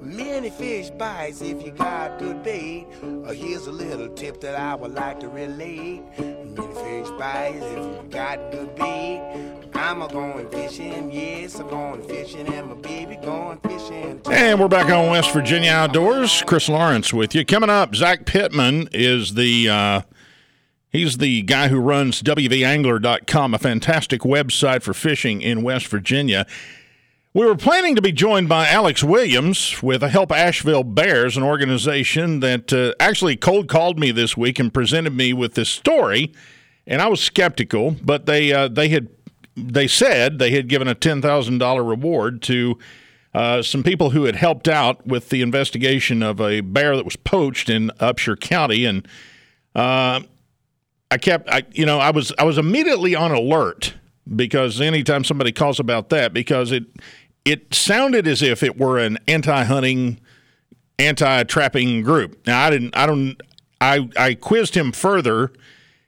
Many 0.00 0.50
fish 0.50 0.90
bites 0.90 1.40
if 1.40 1.64
you 1.64 1.70
got 1.70 2.18
good 2.18 2.42
bait. 2.42 2.86
Uh, 3.02 3.32
here's 3.32 3.66
a 3.68 3.72
little 3.72 4.08
tip 4.08 4.40
that 4.40 4.56
I 4.56 4.74
would 4.74 4.92
like 4.92 5.20
to 5.20 5.28
relate. 5.28 6.02
Many 6.18 6.74
fish 6.74 7.08
bites 7.16 7.64
if 7.64 7.78
you 7.78 8.06
got 8.10 8.50
good 8.50 8.74
bait. 8.74 9.53
I'm 9.76 10.02
a 10.02 10.08
going 10.08 10.48
fishing, 10.50 11.10
yes, 11.10 11.58
I'm 11.58 11.68
going 11.68 12.02
fishing, 12.02 12.46
and 12.46 12.68
my 12.68 12.74
baby 12.76 13.16
going 13.16 13.58
fishing. 13.58 14.20
And 14.30 14.60
we're 14.60 14.68
back 14.68 14.88
on 14.88 15.10
West 15.10 15.32
Virginia 15.32 15.72
Outdoors. 15.72 16.44
Chris 16.46 16.68
Lawrence 16.68 17.12
with 17.12 17.34
you. 17.34 17.44
Coming 17.44 17.70
up, 17.70 17.94
Zach 17.96 18.24
Pittman 18.24 18.88
is 18.92 19.34
the 19.34 19.68
uh, 19.68 20.02
he's 20.90 21.18
the 21.18 21.42
guy 21.42 21.68
who 21.68 21.80
runs 21.80 22.22
WVAngler.com, 22.22 23.54
a 23.54 23.58
fantastic 23.58 24.20
website 24.20 24.82
for 24.82 24.94
fishing 24.94 25.42
in 25.42 25.64
West 25.64 25.88
Virginia. 25.88 26.46
We 27.32 27.44
were 27.44 27.56
planning 27.56 27.96
to 27.96 28.02
be 28.02 28.12
joined 28.12 28.48
by 28.48 28.68
Alex 28.68 29.02
Williams 29.02 29.82
with 29.82 30.02
Help 30.02 30.30
Asheville 30.30 30.84
Bears, 30.84 31.36
an 31.36 31.42
organization 31.42 32.38
that 32.40 32.72
uh, 32.72 32.94
actually 33.00 33.36
cold 33.36 33.68
called 33.68 33.98
me 33.98 34.12
this 34.12 34.36
week 34.36 34.60
and 34.60 34.72
presented 34.72 35.14
me 35.14 35.32
with 35.32 35.54
this 35.54 35.68
story, 35.68 36.32
and 36.86 37.02
I 37.02 37.08
was 37.08 37.20
skeptical, 37.20 37.96
but 38.04 38.26
they 38.26 38.52
uh, 38.52 38.68
they 38.68 38.88
had 38.88 39.08
they 39.56 39.86
said 39.86 40.38
they 40.38 40.50
had 40.50 40.68
given 40.68 40.88
a 40.88 40.94
ten 40.94 41.22
thousand 41.22 41.58
dollar 41.58 41.84
reward 41.84 42.42
to 42.42 42.78
uh, 43.34 43.62
some 43.62 43.82
people 43.82 44.10
who 44.10 44.24
had 44.24 44.36
helped 44.36 44.68
out 44.68 45.06
with 45.06 45.28
the 45.30 45.42
investigation 45.42 46.22
of 46.22 46.40
a 46.40 46.60
bear 46.60 46.96
that 46.96 47.04
was 47.04 47.16
poached 47.16 47.68
in 47.68 47.90
Upshur 47.98 48.38
County, 48.38 48.84
and 48.84 49.06
uh, 49.74 50.20
I 51.10 51.18
kept, 51.18 51.48
I 51.50 51.64
you 51.72 51.84
know, 51.84 51.98
I 51.98 52.10
was 52.10 52.32
I 52.38 52.44
was 52.44 52.58
immediately 52.58 53.14
on 53.14 53.32
alert 53.32 53.94
because 54.36 54.80
anytime 54.80 55.24
somebody 55.24 55.52
calls 55.52 55.80
about 55.80 56.10
that, 56.10 56.32
because 56.32 56.72
it 56.72 56.84
it 57.44 57.74
sounded 57.74 58.26
as 58.26 58.40
if 58.40 58.62
it 58.62 58.78
were 58.78 58.98
an 58.98 59.18
anti-hunting, 59.28 60.18
anti-trapping 60.98 62.02
group. 62.02 62.46
Now 62.46 62.66
I 62.66 62.70
didn't, 62.70 62.96
I 62.96 63.06
don't, 63.06 63.40
I 63.80 64.08
I 64.16 64.34
quizzed 64.34 64.76
him 64.76 64.92
further, 64.92 65.52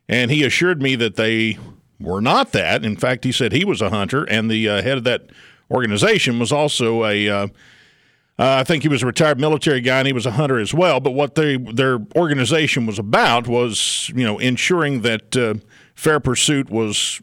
and 0.08 0.30
he 0.30 0.44
assured 0.44 0.80
me 0.80 0.94
that 0.96 1.16
they 1.16 1.58
were 1.98 2.20
not 2.20 2.52
that. 2.52 2.84
In 2.84 2.96
fact, 2.96 3.24
he 3.24 3.32
said 3.32 3.52
he 3.52 3.64
was 3.64 3.80
a 3.80 3.90
hunter, 3.90 4.24
and 4.24 4.50
the 4.50 4.68
uh, 4.68 4.82
head 4.82 4.98
of 4.98 5.04
that 5.04 5.30
organization 5.70 6.38
was 6.38 6.52
also 6.52 7.04
a. 7.04 7.28
Uh, 7.28 7.46
uh, 8.38 8.60
I 8.60 8.64
think 8.64 8.82
he 8.82 8.88
was 8.90 9.02
a 9.02 9.06
retired 9.06 9.40
military 9.40 9.80
guy, 9.80 9.98
and 9.98 10.06
he 10.06 10.12
was 10.12 10.26
a 10.26 10.32
hunter 10.32 10.58
as 10.58 10.74
well. 10.74 11.00
But 11.00 11.12
what 11.12 11.36
they 11.36 11.56
their 11.56 11.98
organization 12.14 12.84
was 12.84 12.98
about 12.98 13.48
was, 13.48 14.10
you 14.14 14.24
know, 14.24 14.38
ensuring 14.38 15.00
that 15.02 15.34
uh, 15.34 15.54
fair 15.94 16.20
pursuit 16.20 16.68
was 16.68 17.22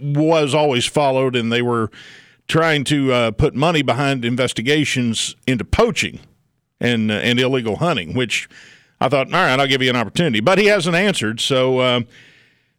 was 0.00 0.52
always 0.52 0.84
followed, 0.84 1.36
and 1.36 1.52
they 1.52 1.62
were 1.62 1.90
trying 2.48 2.82
to 2.84 3.12
uh, 3.12 3.30
put 3.30 3.54
money 3.54 3.82
behind 3.82 4.24
investigations 4.24 5.36
into 5.46 5.64
poaching 5.64 6.18
and 6.80 7.12
uh, 7.12 7.14
and 7.14 7.38
illegal 7.38 7.76
hunting. 7.76 8.12
Which 8.12 8.48
I 9.00 9.08
thought, 9.08 9.28
all 9.28 9.34
right, 9.34 9.60
I'll 9.60 9.68
give 9.68 9.80
you 9.80 9.90
an 9.90 9.96
opportunity, 9.96 10.40
but 10.40 10.58
he 10.58 10.66
hasn't 10.66 10.96
answered. 10.96 11.38
So 11.38 12.04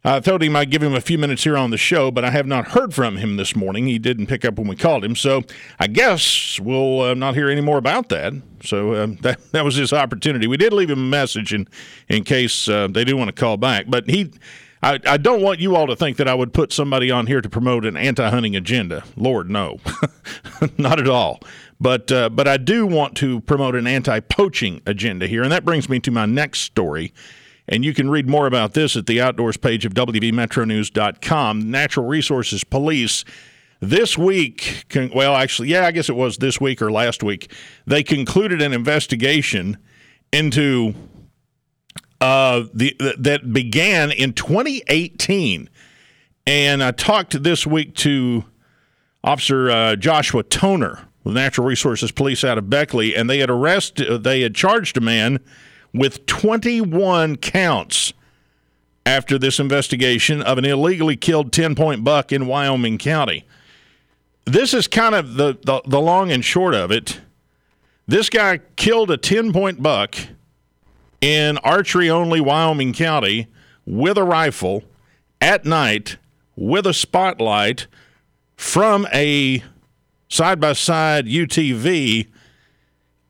I 0.06 0.20
told 0.20 0.42
him 0.42 0.54
I'd 0.54 0.70
give 0.70 0.82
him 0.82 0.94
a 0.94 1.00
few 1.00 1.16
minutes 1.16 1.44
here 1.44 1.56
on 1.56 1.70
the 1.70 1.78
show, 1.78 2.10
but 2.10 2.26
I 2.26 2.30
have 2.30 2.46
not 2.46 2.68
heard 2.68 2.92
from 2.92 3.16
him 3.16 3.36
this 3.36 3.56
morning. 3.56 3.86
He 3.86 3.98
didn't 3.98 4.26
pick 4.26 4.44
up 4.44 4.58
when 4.58 4.68
we 4.68 4.76
called 4.76 5.02
him, 5.02 5.16
so 5.16 5.42
I 5.78 5.86
guess 5.86 6.60
we'll 6.60 7.00
uh, 7.00 7.14
not 7.14 7.34
hear 7.34 7.48
any 7.48 7.62
more 7.62 7.78
about 7.78 8.10
that. 8.10 8.34
So 8.62 9.02
um, 9.02 9.16
that 9.22 9.40
that 9.52 9.64
was 9.64 9.76
his 9.76 9.92
opportunity. 9.94 10.46
We 10.46 10.58
did 10.58 10.74
leave 10.74 10.90
him 10.90 10.98
a 10.98 11.02
message 11.08 11.54
in 11.54 11.66
in 12.08 12.24
case 12.24 12.68
uh, 12.68 12.88
they 12.90 13.04
do 13.04 13.16
want 13.16 13.28
to 13.28 13.32
call 13.40 13.56
back, 13.56 13.86
but 13.88 14.08
he. 14.08 14.30
I, 14.82 15.00
I 15.06 15.16
don't 15.16 15.40
want 15.40 15.60
you 15.60 15.76
all 15.76 15.86
to 15.86 15.96
think 15.96 16.18
that 16.18 16.28
I 16.28 16.34
would 16.34 16.52
put 16.52 16.70
somebody 16.70 17.10
on 17.10 17.26
here 17.26 17.40
to 17.40 17.48
promote 17.48 17.86
an 17.86 17.96
anti-hunting 17.96 18.54
agenda. 18.54 19.02
Lord, 19.16 19.48
no, 19.48 19.78
not 20.76 21.00
at 21.00 21.08
all. 21.08 21.40
But 21.80 22.12
uh, 22.12 22.28
but 22.28 22.46
I 22.46 22.58
do 22.58 22.86
want 22.86 23.16
to 23.16 23.40
promote 23.40 23.76
an 23.76 23.86
anti-poaching 23.86 24.82
agenda 24.84 25.26
here, 25.26 25.42
and 25.42 25.50
that 25.50 25.64
brings 25.64 25.88
me 25.88 26.00
to 26.00 26.10
my 26.10 26.26
next 26.26 26.60
story. 26.60 27.14
And 27.66 27.84
you 27.84 27.94
can 27.94 28.10
read 28.10 28.28
more 28.28 28.46
about 28.46 28.74
this 28.74 28.94
at 28.96 29.06
the 29.06 29.20
outdoors 29.20 29.56
page 29.56 29.86
of 29.86 29.94
WVMetroNews.com. 29.94 31.70
Natural 31.70 32.06
Resources 32.06 32.62
Police 32.62 33.24
this 33.80 34.16
week, 34.16 34.86
well, 35.14 35.34
actually, 35.34 35.68
yeah, 35.68 35.86
I 35.86 35.90
guess 35.90 36.08
it 36.08 36.16
was 36.16 36.38
this 36.38 36.60
week 36.60 36.80
or 36.80 36.90
last 36.90 37.22
week, 37.22 37.52
they 37.86 38.02
concluded 38.02 38.62
an 38.62 38.72
investigation 38.72 39.76
into 40.32 40.94
uh, 42.20 42.64
the 42.72 42.96
that 43.18 43.52
began 43.52 44.10
in 44.10 44.32
2018. 44.32 45.68
And 46.46 46.82
I 46.82 46.92
talked 46.92 47.42
this 47.42 47.66
week 47.66 47.94
to 47.96 48.44
Officer 49.22 49.70
uh, 49.70 49.96
Joshua 49.96 50.42
Toner 50.42 51.06
with 51.22 51.34
Natural 51.34 51.66
Resources 51.66 52.10
Police 52.10 52.44
out 52.44 52.58
of 52.58 52.70
Beckley, 52.70 53.14
and 53.14 53.28
they 53.28 53.38
had 53.38 53.50
arrested, 53.50 54.24
they 54.24 54.42
had 54.42 54.54
charged 54.54 54.96
a 54.96 55.00
man 55.00 55.40
with 55.94 56.26
21 56.26 57.36
counts 57.36 58.12
after 59.06 59.38
this 59.38 59.60
investigation 59.60 60.42
of 60.42 60.58
an 60.58 60.64
illegally 60.64 61.16
killed 61.16 61.52
10 61.52 61.74
point 61.74 62.04
buck 62.04 62.32
in 62.32 62.46
Wyoming 62.46 62.98
County. 62.98 63.46
This 64.44 64.74
is 64.74 64.86
kind 64.86 65.14
of 65.14 65.34
the, 65.34 65.56
the, 65.62 65.80
the 65.86 66.00
long 66.00 66.30
and 66.30 66.44
short 66.44 66.74
of 66.74 66.90
it. 66.90 67.20
This 68.06 68.28
guy 68.28 68.58
killed 68.76 69.10
a 69.10 69.16
10 69.16 69.52
point 69.52 69.82
buck 69.82 70.16
in 71.20 71.56
archery 71.58 72.10
only 72.10 72.40
Wyoming 72.40 72.92
County 72.92 73.46
with 73.86 74.18
a 74.18 74.24
rifle 74.24 74.82
at 75.40 75.64
night 75.64 76.18
with 76.56 76.86
a 76.86 76.94
spotlight 76.94 77.86
from 78.56 79.06
a 79.12 79.62
side 80.28 80.60
by 80.60 80.72
side 80.72 81.26
UTV 81.26 82.28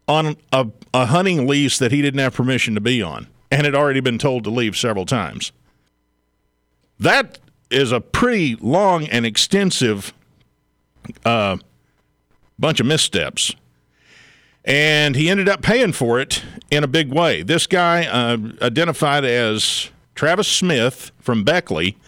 on 0.09 0.37
a, 0.53 0.67
a 0.95 1.07
hunting 1.07 1.47
lease 1.47 1.77
that 1.79 1.91
he 1.91 2.01
didn't 2.01 2.21
have 2.21 2.33
permission 2.33 2.75
to 2.75 2.81
be 2.81 3.03
on 3.03 3.27
and 3.51 3.65
had 3.65 3.75
already 3.75 4.01
been 4.01 4.17
told 4.17 4.45
to 4.45 4.51
leave 4.51 4.77
several 4.77 5.05
times. 5.05 5.51
That 7.01 7.41
is 7.69 7.91
a 7.91 8.01
pretty 8.01 8.55
long 8.55 9.07
and 9.09 9.27
extensive 9.27 10.15
uh, 11.25 11.59
bunch 12.59 12.79
of 12.79 12.87
missteps. 12.87 13.57
And 14.65 15.17
he 15.17 15.29
ended 15.29 15.49
up 15.49 15.63
paying 15.63 15.93
for 15.93 16.21
it 16.21 16.43
in 16.71 16.85
a 16.85 16.89
big 16.89 17.13
way. 17.13 17.43
This 17.43 17.67
guy, 17.67 18.07
uh, 18.07 18.39
identified 18.63 19.25
as 19.25 19.91
Travis 20.15 20.49
Smith 20.49 21.11
from 21.19 21.43
Beckley, 21.43 21.99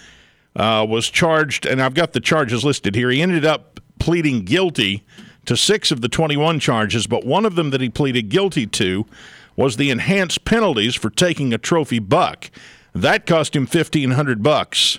uh, 0.55 0.87
was 0.88 1.11
charged, 1.11 1.66
and 1.66 1.83
I've 1.83 1.92
got 1.92 2.12
the 2.12 2.20
charges 2.20 2.64
listed 2.64 2.94
here. 2.94 3.11
He 3.11 3.20
ended 3.20 3.44
up 3.44 3.81
pleading 3.99 4.44
guilty 4.44 5.05
to 5.47 5.57
six 5.57 5.91
of 5.91 6.01
the 6.01 6.09
21 6.09 6.61
charges, 6.61 7.07
but 7.07 7.25
one 7.25 7.47
of 7.47 7.55
them 7.55 7.71
that 7.71 7.81
he 7.81 7.89
pleaded 7.89 8.29
guilty 8.29 8.67
to 8.67 9.07
was 9.57 9.77
the 9.77 9.91
enhanced 9.91 10.45
penalties 10.45 10.95
for 10.95 11.11
taking 11.11 11.53
a 11.53 11.59
trophy 11.59 11.99
buck. 11.99 12.51
That 12.95 13.27
cost 13.27 13.57
him 13.57 13.63
1500 13.63 14.43
bucks 14.43 14.99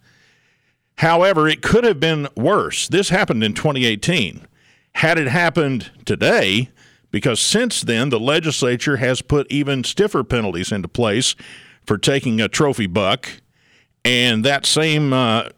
However, 1.00 1.48
it 1.48 1.62
could 1.62 1.84
have 1.84 2.00
been 2.00 2.28
worse. 2.36 2.88
This 2.88 3.10
happened 3.10 3.44
in 3.44 3.54
2018. 3.54 4.48
Had 4.94 5.20
it 5.20 5.28
happened 5.28 5.92
today, 6.06 6.70
because 7.12 7.40
since 7.40 7.82
then 7.82 8.10
the 8.10 8.20
legislature 8.20 8.98
has 8.98 9.22
put 9.22 9.46
even 9.52 9.84
stiffer 9.84 10.24
penalties 10.24 10.72
into 10.72 10.88
place 10.88 11.36
for 11.86 11.98
taking 11.98 12.42
a 12.42 12.48
trophy 12.48 12.88
buck, 12.88 13.30
and 14.04 14.44
that 14.46 14.66
same 14.66 15.14
uh, 15.14 15.50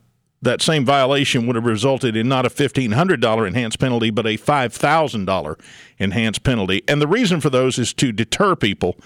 that 0.41 0.61
same 0.61 0.85
violation 0.85 1.47
would 1.47 1.55
have 1.55 1.65
resulted 1.65 2.15
in 2.15 2.27
not 2.27 2.45
a 2.45 2.49
$1,500 2.49 3.47
enhanced 3.47 3.79
penalty, 3.79 4.11
but 4.11 4.27
a 4.27 4.37
$5,000 4.37 5.59
enhanced 5.97 6.43
penalty. 6.43 6.83
And 6.87 7.01
the 7.01 7.07
reason 7.07 7.41
for 7.41 7.49
those 7.49 7.79
is 7.79 7.91
to 7.95 8.11
deter 8.11 8.55
people 8.55 8.97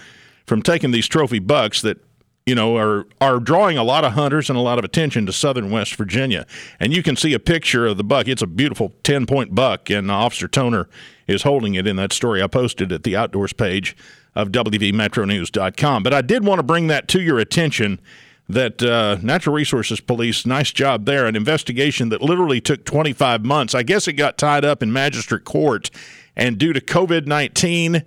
from 0.46 0.60
taking 0.60 0.90
these 0.90 1.08
trophy 1.08 1.38
bucks 1.38 1.80
that 1.82 1.98
you 2.44 2.54
know, 2.56 2.76
are 2.76 3.06
are 3.20 3.38
drawing 3.38 3.78
a 3.78 3.84
lot 3.84 4.04
of 4.04 4.12
hunters 4.12 4.50
and 4.50 4.58
a 4.58 4.62
lot 4.62 4.78
of 4.78 4.84
attention 4.84 5.26
to 5.26 5.32
southern 5.32 5.70
West 5.70 5.94
Virginia. 5.94 6.46
And 6.80 6.92
you 6.92 7.02
can 7.02 7.14
see 7.14 7.32
a 7.34 7.38
picture 7.38 7.86
of 7.86 7.96
the 7.96 8.04
buck. 8.04 8.26
It's 8.26 8.42
a 8.42 8.46
beautiful 8.46 8.92
10 9.04 9.26
point 9.26 9.54
buck, 9.54 9.90
and 9.90 10.10
Officer 10.10 10.48
Toner 10.48 10.88
is 11.26 11.44
holding 11.44 11.74
it 11.74 11.86
in 11.86 11.96
that 11.96 12.12
story 12.12 12.42
I 12.42 12.48
posted 12.48 12.90
at 12.90 13.04
the 13.04 13.16
outdoors 13.16 13.52
page 13.52 13.96
of 14.34 14.48
WVMetroNews.com. 14.48 16.02
But 16.02 16.14
I 16.14 16.22
did 16.22 16.44
want 16.44 16.58
to 16.58 16.62
bring 16.62 16.86
that 16.86 17.08
to 17.08 17.20
your 17.20 17.38
attention 17.38 18.00
that 18.48 18.82
uh, 18.82 19.18
Natural 19.22 19.54
Resources 19.54 20.00
Police, 20.00 20.44
nice 20.46 20.72
job 20.72 21.04
there, 21.04 21.26
an 21.26 21.36
investigation 21.36 22.08
that 22.10 22.22
literally 22.22 22.60
took 22.60 22.84
25 22.84 23.44
months. 23.44 23.74
I 23.74 23.82
guess 23.82 24.08
it 24.08 24.14
got 24.14 24.38
tied 24.38 24.64
up 24.64 24.82
in 24.82 24.92
magistrate 24.92 25.44
court, 25.44 25.90
and 26.36 26.58
due 26.58 26.72
to 26.72 26.80
COVID 26.80 27.26
19, 27.26 28.02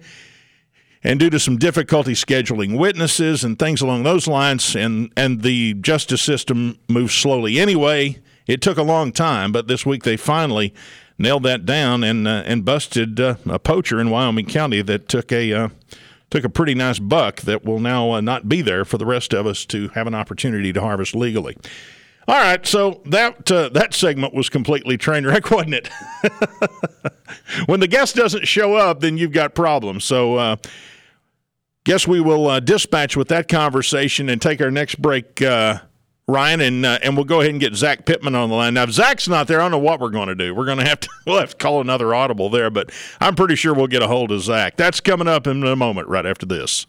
and 1.04 1.20
due 1.20 1.30
to 1.30 1.40
some 1.40 1.58
difficulty 1.58 2.14
scheduling 2.14 2.78
witnesses 2.78 3.44
and 3.44 3.58
things 3.58 3.82
along 3.82 4.04
those 4.04 4.28
lines, 4.28 4.76
and, 4.76 5.12
and 5.16 5.42
the 5.42 5.76
justice 5.76 6.22
system 6.22 6.80
moves 6.88 7.14
slowly 7.14 7.60
anyway, 7.60 8.20
it 8.48 8.62
took 8.62 8.78
a 8.78 8.84
long 8.84 9.12
time, 9.12 9.52
but 9.52 9.68
this 9.68 9.86
week 9.86 10.04
they 10.04 10.18
finally 10.18 10.74
nailed 11.18 11.44
that 11.44 11.66
down 11.66 12.04
and 12.04 12.28
uh, 12.28 12.44
and 12.46 12.66
busted 12.66 13.20
uh, 13.20 13.36
a 13.48 13.58
poacher 13.60 14.00
in 14.00 14.10
Wyoming 14.10 14.46
County 14.46 14.82
that 14.82 15.08
took 15.08 15.32
a 15.32 15.54
uh, 15.54 15.70
took 16.36 16.44
a 16.44 16.50
pretty 16.50 16.76
nice 16.76 17.00
buck 17.00 17.40
that 17.42 17.64
will 17.64 17.80
now 17.80 18.12
uh, 18.12 18.20
not 18.20 18.50
be 18.50 18.62
there 18.62 18.84
for 18.84 18.98
the 18.98 19.06
rest 19.06 19.34
of 19.34 19.48
us 19.48 19.66
to 19.66 19.88
have 19.90 20.06
an 20.06 20.14
opportunity 20.14 20.74
to 20.74 20.82
harvest 20.82 21.16
legally. 21.16 21.56
All 22.28 22.36
right, 22.36 22.66
so 22.66 23.02
that 23.06 23.50
uh, 23.50 23.70
that 23.70 23.94
segment 23.94 24.34
was 24.34 24.50
completely 24.50 24.98
train 24.98 25.26
wreck, 25.26 25.50
wasn't 25.52 25.76
it? 25.76 25.90
when 27.68 27.80
the 27.80 27.88
guest 27.88 28.18
doesn't 28.18 28.50
show 28.50 28.76
up, 28.76 29.00
then 29.00 29.18
you've 29.18 29.32
got 29.32 29.56
problems. 29.56 30.04
So 30.04 30.36
uh, 30.36 30.56
guess 31.86 32.06
we 32.06 32.20
will 32.20 32.48
uh, 32.48 32.60
dispatch 32.60 33.16
with 33.16 33.30
that 33.30 33.48
conversation 33.48 34.28
and 34.28 34.42
take 34.42 34.60
our 34.60 34.72
next 34.72 35.02
break, 35.02 35.42
uh, 35.42 35.80
Ryan, 36.28 36.62
and 36.62 36.86
uh, 36.86 36.98
and 37.04 37.16
we'll 37.16 37.26
go 37.26 37.42
ahead 37.42 37.52
and 37.52 37.60
get 37.60 37.76
Zach 37.76 38.06
Pittman 38.06 38.34
on 38.34 38.50
the 38.50 38.56
line. 38.56 38.74
Now, 38.74 38.84
if 38.84 38.92
Zach's 38.92 39.28
not 39.28 39.48
there, 39.48 39.60
I 39.60 39.66
don't 39.66 39.72
know 39.72 39.78
what 39.78 40.00
we're 40.00 40.10
going 40.10 40.28
to 40.28 40.36
do. 40.36 40.56
We're 40.56 40.66
going 40.66 40.80
to 40.80 40.88
have 40.88 41.00
to 41.02 41.10
we'll 41.28 41.40
have 41.40 41.52
to 41.52 41.58
call 41.58 41.82
another 41.82 42.16
audible 42.16 42.50
there, 42.50 42.72
but 42.72 42.92
I'm 43.22 43.36
pretty 43.36 43.56
sure 43.56 43.76
we'll 43.76 43.88
get 43.88 44.02
a 44.02 44.08
hold 44.08 44.32
of 44.32 44.42
Zach. 44.42 44.76
That's 44.76 45.00
coming 45.00 45.28
up 45.28 45.46
in 45.46 45.64
a 45.64 45.76
moment, 45.76 46.08
right 46.08 46.26
after 46.26 46.48
this. 46.48 46.88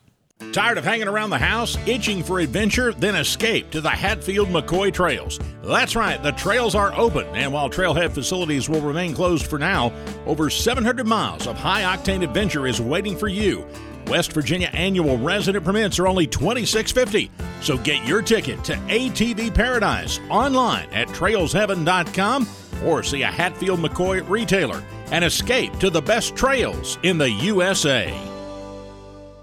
Tired 0.53 0.77
of 0.77 0.85
hanging 0.85 1.09
around 1.09 1.31
the 1.31 1.39
house, 1.39 1.79
itching 1.87 2.23
for 2.23 2.41
adventure? 2.41 2.93
Then 2.93 3.15
escape 3.15 3.71
to 3.71 3.81
the 3.81 3.89
Hatfield 3.89 4.49
McCoy 4.49 4.93
Trails. 4.93 5.41
That's 5.63 5.97
right, 5.97 6.23
the 6.23 6.33
trails 6.33 6.75
are 6.75 6.95
open, 6.95 7.27
and 7.29 7.53
while 7.53 7.71
trailhead 7.71 8.13
facilities 8.13 8.69
will 8.69 8.83
remain 8.83 9.15
closed 9.15 9.47
for 9.47 9.59
now, 9.59 9.93
over 10.27 10.51
700 10.51 11.07
miles 11.07 11.47
of 11.47 11.57
high 11.57 11.83
octane 11.83 12.23
adventure 12.23 12.67
is 12.67 12.83
waiting 12.83 13.17
for 13.17 13.29
you. 13.29 13.67
West 14.09 14.33
Virginia 14.33 14.69
annual 14.73 15.19
resident 15.19 15.65
permits 15.65 15.99
are 15.99 16.07
only 16.07 16.27
$26.50. 16.27 17.31
So 17.61 17.77
get 17.79 18.07
your 18.07 18.23
ticket 18.23 18.63
to 18.65 18.75
ATV 18.75 19.55
Paradise 19.55 20.21
online 20.31 20.89
at 20.93 21.09
trailsheaven.com 21.09 22.47
or 22.85 23.03
see 23.03 23.23
a 23.23 23.27
Hatfield 23.27 23.81
McCoy 23.81 24.29
retailer 24.29 24.83
and 25.11 25.25
escape 25.25 25.77
to 25.79 25.91
the 25.91 26.03
best 26.03 26.37
trails 26.37 26.99
in 27.03 27.19
the 27.19 27.31
USA. 27.31 28.36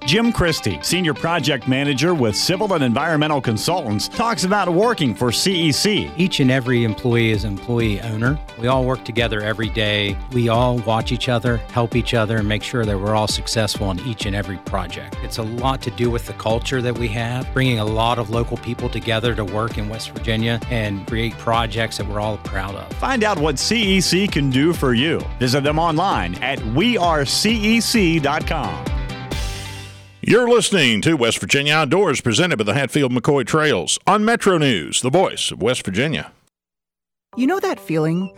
Jim 0.06 0.34
Christie, 0.34 0.80
Senior 0.82 1.14
Project 1.14 1.66
Manager 1.68 2.14
with 2.14 2.36
Civil 2.36 2.74
and 2.74 2.84
Environmental 2.84 3.40
Consultants, 3.40 4.10
talks 4.10 4.44
about 4.44 4.68
working 4.68 5.16
for 5.16 5.30
CEC. 5.30 6.12
Each 6.18 6.42
and 6.42 6.52
every 6.52 6.84
employee 6.84 7.32
is 7.32 7.46
employee 7.46 8.02
owner. 8.02 8.38
We 8.60 8.68
all 8.68 8.84
work 8.84 9.06
together 9.06 9.40
every 9.42 9.70
day. 9.70 10.18
We 10.34 10.50
all 10.50 10.80
watch 10.80 11.14
each 11.14 11.30
other, 11.30 11.56
help 11.72 11.96
each 11.96 12.14
other, 12.14 12.36
and 12.38 12.48
make 12.48 12.64
sure 12.64 12.86
that 12.86 13.00
we're 13.00 13.16
all 13.16 13.30
successful 13.30 13.90
in 13.92 14.00
each 14.02 14.26
and 14.26 14.36
every 14.36 14.58
project. 14.58 15.16
It's 15.24 15.38
a 15.38 15.44
lot 15.44 15.82
to 15.84 15.92
do 15.92 16.12
with 16.12 16.28
the 16.28 16.34
culture 16.34 16.82
that 16.82 16.98
we 16.98 17.08
have, 17.10 17.48
bringing 17.54 17.80
a 17.80 17.86
lot 17.86 18.20
of 18.20 18.30
local 18.30 18.58
people 18.58 18.90
together 18.90 19.34
to 19.36 19.46
work 19.46 19.78
in 19.78 19.88
West 19.88 20.12
Virginia 20.12 20.60
and 20.70 21.08
create 21.08 21.38
projects 21.38 21.98
that 21.98 22.08
we're 22.08 22.20
all 22.20 22.38
proud 22.40 22.76
of. 22.76 22.92
Find 22.98 23.24
out 23.24 23.40
what 23.40 23.56
CEC 23.56 24.30
can 24.32 24.50
do 24.50 24.74
for 24.74 24.94
you. 24.94 25.22
Visit 25.40 25.64
them 25.64 25.80
online 25.80 26.36
at 26.44 26.60
wearecec.com. 26.60 28.93
You're 30.26 30.48
listening 30.48 31.02
to 31.02 31.16
West 31.16 31.40
Virginia 31.40 31.74
Outdoors, 31.74 32.22
presented 32.22 32.56
by 32.56 32.64
the 32.64 32.74
Hatfield 32.74 33.12
McCoy 33.12 33.46
Trails 33.46 34.00
on 34.08 34.24
Metro 34.24 34.58
News, 34.58 35.02
the 35.02 35.10
voice 35.10 35.52
of 35.52 35.62
West 35.62 35.84
Virginia. 35.84 36.32
You 37.36 37.46
know 37.46 37.60
that 37.60 37.78
feeling? 37.78 38.34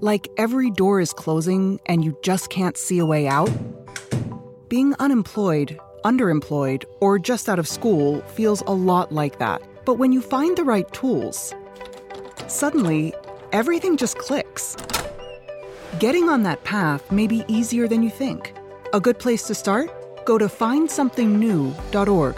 Like 0.00 0.28
every 0.38 0.70
door 0.70 0.98
is 0.98 1.12
closing 1.12 1.78
and 1.84 2.02
you 2.02 2.18
just 2.22 2.48
can't 2.48 2.74
see 2.78 2.98
a 2.98 3.04
way 3.04 3.28
out? 3.28 3.50
Being 4.70 4.94
unemployed, 4.98 5.78
underemployed, 6.06 6.84
or 7.02 7.18
just 7.18 7.50
out 7.50 7.58
of 7.58 7.68
school 7.68 8.22
feels 8.22 8.62
a 8.62 8.72
lot 8.72 9.12
like 9.12 9.38
that. 9.40 9.60
But 9.84 9.98
when 9.98 10.12
you 10.12 10.22
find 10.22 10.56
the 10.56 10.64
right 10.64 10.90
tools, 10.90 11.54
suddenly 12.46 13.12
everything 13.52 13.98
just 13.98 14.16
clicks. 14.16 14.74
Getting 15.98 16.30
on 16.30 16.44
that 16.44 16.64
path 16.64 17.12
may 17.12 17.26
be 17.26 17.44
easier 17.46 17.86
than 17.86 18.02
you 18.02 18.08
think. 18.08 18.54
A 18.94 19.00
good 19.00 19.18
place 19.18 19.42
to 19.48 19.54
start? 19.54 19.90
Go 20.30 20.38
to 20.38 20.46
findsomethingnew.org. 20.46 22.36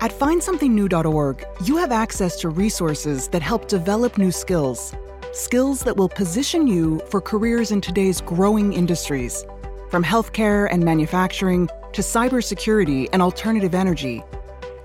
At 0.00 0.12
findsomethingnew.org, 0.12 1.44
you 1.62 1.76
have 1.76 1.92
access 1.92 2.40
to 2.40 2.48
resources 2.48 3.28
that 3.28 3.42
help 3.42 3.68
develop 3.68 4.16
new 4.16 4.32
skills. 4.32 4.94
Skills 5.34 5.80
that 5.80 5.94
will 5.94 6.08
position 6.08 6.66
you 6.66 7.02
for 7.10 7.20
careers 7.20 7.70
in 7.70 7.82
today's 7.82 8.22
growing 8.22 8.72
industries, 8.72 9.44
from 9.90 10.02
healthcare 10.02 10.68
and 10.70 10.82
manufacturing 10.82 11.68
to 11.92 12.00
cybersecurity 12.00 13.10
and 13.12 13.20
alternative 13.20 13.74
energy. 13.74 14.24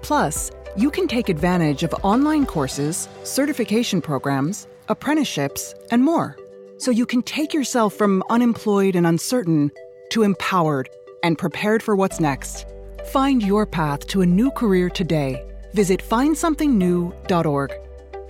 Plus, 0.01 0.51
you 0.75 0.91
can 0.91 1.07
take 1.07 1.29
advantage 1.29 1.83
of 1.83 1.95
online 2.03 2.45
courses, 2.45 3.07
certification 3.23 4.01
programs, 4.01 4.67
apprenticeships, 4.89 5.75
and 5.91 6.03
more. 6.03 6.35
So 6.77 6.91
you 6.91 7.05
can 7.05 7.21
take 7.21 7.53
yourself 7.53 7.93
from 7.93 8.21
unemployed 8.29 8.97
and 8.97 9.07
uncertain 9.07 9.71
to 10.09 10.23
empowered 10.23 10.89
and 11.23 11.37
prepared 11.37 11.81
for 11.81 11.95
what's 11.95 12.19
next. 12.19 12.65
Find 13.07 13.41
your 13.41 13.65
path 13.65 14.07
to 14.07 14.21
a 14.21 14.25
new 14.25 14.51
career 14.51 14.89
today. 14.89 15.43
Visit 15.73 16.01
findsomethingnew.org. 16.01 17.71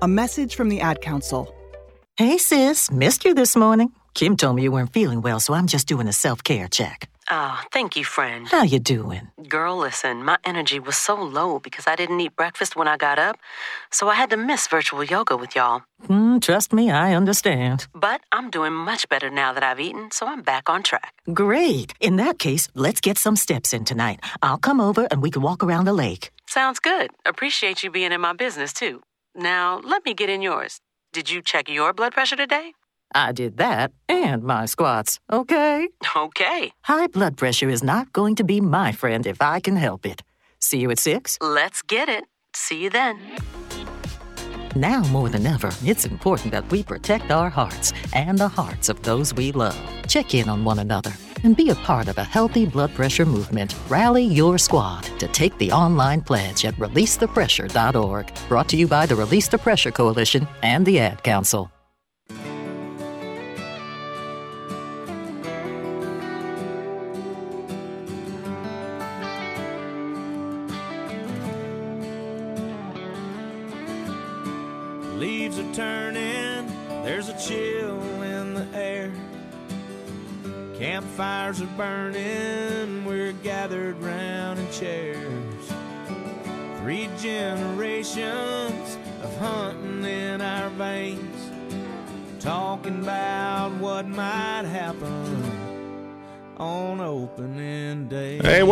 A 0.01 0.07
message 0.07 0.55
from 0.55 0.69
the 0.69 0.79
Ad 0.79 1.01
Council. 1.01 1.53
Hey, 2.15 2.37
sis, 2.37 2.89
missed 2.91 3.25
you 3.25 3.33
this 3.33 3.55
morning. 3.55 3.91
Kim 4.13 4.37
told 4.37 4.55
me 4.55 4.63
you 4.63 4.71
weren't 4.71 4.93
feeling 4.93 5.21
well, 5.21 5.39
so 5.39 5.53
I'm 5.53 5.67
just 5.67 5.87
doing 5.87 6.07
a 6.07 6.13
self-care 6.13 6.67
check. 6.67 7.09
Oh, 7.29 7.61
thank 7.71 7.95
you, 7.95 8.03
friend. 8.03 8.47
How 8.47 8.63
you 8.63 8.79
doing? 8.79 9.29
Girl, 9.47 9.77
listen, 9.77 10.23
my 10.23 10.37
energy 10.43 10.79
was 10.79 10.97
so 10.97 11.15
low 11.15 11.59
because 11.59 11.87
I 11.87 11.95
didn't 11.95 12.19
eat 12.19 12.35
breakfast 12.35 12.75
when 12.75 12.87
I 12.87 12.97
got 12.97 13.17
up, 13.17 13.37
so 13.91 14.09
I 14.09 14.15
had 14.15 14.29
to 14.31 14.37
miss 14.37 14.67
virtual 14.67 15.03
yoga 15.03 15.37
with 15.37 15.55
y'all. 15.55 15.83
Mm, 16.07 16.41
trust 16.41 16.73
me, 16.73 16.91
I 16.91 17.15
understand. 17.15 17.87
But 17.95 18.21
I'm 18.31 18.49
doing 18.49 18.73
much 18.73 19.07
better 19.07 19.29
now 19.29 19.53
that 19.53 19.63
I've 19.63 19.79
eaten, 19.79 20.11
so 20.11 20.27
I'm 20.27 20.41
back 20.41 20.69
on 20.69 20.83
track. 20.83 21.13
Great. 21.33 21.93
In 22.01 22.17
that 22.17 22.39
case, 22.39 22.67
let's 22.75 22.99
get 22.99 23.17
some 23.17 23.35
steps 23.37 23.73
in 23.73 23.85
tonight. 23.85 24.19
I'll 24.41 24.57
come 24.57 24.81
over 24.81 25.07
and 25.09 25.21
we 25.21 25.31
can 25.31 25.41
walk 25.41 25.63
around 25.63 25.85
the 25.85 25.93
lake. 25.93 26.31
Sounds 26.47 26.79
good. 26.79 27.11
Appreciate 27.25 27.83
you 27.83 27.89
being 27.89 28.11
in 28.11 28.19
my 28.21 28.33
business, 28.33 28.73
too. 28.73 29.01
Now, 29.35 29.79
let 29.83 30.05
me 30.05 30.13
get 30.13 30.29
in 30.29 30.41
yours. 30.41 30.79
Did 31.13 31.29
you 31.29 31.41
check 31.41 31.69
your 31.69 31.93
blood 31.93 32.11
pressure 32.13 32.35
today? 32.35 32.73
I 33.13 33.31
did 33.31 33.57
that 33.57 33.91
and 34.07 34.43
my 34.43 34.65
squats, 34.65 35.19
okay? 35.31 35.89
Okay. 36.15 36.71
High 36.83 37.07
blood 37.07 37.37
pressure 37.37 37.69
is 37.69 37.83
not 37.83 38.13
going 38.13 38.35
to 38.35 38.43
be 38.43 38.61
my 38.61 38.91
friend 38.91 39.25
if 39.25 39.41
I 39.41 39.59
can 39.59 39.75
help 39.75 40.05
it. 40.05 40.21
See 40.59 40.79
you 40.79 40.91
at 40.91 40.99
6? 40.99 41.37
Let's 41.41 41.81
get 41.81 42.09
it. 42.09 42.25
See 42.55 42.83
you 42.83 42.89
then. 42.89 43.19
Now 44.75 45.03
more 45.09 45.29
than 45.29 45.45
ever, 45.45 45.71
it's 45.83 46.05
important 46.05 46.51
that 46.51 46.69
we 46.71 46.83
protect 46.83 47.31
our 47.31 47.49
hearts 47.49 47.93
and 48.13 48.37
the 48.37 48.47
hearts 48.47 48.89
of 48.89 49.01
those 49.03 49.33
we 49.33 49.51
love. 49.51 49.77
Check 50.07 50.33
in 50.33 50.49
on 50.49 50.63
one 50.63 50.79
another 50.79 51.13
and 51.43 51.57
be 51.57 51.69
a 51.69 51.75
part 51.75 52.07
of 52.07 52.17
a 52.17 52.23
healthy 52.23 52.65
blood 52.65 52.93
pressure 52.95 53.25
movement. 53.25 53.75
Rally 53.89 54.23
your 54.23 54.57
squad 54.57 55.03
to 55.19 55.27
take 55.27 55.57
the 55.57 55.71
online 55.71 56.21
pledge 56.21 56.65
at 56.65 56.75
releasethepressure.org. 56.75 58.31
Brought 58.47 58.69
to 58.69 58.77
you 58.77 58.87
by 58.87 59.05
the 59.05 59.15
Release 59.15 59.47
the 59.47 59.57
Pressure 59.57 59.91
Coalition 59.91 60.47
and 60.61 60.85
the 60.85 60.99
Ad 60.99 61.21
Council. 61.23 61.72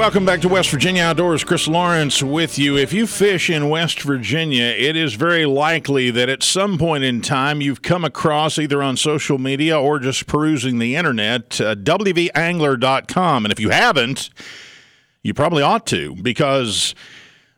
Welcome 0.02 0.26
back 0.26 0.42
to 0.42 0.50
West 0.50 0.72
Virginia 0.72 1.04
Outdoors. 1.04 1.44
Chris 1.44 1.68
Lawrence 1.68 2.24
with 2.24 2.58
you. 2.58 2.76
If 2.76 2.92
you 2.92 3.06
fish 3.06 3.52
in 3.52 3.70
West 3.70 4.02
Virginia, 4.02 4.64
it 4.64 4.96
is 4.96 5.14
very 5.14 5.46
likely 5.46 6.10
that 6.10 6.28
at 6.28 6.42
some 6.42 6.80
point 6.80 7.04
in 7.04 7.22
time 7.22 7.62
you've 7.62 7.84
come 7.84 8.04
across 8.04 8.58
either 8.58 8.82
on 8.82 8.98
social 8.98 9.38
media 9.38 9.80
or 9.80 10.00
just 10.00 10.26
perusing 10.26 10.80
the 10.80 10.96
internet 10.96 11.62
uh, 11.62 11.76
WVAngler.com. 11.76 13.46
And 13.46 13.52
if 13.52 13.60
you 13.60 13.70
haven't, 13.70 14.32
you 15.22 15.36
probably 15.36 15.62
ought 15.62 15.86
to 15.88 16.16
because 16.16 16.96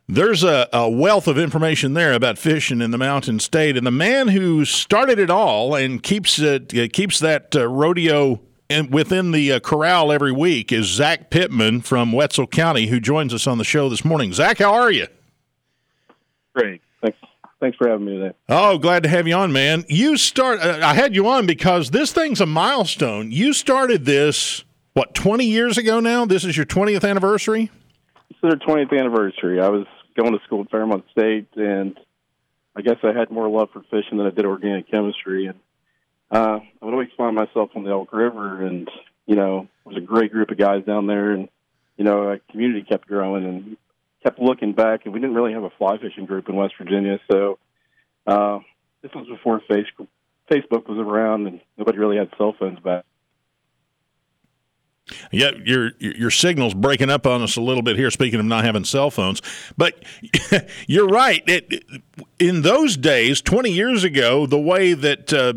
there's 0.10 0.44
a, 0.44 0.68
a, 0.74 0.90
wealth 0.90 1.30
of 1.30 1.38
information 1.38 1.94
there 1.94 2.12
about 2.12 2.38
fishing 2.38 2.82
in 2.82 2.92
the 2.92 2.98
Mountain 2.98 3.40
State. 3.40 3.78
And 3.78 3.88
the 3.88 3.92
man 3.92 4.28
who 4.28 4.66
started 4.66 5.18
it 5.18 5.30
all 5.30 5.76
and 5.76 6.04
keeps 6.04 6.40
it 6.40 6.78
uh, 6.78 6.90
keeps 6.92 7.20
that 7.20 7.56
uh, 7.56 7.70
rodeo 7.70 8.42
in, 8.74 8.90
within 8.90 9.32
the 9.32 9.54
uh, 9.54 9.60
corral 9.60 10.12
every 10.12 10.32
week 10.32 10.72
is 10.72 10.88
Zach 10.88 11.30
Pittman 11.30 11.82
from 11.82 12.12
Wetzel 12.12 12.48
County, 12.48 12.88
who 12.88 13.00
joins 13.00 13.34
us 13.34 13.48
on 13.48 13.58
the 13.58 13.64
show 13.64 13.88
this 13.88 14.04
morning. 14.04 14.34
Zach, 14.34 14.58
how 14.58 14.74
are 14.74 14.92
you? 14.92 15.08
Great. 16.54 16.82
Thanks. 17.02 17.18
Thanks 17.60 17.78
for 17.78 17.88
having 17.88 18.06
me 18.06 18.18
today. 18.18 18.36
Oh, 18.50 18.78
glad 18.78 19.04
to 19.04 19.10
have 19.10 19.28
you 19.28 19.36
on, 19.36 19.54
man. 19.54 19.86
You 19.88 20.18
start. 20.18 20.60
Uh, 20.60 20.80
I 20.84 20.94
had 20.94 21.16
you 21.16 21.28
on 21.28 21.46
because 21.46 21.92
this 21.92 22.12
thing's 22.12 22.42
a 22.42 22.46
milestone. 22.46 23.32
You 23.32 23.54
started 23.54 24.06
this 24.06 24.64
what 24.94 25.14
20 25.14 25.46
years 25.46 25.78
ago 25.78 26.00
now. 26.00 26.26
This 26.26 26.44
is 26.44 26.58
your 26.58 26.66
20th 26.66 27.08
anniversary. 27.08 27.72
This 28.30 28.38
is 28.44 28.60
our 28.60 28.76
20th 28.76 28.98
anniversary. 28.98 29.62
I 29.62 29.70
was 29.70 29.86
going 30.18 30.34
to 30.34 30.40
school 30.46 30.62
at 30.62 30.72
Fairmont 30.72 31.06
State, 31.12 31.48
and 31.56 31.98
I 32.76 32.82
guess 32.82 32.98
I 33.04 33.18
had 33.18 33.32
more 33.32 33.48
love 33.48 33.70
for 33.72 33.82
fishing 33.84 34.18
than 34.18 34.28
I 34.28 34.32
did 34.32 34.46
organic 34.46 34.90
chemistry. 34.90 35.46
And 35.46 35.60
uh, 36.34 36.60
I 36.60 36.86
would 36.86 36.94
always 36.94 37.10
find 37.16 37.36
myself 37.36 37.70
on 37.76 37.84
the 37.84 37.92
Elk 37.92 38.12
River, 38.12 38.66
and 38.66 38.90
you 39.28 39.36
know, 39.36 39.68
there 39.86 39.94
was 39.94 39.98
a 39.98 40.06
great 40.06 40.32
group 40.32 40.50
of 40.50 40.58
guys 40.58 40.84
down 40.84 41.06
there, 41.06 41.32
and 41.32 41.48
you 41.96 42.04
know, 42.04 42.28
our 42.28 42.40
community 42.50 42.84
kept 42.84 43.08
growing 43.08 43.46
and 43.46 43.78
kept 44.24 44.40
looking 44.40 44.74
back, 44.74 45.02
and 45.06 45.14
we 45.14 45.20
didn't 45.20 45.36
really 45.36 45.54
have 45.54 45.64
a 45.64 45.70
fly 45.78 45.98
fishing 46.00 46.26
group 46.26 46.50
in 46.50 46.56
West 46.56 46.74
Virginia, 46.78 47.20
so 47.32 47.60
uh, 48.26 48.60
this 49.04 49.12
was 49.14 49.28
before 49.28 49.62
Facebook 49.70 50.08
Facebook 50.52 50.88
was 50.88 50.98
around, 50.98 51.48
and 51.48 51.62
nobody 51.78 52.00
really 52.00 52.18
had 52.18 52.30
cell 52.38 52.56
phones 52.58 52.80
back. 52.80 53.06
Yeah, 55.32 55.52
your 55.64 55.92
your 56.00 56.32
signal's 56.32 56.74
breaking 56.74 57.10
up 57.10 57.28
on 57.28 57.42
us 57.42 57.58
a 57.58 57.62
little 57.62 57.84
bit 57.84 57.98
here. 57.98 58.10
Speaking 58.10 58.40
of 58.40 58.46
not 58.46 58.64
having 58.64 58.86
cell 58.86 59.12
phones, 59.12 59.42
but 59.78 60.04
you're 60.88 61.08
right. 61.08 61.44
It, 61.46 61.84
in 62.40 62.62
those 62.62 62.98
days, 62.98 63.42
20 63.42 63.70
years 63.70 64.04
ago, 64.04 64.46
the 64.46 64.60
way 64.60 64.94
that 64.94 65.34
uh, 65.34 65.54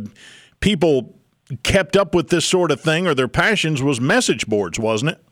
people 0.66 1.14
kept 1.62 1.96
up 1.96 2.12
with 2.12 2.28
this 2.28 2.44
sort 2.44 2.72
of 2.72 2.80
thing 2.80 3.06
or 3.06 3.14
their 3.14 3.28
passions 3.28 3.80
was 3.80 4.00
message 4.00 4.48
boards, 4.48 4.80
wasn't 4.80 5.12
it? 5.12 5.24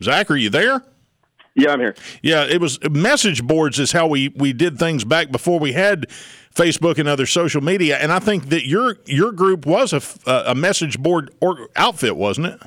Zach, 0.00 0.30
are 0.30 0.36
you 0.36 0.48
there? 0.48 0.84
Yeah, 1.56 1.72
I'm 1.72 1.80
here. 1.80 1.96
Yeah, 2.22 2.44
it 2.44 2.60
was 2.60 2.78
message 2.88 3.42
boards 3.42 3.80
is 3.80 3.90
how 3.90 4.06
we 4.06 4.28
we 4.36 4.52
did 4.52 4.78
things 4.78 5.02
back 5.02 5.32
before 5.32 5.58
we 5.58 5.72
had 5.72 6.06
Facebook 6.54 6.98
and 6.98 7.08
other 7.08 7.26
social 7.26 7.60
media. 7.60 7.98
And 7.98 8.12
I 8.12 8.20
think 8.20 8.50
that 8.50 8.64
your 8.64 8.98
your 9.06 9.32
group 9.32 9.66
was 9.66 9.92
a, 9.92 10.00
a 10.46 10.54
message 10.54 11.00
board 11.00 11.34
or 11.40 11.70
outfit, 11.74 12.14
wasn't 12.14 12.46
it? 12.46 12.60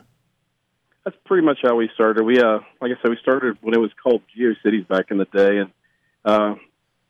That's 1.06 1.16
pretty 1.26 1.46
much 1.46 1.60
how 1.64 1.76
we 1.76 1.90
started. 1.94 2.24
We 2.24 2.42
uh, 2.42 2.60
like 2.82 2.92
I 2.92 3.02
said, 3.02 3.10
we 3.10 3.18
started 3.22 3.58
when 3.62 3.74
it 3.74 3.80
was 3.80 3.92
called 4.04 4.22
GeoCities 4.38 4.86
back 4.90 5.12
in 5.12 5.18
the 5.18 5.26
day, 5.26 5.60
and 5.60 5.72
uh, 6.26 6.56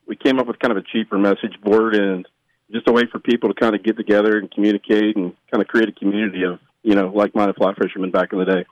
we 0.08 0.16
came 0.16 0.40
up 0.40 0.48
with 0.48 0.60
kind 0.60 0.72
of 0.72 0.78
a 0.78 0.88
cheaper 0.92 1.18
message 1.18 1.60
board 1.62 1.96
and 1.96 2.28
just 2.72 2.88
a 2.88 2.92
way 2.92 3.04
for 3.12 3.20
people 3.20 3.50
to 3.50 3.56
kind 3.56 3.76
of 3.76 3.84
get 3.84 3.98
together 3.98 4.38
and 4.38 4.52
communicate 4.52 5.16
and 5.16 5.34
kind 5.52 5.62
of 5.62 5.68
create 5.68 5.90
a 5.90 5.92
community 5.92 6.44
of 6.44 6.60
you 6.82 6.96
know 6.96 7.12
like-minded 7.14 7.56
fly 7.56 7.74
fishermen 7.74 8.12
back 8.12 8.34
in 8.34 8.40
the 8.40 8.46
day. 8.46 8.66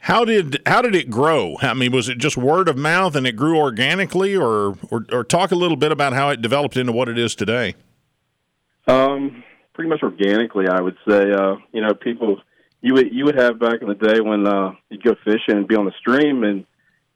How 0.00 0.24
did 0.24 0.60
how 0.66 0.82
did 0.82 0.94
it 0.94 1.08
grow? 1.08 1.56
I 1.62 1.74
mean, 1.74 1.92
was 1.92 2.08
it 2.08 2.18
just 2.18 2.36
word 2.36 2.68
of 2.68 2.76
mouth 2.76 3.16
and 3.16 3.26
it 3.26 3.36
grew 3.36 3.58
organically, 3.58 4.36
or 4.36 4.76
or, 4.90 5.06
or 5.10 5.24
talk 5.24 5.50
a 5.50 5.54
little 5.54 5.76
bit 5.76 5.92
about 5.92 6.12
how 6.12 6.30
it 6.30 6.42
developed 6.42 6.76
into 6.76 6.92
what 6.92 7.08
it 7.08 7.18
is 7.18 7.34
today? 7.34 7.74
Um, 8.86 9.42
pretty 9.72 9.88
much 9.88 10.02
organically, 10.02 10.68
I 10.68 10.80
would 10.80 10.96
say. 11.08 11.32
Uh, 11.32 11.56
you 11.72 11.80
know, 11.80 11.94
people 11.94 12.40
you 12.82 12.92
would 12.92 13.14
you 13.14 13.24
would 13.24 13.40
have 13.40 13.58
back 13.58 13.80
in 13.80 13.88
the 13.88 13.94
day 13.94 14.20
when 14.20 14.46
uh, 14.46 14.74
you'd 14.90 15.02
go 15.02 15.14
fishing 15.24 15.56
and 15.56 15.66
be 15.66 15.76
on 15.76 15.86
the 15.86 15.94
stream, 15.98 16.44
and 16.44 16.66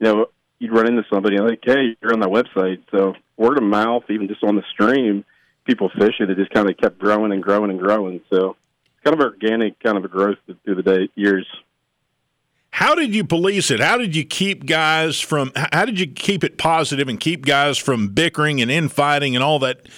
you 0.01 0.13
know 0.13 0.27
you'd 0.59 0.73
run 0.73 0.89
into 0.89 1.05
somebody 1.13 1.37
and 1.37 1.49
like, 1.49 1.61
hey, 1.63 1.97
you're 2.01 2.13
on 2.13 2.21
that 2.21 2.29
website. 2.29 2.83
So 2.91 3.15
word 3.37 3.59
of 3.59 3.65
mouth, 3.65 4.05
even 4.11 4.29
just 4.29 4.43
on 4.43 4.57
the 4.57 4.65
stream, 4.73 5.25
people 5.65 5.91
fishing, 5.91 6.29
it 6.29 6.37
just 6.37 6.51
kind 6.51 6.69
of 6.69 6.77
kept 6.77 6.99
growing 6.99 7.33
and 7.33 7.43
growing 7.43 7.71
and 7.71 7.79
growing. 7.79 8.21
So 8.31 8.57
it's 8.85 9.05
kind 9.05 9.15
of 9.15 9.21
organic, 9.21 9.79
kind 9.81 9.97
of 9.97 10.05
a 10.05 10.09
growth 10.09 10.39
through 10.65 10.75
the 10.75 10.83
day 10.83 11.09
years. 11.15 11.47
How 12.71 12.95
did 12.95 13.15
you 13.15 13.25
police 13.25 13.71
it? 13.71 13.81
How 13.81 13.99
did 13.99 14.15
you 14.15 14.25
keep 14.25 14.67
guys 14.67 15.21
from? 15.21 15.53
How 15.57 15.85
did 15.85 15.99
you 15.99 16.07
keep 16.07 16.45
it 16.45 16.59
positive 16.59 17.09
and 17.09 17.19
keep 17.19 17.45
guys 17.45 17.79
from 17.79 18.09
bickering 18.09 18.61
and 18.61 18.71
infighting 18.71 19.35
and 19.35 19.43
all 19.43 19.59
that, 19.61 19.89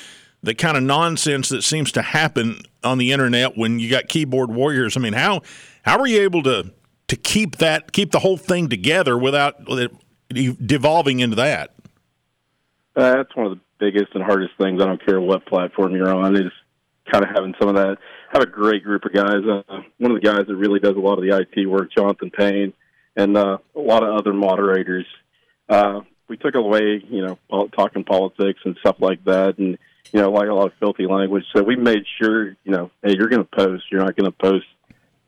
the 0.43 0.55
kind 0.55 0.77
of 0.77 0.83
nonsense 0.83 1.49
that 1.51 1.63
seems 1.63 1.93
to 1.93 2.03
happen 2.03 2.63
on 2.83 2.99
the 2.99 3.13
internet 3.13 3.59
when 3.59 3.81
you 3.81 3.91
got 3.91 4.09
keyboard 4.09 4.51
warriors? 4.51 4.97
I 4.97 5.01
mean, 5.01 5.13
how 5.13 5.43
how 5.83 5.99
were 5.99 6.07
you 6.07 6.23
able 6.23 6.43
to 6.45 6.73
to 7.09 7.17
keep 7.17 7.57
that 7.57 7.93
keep 7.93 8.13
the 8.13 8.21
whole 8.21 8.37
thing 8.37 8.69
together 8.69 9.19
without 9.19 9.69
devolving 10.31 11.21
into 11.21 11.37
that? 11.37 11.75
Uh, 12.97 13.17
that's 13.17 13.35
one 13.37 13.47
of 13.47 13.53
the 13.53 13.61
biggest 13.79 14.15
and 14.15 14.23
hardest 14.23 14.53
things. 14.59 14.83
I 14.83 14.87
don't 14.87 15.05
care 15.05 15.21
what 15.21 15.47
platform 15.47 15.95
you're 15.95 16.15
on. 16.15 16.37
Is 16.37 16.53
kind 17.11 17.25
of 17.25 17.31
having 17.35 17.55
some 17.59 17.69
of 17.69 17.77
that. 17.77 17.99
I 18.33 18.39
have 18.39 18.43
a 18.43 18.51
great 18.51 18.85
group 18.85 19.05
of 19.05 19.13
guys. 19.13 19.43
Uh, 19.45 19.81
one 19.99 20.13
of 20.13 20.21
the 20.21 20.27
guys 20.27 20.47
that 20.47 20.57
really 20.57 20.81
does 20.81 20.97
a 20.97 21.01
lot 21.01 21.19
of 21.19 21.25
the 21.25 21.37
IT 21.37 21.67
work, 21.67 21.91
Jonathan 21.97 22.31
Payne, 22.31 22.73
and 23.17 23.37
uh, 23.37 23.59
a 23.75 23.81
lot 23.81 24.03
of 24.03 24.15
other 24.15 24.33
moderators. 24.33 25.07
Uh, 25.69 26.01
we 26.29 26.37
took 26.37 26.55
away, 26.55 27.03
you 27.09 27.27
know, 27.27 27.69
talking 27.77 28.05
politics 28.05 28.61
and 28.65 28.77
stuff 28.81 28.97
like 29.01 29.25
that, 29.25 29.59
and 29.59 29.79
you 30.13 30.21
know, 30.21 30.31
like 30.31 30.49
a 30.49 30.55
lot 30.55 30.67
of 30.67 30.73
filthy 30.79 31.07
language. 31.07 31.45
So 31.55 31.63
we 31.63 31.77
made 31.77 32.05
sure, 32.21 32.51
you 32.65 32.73
know, 32.73 32.91
hey, 33.03 33.15
you're 33.17 33.29
going 33.29 33.45
to 33.45 33.57
post. 33.57 33.85
You're 33.91 34.01
not 34.01 34.17
going 34.17 34.31
to 34.31 34.37
post, 34.37 34.67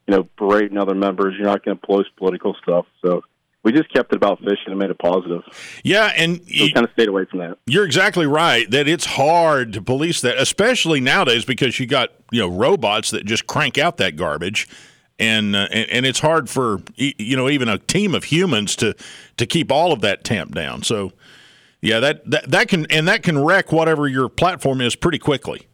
you 0.07 0.17
know, 0.17 0.29
berating 0.37 0.79
other 0.79 0.95
members. 0.95 1.35
You're 1.37 1.47
not 1.47 1.65
going 1.65 1.79
to 1.79 1.87
post 1.87 2.11
political 2.17 2.55
stuff. 2.63 2.87
So 3.05 3.23
we 3.63 3.73
just 3.73 3.93
kept 3.93 4.13
it 4.13 4.17
about 4.17 4.41
fishing 4.41 4.69
and 4.69 4.79
made 4.79 4.91
it 4.91 4.99
positive. 4.99 5.43
Yeah, 5.85 6.13
and 6.17 6.39
so 6.39 6.43
you, 6.47 6.73
kind 6.73 6.85
of 6.85 6.93
stayed 6.93 7.09
away 7.09 7.25
from 7.27 7.39
that. 7.41 7.59
You're 7.67 7.85
exactly 7.85 8.27
right 8.27 8.69
that 8.71 8.89
it's 8.89 9.07
hard 9.07 9.73
to 9.75 9.83
police 9.83 10.21
that, 10.23 10.39
especially 10.39 11.01
nowadays 11.01 11.45
because 11.45 11.79
you 11.79 11.87
got 11.87 12.11
you 12.31 12.41
know 12.41 12.49
robots 12.49 13.11
that 13.13 13.25
just 13.25 13.47
crank 13.47 13.79
out 13.79 13.99
that 13.99 14.17
garbage. 14.17 14.69
And, 15.19 15.55
uh, 15.55 15.69
and, 15.71 15.91
and 15.91 16.07
it's 16.07 16.19
hard 16.19 16.51
for 16.51 16.81
you 16.97 17.37
know 17.37 17.49
even 17.49 17.69
a 17.69 17.79
team 17.79 18.15
of 18.15 18.25
humans 18.25 18.75
to 18.77 18.97
to 19.37 19.47
keep 19.47 19.71
all 19.71 19.93
of 19.93 20.01
that 20.01 20.25
tamped 20.25 20.55
down. 20.55 20.83
So 20.83 21.13
yeah, 21.81 22.01
that, 22.01 22.29
that 22.31 22.51
that 22.51 22.69
can 22.69 22.87
and 22.87 23.07
that 23.07 23.23
can 23.23 23.39
wreck 23.45 23.71
whatever 23.71 24.09
your 24.09 24.29
platform 24.29 24.81
is 24.81 24.97
pretty 24.97 25.19
quickly. 25.19 25.69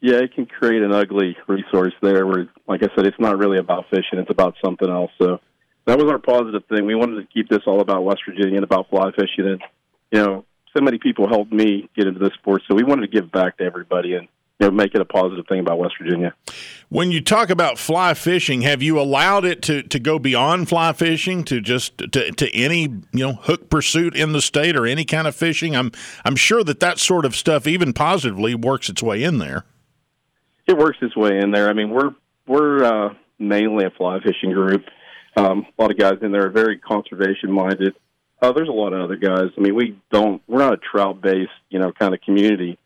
Yeah, 0.00 0.16
it 0.16 0.34
can 0.34 0.46
create 0.46 0.82
an 0.82 0.92
ugly 0.92 1.36
resource 1.46 1.92
there 2.00 2.26
where, 2.26 2.48
like 2.66 2.82
I 2.82 2.88
said, 2.94 3.06
it's 3.06 3.18
not 3.18 3.38
really 3.38 3.58
about 3.58 3.86
fishing; 3.90 4.18
it's 4.18 4.30
about 4.30 4.54
something 4.64 4.88
else. 4.88 5.10
So 5.20 5.40
that 5.90 5.98
was 5.98 6.08
our 6.08 6.18
positive 6.18 6.62
thing. 6.66 6.86
We 6.86 6.94
wanted 6.94 7.20
to 7.20 7.26
keep 7.34 7.48
this 7.48 7.62
all 7.66 7.80
about 7.80 8.04
West 8.04 8.20
Virginia 8.24 8.56
and 8.56 8.64
about 8.64 8.88
fly 8.90 9.10
fishing. 9.10 9.46
And, 9.46 9.60
you 10.12 10.24
know, 10.24 10.44
so 10.76 10.84
many 10.84 10.98
people 10.98 11.28
helped 11.28 11.52
me 11.52 11.90
get 11.96 12.06
into 12.06 12.20
this 12.20 12.32
sport. 12.34 12.62
So 12.68 12.76
we 12.76 12.84
wanted 12.84 13.10
to 13.10 13.20
give 13.20 13.32
back 13.32 13.58
to 13.58 13.64
everybody 13.64 14.14
and, 14.14 14.28
you 14.60 14.68
know, 14.68 14.70
make 14.70 14.94
it 14.94 15.00
a 15.00 15.04
positive 15.04 15.46
thing 15.48 15.58
about 15.58 15.78
West 15.78 15.94
Virginia. 16.00 16.32
When 16.90 17.10
you 17.10 17.20
talk 17.20 17.50
about 17.50 17.76
fly 17.76 18.14
fishing, 18.14 18.62
have 18.62 18.82
you 18.82 19.00
allowed 19.00 19.44
it 19.44 19.62
to, 19.62 19.82
to 19.82 19.98
go 19.98 20.20
beyond 20.20 20.68
fly 20.68 20.92
fishing 20.92 21.42
to 21.44 21.60
just 21.60 21.98
to, 21.98 22.30
to 22.30 22.54
any 22.54 22.82
you 22.82 23.02
know 23.12 23.32
hook 23.32 23.68
pursuit 23.68 24.14
in 24.14 24.32
the 24.32 24.42
state 24.42 24.76
or 24.76 24.86
any 24.86 25.04
kind 25.04 25.26
of 25.26 25.34
fishing? 25.34 25.74
I'm 25.74 25.90
I'm 26.24 26.36
sure 26.36 26.62
that 26.62 26.78
that 26.80 27.00
sort 27.00 27.24
of 27.24 27.34
stuff, 27.34 27.66
even 27.66 27.92
positively, 27.92 28.54
works 28.54 28.88
its 28.88 29.02
way 29.02 29.24
in 29.24 29.38
there. 29.38 29.64
It 30.66 30.76
works 30.76 30.98
its 31.00 31.16
way 31.16 31.38
in 31.38 31.50
there. 31.50 31.68
I 31.68 31.72
mean, 31.72 31.90
we're 31.90 32.10
we're 32.46 32.84
uh, 32.84 33.14
mainly 33.40 33.86
a 33.86 33.90
fly 33.90 34.20
fishing 34.20 34.52
group. 34.52 34.84
Um, 35.36 35.66
a 35.78 35.82
lot 35.82 35.90
of 35.90 35.98
guys 35.98 36.14
in 36.22 36.32
there 36.32 36.46
are 36.46 36.50
very 36.50 36.78
conservation 36.78 37.52
minded. 37.52 37.94
Uh, 38.42 38.52
there's 38.52 38.68
a 38.68 38.72
lot 38.72 38.92
of 38.92 39.00
other 39.02 39.16
guys. 39.16 39.50
I 39.56 39.60
mean, 39.60 39.74
we 39.74 39.98
don't. 40.10 40.42
We're 40.48 40.58
not 40.58 40.74
a 40.74 40.78
trout 40.78 41.20
based, 41.20 41.50
you 41.68 41.78
know, 41.78 41.92
kind 41.92 42.14
of 42.14 42.20
community, 42.22 42.78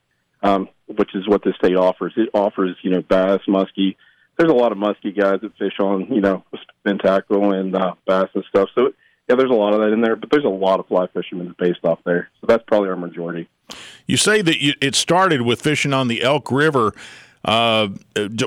um, 0.43 0.69
which 0.87 1.15
is 1.15 1.29
what 1.29 1.43
the 1.43 1.53
state 1.59 1.77
offers. 1.77 2.13
It 2.17 2.31
offers, 2.35 2.77
you 2.83 2.91
know, 2.91 3.03
bass, 3.03 3.41
muskie. 3.49 3.97
There's 4.37 4.51
a 4.51 4.55
lot 4.55 4.73
of 4.73 4.79
muskie 4.79 5.17
guys 5.17 5.41
that 5.43 5.57
fish 5.59 5.79
on, 5.79 6.13
you 6.13 6.21
know, 6.21 6.45
spin 6.81 6.99
tackle 6.99 7.55
and 7.55 7.75
uh, 7.75 7.95
bass 8.07 8.29
and 8.35 8.45
stuff. 8.49 8.69
So 8.75 8.93
yeah, 9.29 9.37
there's 9.37 9.51
a 9.51 9.55
lot 9.55 9.73
of 9.73 9.81
that 9.81 9.93
in 9.93 10.01
there, 10.01 10.17
but 10.17 10.31
there's 10.31 10.45
a 10.45 10.49
lot 10.49 10.81
of 10.81 10.87
fly 10.87 11.07
fishermen 11.07 11.55
based 11.59 11.85
off 11.85 12.01
there. 12.05 12.29
So 12.41 12.47
that's 12.47 12.63
probably 12.67 12.91
our 12.91 12.97
majority. 12.97 13.49
You 14.07 14.17
say 14.17 14.43
that 14.43 14.61
you, 14.61 14.75
it 14.83 14.95
started 14.95 15.43
with 15.43 15.63
fishing 15.63 15.95
on 15.95 16.09
the 16.09 16.23
Elk 16.23 16.51
River 16.51 16.93
uh, 17.45 17.89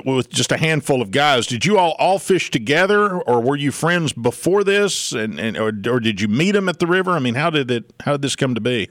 with 0.04 0.28
just 0.28 0.52
a 0.52 0.56
handful 0.56 1.00
of 1.00 1.10
guys. 1.10 1.46
Did 1.46 1.64
you 1.64 1.78
all 1.78 1.96
all 1.98 2.18
fish 2.18 2.50
together, 2.50 3.20
or 3.20 3.40
were 3.40 3.56
you 3.56 3.72
friends 3.72 4.12
before 4.12 4.64
this, 4.64 5.12
and, 5.12 5.38
and 5.38 5.56
or, 5.56 5.68
or 5.68 6.00
did 6.00 6.20
you 6.20 6.28
meet 6.28 6.52
them 6.52 6.68
at 6.68 6.78
the 6.78 6.86
river? 6.86 7.12
I 7.12 7.18
mean, 7.18 7.34
how 7.34 7.50
did 7.50 7.70
it 7.70 7.92
how 8.00 8.12
did 8.12 8.22
this 8.22 8.36
come 8.36 8.54
to 8.54 8.60
be? 8.60 8.88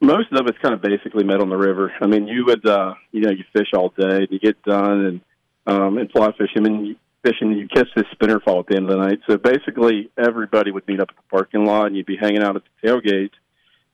most 0.00 0.32
of 0.32 0.46
it's 0.46 0.58
kind 0.58 0.74
of 0.74 0.82
basically 0.82 1.24
met 1.24 1.40
on 1.40 1.48
the 1.48 1.56
river. 1.56 1.92
I 2.00 2.06
mean, 2.06 2.28
you 2.28 2.44
would, 2.46 2.66
uh, 2.66 2.94
you 3.12 3.22
know, 3.22 3.30
you 3.30 3.44
fish 3.52 3.68
all 3.74 3.92
day, 3.98 4.26
you 4.30 4.38
get 4.38 4.62
done, 4.62 5.04
and 5.04 5.20
um, 5.66 5.98
and 5.98 6.10
fly 6.12 6.30
fishing, 6.38 6.66
and 6.66 6.86
you 6.86 6.96
fishing, 7.24 7.52
you 7.52 7.66
catch 7.66 7.88
this 7.96 8.04
spinner 8.12 8.38
fall 8.40 8.60
at 8.60 8.66
the 8.68 8.76
end 8.76 8.88
of 8.88 8.96
the 8.96 9.04
night. 9.04 9.18
So 9.28 9.36
basically, 9.36 10.10
everybody 10.16 10.70
would 10.70 10.86
meet 10.86 11.00
up 11.00 11.08
at 11.10 11.16
the 11.16 11.28
parking 11.28 11.64
lot, 11.64 11.86
and 11.86 11.96
you'd 11.96 12.06
be 12.06 12.16
hanging 12.16 12.42
out 12.42 12.56
at 12.56 12.62
the 12.62 12.88
tailgate. 12.88 13.30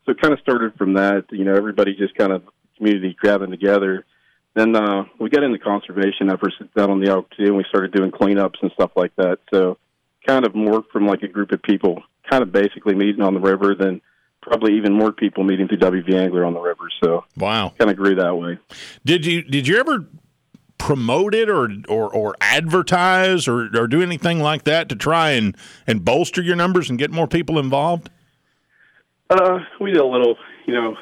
So 0.05 0.13
it 0.13 0.21
kind 0.21 0.35
of 0.35 0.41
started 0.41 0.75
from 0.77 0.95
that. 0.95 1.25
You 1.31 1.45
know, 1.45 1.55
everybody 1.55 1.95
just 1.95 2.15
kind 2.15 2.33
of 2.33 2.43
community 2.77 3.17
grabbing 3.19 3.51
together. 3.51 4.05
Then 4.55 4.77
uh, 4.77 5.05
we 5.19 5.31
got 5.31 5.45
into 5.45 5.59
conservation 5.59 6.31
efforts 6.31 6.57
down 6.77 6.91
on 6.91 7.01
the 7.01 7.11
Elk 7.11 7.31
too, 7.31 7.45
and 7.45 7.57
we 7.57 7.65
started 7.69 7.93
doing 7.93 8.11
cleanups 8.11 8.57
and 8.61 8.71
stuff 8.73 8.91
like 8.97 9.15
that. 9.17 9.39
So 9.53 9.79
kind 10.27 10.47
of 10.47 10.55
more 10.55 10.83
from 10.93 11.07
like 11.07 11.23
a 11.23 11.29
group 11.29 11.53
of 11.53 11.63
people, 11.63 12.03
kind 12.29 12.43
of 12.43 12.53
basically 12.53 12.95
meeting 12.95 13.23
on 13.23 13.35
the 13.35 13.41
river 13.41 13.75
than 13.75 14.01
probably 14.43 14.77
even 14.77 14.93
more 14.93 15.13
people 15.13 15.45
meeting 15.45 15.69
through 15.69 15.79
WV 15.79 16.15
Angler 16.15 16.45
on 16.45 16.53
the 16.53 16.61
river. 16.61 16.85
So 17.03 17.25
wow, 17.37 17.73
kind 17.79 17.91
of 17.91 17.97
grew 17.97 18.15
that 18.17 18.37
way. 18.37 18.59
Did 19.05 19.25
you 19.25 19.43
did 19.43 19.67
you 19.67 19.79
ever 19.79 20.07
promote 20.79 21.35
it 21.35 21.49
or 21.49 21.71
or, 21.89 22.13
or 22.13 22.35
advertise 22.41 23.49
or, 23.49 23.71
or 23.75 23.87
do 23.87 24.03
anything 24.03 24.41
like 24.41 24.65
that 24.65 24.89
to 24.91 24.97
try 24.97 25.31
and, 25.31 25.57
and 25.87 26.05
bolster 26.05 26.43
your 26.43 26.57
numbers 26.57 26.91
and 26.91 26.99
get 26.99 27.11
more 27.11 27.29
people 27.29 27.59
involved? 27.59 28.11
Uh, 29.31 29.61
we 29.81 29.93
did 29.93 30.01
a 30.01 30.07
little, 30.07 30.37
you 30.67 30.75
know, 30.75 30.95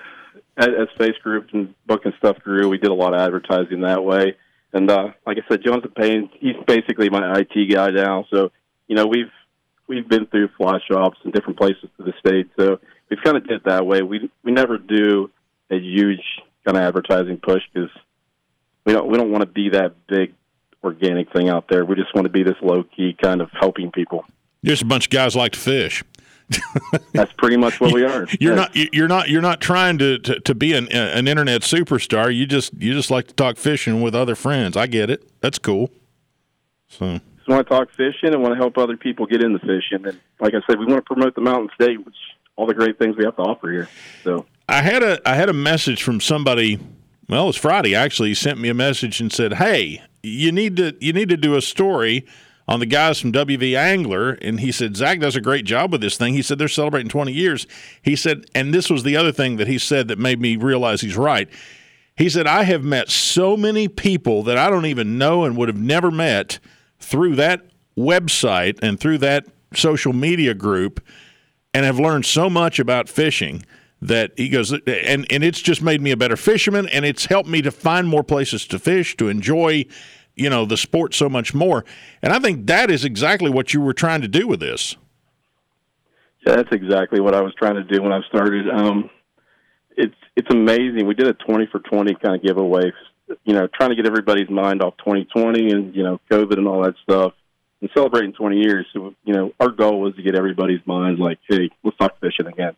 as, 0.60 0.68
as 0.78 0.88
face 0.98 1.16
groups 1.22 1.50
and 1.52 1.74
book 1.86 2.02
and 2.04 2.14
stuff 2.18 2.38
grew, 2.40 2.68
we 2.68 2.78
did 2.78 2.90
a 2.90 2.94
lot 2.94 3.14
of 3.14 3.20
advertising 3.20 3.80
that 3.80 4.04
way. 4.04 4.36
And 4.72 4.88
uh, 4.90 5.08
like 5.26 5.38
I 5.38 5.48
said, 5.48 5.64
Jonathan 5.64 5.92
Payne, 5.96 6.30
he's 6.38 6.54
basically 6.66 7.10
my 7.10 7.40
IT 7.40 7.74
guy 7.74 7.90
now. 7.90 8.26
So 8.30 8.52
you 8.86 8.96
know, 8.96 9.06
we've 9.06 9.32
we've 9.86 10.08
been 10.08 10.26
through 10.26 10.48
fly 10.56 10.78
shops 10.90 11.18
in 11.24 11.30
different 11.30 11.58
places 11.58 11.88
to 11.96 12.04
the 12.04 12.12
state. 12.18 12.48
So 12.58 12.78
we've 13.08 13.22
kind 13.22 13.36
of 13.36 13.46
did 13.46 13.64
that 13.64 13.86
way. 13.86 14.02
We 14.02 14.30
we 14.44 14.52
never 14.52 14.78
do 14.78 15.30
a 15.70 15.76
huge 15.76 16.22
kind 16.64 16.76
of 16.76 16.82
advertising 16.82 17.38
push 17.42 17.62
because 17.72 17.90
we 18.84 18.92
don't 18.92 19.08
we 19.08 19.16
don't 19.16 19.30
want 19.30 19.42
to 19.42 19.48
be 19.48 19.70
that 19.70 19.94
big 20.06 20.34
organic 20.82 21.32
thing 21.32 21.48
out 21.48 21.66
there. 21.68 21.84
We 21.84 21.96
just 21.96 22.14
want 22.14 22.26
to 22.26 22.32
be 22.32 22.42
this 22.42 22.56
low 22.62 22.84
key 22.84 23.16
kind 23.20 23.40
of 23.40 23.50
helping 23.58 23.90
people. 23.90 24.24
Just 24.64 24.82
a 24.82 24.86
bunch 24.86 25.06
of 25.06 25.10
guys 25.10 25.34
like 25.34 25.52
to 25.52 25.58
fish. 25.58 26.04
That's 27.12 27.32
pretty 27.34 27.56
much 27.56 27.80
what 27.80 27.92
we 27.92 28.04
are. 28.04 28.26
You're 28.40 28.56
not 28.56 28.74
you're 28.74 29.08
not 29.08 29.28
you're 29.28 29.42
not 29.42 29.60
trying 29.60 29.98
to, 29.98 30.18
to, 30.18 30.40
to 30.40 30.54
be 30.54 30.72
an 30.72 30.88
an 30.90 31.28
internet 31.28 31.62
superstar. 31.62 32.34
You 32.34 32.46
just 32.46 32.74
you 32.74 32.92
just 32.92 33.10
like 33.10 33.28
to 33.28 33.34
talk 33.34 33.56
fishing 33.56 34.02
with 34.02 34.14
other 34.14 34.34
friends. 34.34 34.76
I 34.76 34.86
get 34.86 35.10
it. 35.10 35.30
That's 35.40 35.58
cool. 35.58 35.90
So 36.88 37.20
just 37.36 37.48
want 37.48 37.66
to 37.66 37.72
talk 37.72 37.88
fishing 37.96 38.34
and 38.34 38.42
want 38.42 38.54
to 38.54 38.58
help 38.58 38.78
other 38.78 38.96
people 38.96 39.26
get 39.26 39.42
into 39.42 39.58
fishing. 39.60 40.06
And 40.06 40.20
like 40.40 40.54
I 40.54 40.60
said, 40.66 40.78
we 40.78 40.86
want 40.86 40.98
to 40.98 41.14
promote 41.14 41.34
the 41.34 41.40
Mountain 41.40 41.70
State, 41.74 42.04
which 42.04 42.16
all 42.56 42.66
the 42.66 42.74
great 42.74 42.98
things 42.98 43.16
we 43.16 43.24
have 43.24 43.36
to 43.36 43.42
offer 43.42 43.70
here. 43.70 43.88
So 44.24 44.46
I 44.68 44.82
had 44.82 45.02
a 45.02 45.20
I 45.28 45.34
had 45.34 45.48
a 45.48 45.54
message 45.54 46.02
from 46.02 46.20
somebody. 46.20 46.78
Well, 47.28 47.44
it 47.44 47.46
was 47.46 47.56
Friday 47.56 47.94
actually. 47.94 48.30
He 48.30 48.34
sent 48.34 48.58
me 48.58 48.68
a 48.68 48.74
message 48.74 49.20
and 49.20 49.32
said, 49.32 49.54
"Hey, 49.54 50.02
you 50.22 50.50
need 50.50 50.76
to 50.76 50.96
you 51.00 51.12
need 51.12 51.28
to 51.28 51.36
do 51.36 51.56
a 51.56 51.62
story." 51.62 52.26
On 52.70 52.78
the 52.78 52.86
guys 52.86 53.18
from 53.18 53.32
WV 53.32 53.76
Angler, 53.76 54.30
and 54.40 54.60
he 54.60 54.70
said 54.70 54.96
Zach 54.96 55.18
does 55.18 55.34
a 55.34 55.40
great 55.40 55.64
job 55.64 55.90
with 55.90 56.00
this 56.00 56.16
thing. 56.16 56.34
He 56.34 56.40
said 56.40 56.56
they're 56.56 56.68
celebrating 56.68 57.08
20 57.08 57.32
years. 57.32 57.66
He 58.00 58.14
said, 58.14 58.46
and 58.54 58.72
this 58.72 58.88
was 58.88 59.02
the 59.02 59.16
other 59.16 59.32
thing 59.32 59.56
that 59.56 59.66
he 59.66 59.76
said 59.76 60.06
that 60.06 60.20
made 60.20 60.40
me 60.40 60.54
realize 60.54 61.00
he's 61.00 61.16
right. 61.16 61.50
He 62.16 62.28
said 62.28 62.46
I 62.46 62.62
have 62.62 62.84
met 62.84 63.10
so 63.10 63.56
many 63.56 63.88
people 63.88 64.44
that 64.44 64.56
I 64.56 64.70
don't 64.70 64.86
even 64.86 65.18
know 65.18 65.44
and 65.44 65.56
would 65.56 65.68
have 65.68 65.80
never 65.80 66.12
met 66.12 66.60
through 67.00 67.34
that 67.36 67.62
website 67.98 68.78
and 68.82 69.00
through 69.00 69.18
that 69.18 69.46
social 69.74 70.12
media 70.12 70.54
group, 70.54 71.04
and 71.74 71.84
have 71.84 71.98
learned 71.98 72.26
so 72.26 72.48
much 72.48 72.78
about 72.78 73.08
fishing 73.08 73.64
that 74.02 74.32
he 74.36 74.48
goes 74.48 74.72
and 74.72 75.26
and 75.30 75.44
it's 75.44 75.60
just 75.60 75.82
made 75.82 76.00
me 76.00 76.10
a 76.10 76.16
better 76.16 76.36
fisherman 76.36 76.88
and 76.88 77.04
it's 77.04 77.26
helped 77.26 77.48
me 77.48 77.60
to 77.62 77.70
find 77.70 78.08
more 78.08 78.24
places 78.24 78.66
to 78.66 78.78
fish 78.78 79.16
to 79.16 79.28
enjoy 79.28 79.84
you 80.36 80.50
know 80.50 80.64
the 80.64 80.76
sport 80.76 81.14
so 81.14 81.28
much 81.28 81.54
more. 81.54 81.84
And 82.22 82.32
I 82.32 82.38
think 82.38 82.66
that 82.66 82.90
is 82.90 83.04
exactly 83.04 83.50
what 83.50 83.74
you 83.74 83.80
were 83.80 83.94
trying 83.94 84.22
to 84.22 84.28
do 84.28 84.46
with 84.46 84.60
this. 84.60 84.96
Yeah, 86.46 86.56
that's 86.56 86.72
exactly 86.72 87.20
what 87.20 87.34
I 87.34 87.42
was 87.42 87.54
trying 87.54 87.74
to 87.74 87.84
do 87.84 88.02
when 88.02 88.12
I 88.12 88.20
started. 88.28 88.68
Um, 88.68 89.10
it's 89.96 90.14
it's 90.36 90.48
amazing. 90.50 91.06
We 91.06 91.14
did 91.14 91.28
a 91.28 91.34
twenty 91.34 91.66
for 91.66 91.80
twenty 91.80 92.14
kind 92.14 92.34
of 92.34 92.42
giveaway. 92.42 92.92
You 93.44 93.54
know, 93.54 93.68
trying 93.68 93.90
to 93.90 93.96
get 93.96 94.06
everybody's 94.06 94.50
mind 94.50 94.82
off 94.82 94.96
2020 94.98 95.70
and 95.70 95.94
you 95.94 96.02
know 96.02 96.20
COVID 96.30 96.56
and 96.58 96.66
all 96.66 96.82
that 96.82 96.94
stuff, 97.02 97.32
and 97.80 97.88
celebrating 97.94 98.32
20 98.32 98.56
years. 98.56 98.86
So 98.92 99.14
you 99.24 99.34
know, 99.34 99.52
our 99.60 99.68
goal 99.68 100.00
was 100.00 100.16
to 100.16 100.22
get 100.22 100.34
everybody's 100.34 100.84
minds 100.84 101.20
like, 101.20 101.38
hey, 101.48 101.70
let's 101.84 101.96
talk 101.96 102.18
fishing 102.20 102.46
again. 102.46 102.74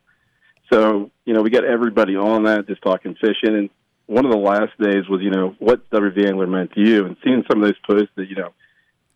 So 0.71 1.11
you 1.25 1.33
know, 1.33 1.43
we 1.43 1.51
got 1.51 1.65
everybody 1.65 2.17
on 2.17 2.45
that, 2.45 2.67
just 2.67 2.83
talking 2.83 3.15
fishing, 3.15 3.57
and 3.57 3.71
one 4.07 4.25
of 4.25 4.31
the 4.31 4.39
last 4.39 4.73
days 4.79 5.09
was, 5.09 5.21
you 5.23 5.31
know, 5.31 5.55
what 5.59 5.89
WV 5.91 6.27
Angler 6.27 6.47
meant 6.47 6.73
to 6.73 6.81
you, 6.81 7.07
and 7.07 7.17
seeing 7.25 7.45
some 7.51 7.63
of 7.63 7.69
those 7.69 7.79
posts 7.87 8.13
that, 8.17 8.29
you 8.29 8.37
know, 8.37 8.53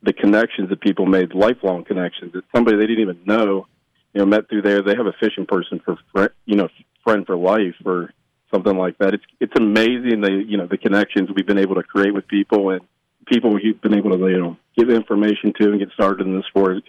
the 0.02 0.12
connections 0.12 0.68
that 0.70 0.80
people 0.80 1.06
made, 1.06 1.34
lifelong 1.34 1.84
connections, 1.84 2.32
that 2.32 2.44
somebody 2.54 2.76
they 2.76 2.86
didn't 2.86 3.02
even 3.02 3.20
know, 3.24 3.66
you 4.12 4.20
know, 4.20 4.26
met 4.26 4.48
through 4.48 4.62
there. 4.62 4.82
They 4.82 4.94
have 4.96 5.06
a 5.06 5.14
fishing 5.20 5.46
person 5.46 5.80
for, 5.84 6.32
you 6.44 6.56
know, 6.56 6.68
friend 7.04 7.26
for 7.26 7.36
life 7.36 7.74
or 7.84 8.12
something 8.52 8.76
like 8.76 8.98
that. 8.98 9.14
It's 9.14 9.24
it's 9.40 9.52
amazing 9.56 10.20
the 10.20 10.44
you 10.46 10.56
know 10.56 10.66
the 10.66 10.78
connections 10.78 11.30
we've 11.34 11.46
been 11.46 11.58
able 11.58 11.76
to 11.76 11.82
create 11.82 12.14
with 12.14 12.26
people 12.28 12.70
and 12.70 12.80
people 13.26 13.58
you've 13.60 13.80
been 13.80 13.94
able 13.94 14.10
to 14.10 14.18
you 14.28 14.38
know 14.38 14.56
give 14.76 14.90
information 14.90 15.52
to 15.60 15.70
and 15.70 15.78
get 15.78 15.90
started 15.92 16.26
in 16.26 16.36
the 16.36 16.42
sport. 16.48 16.78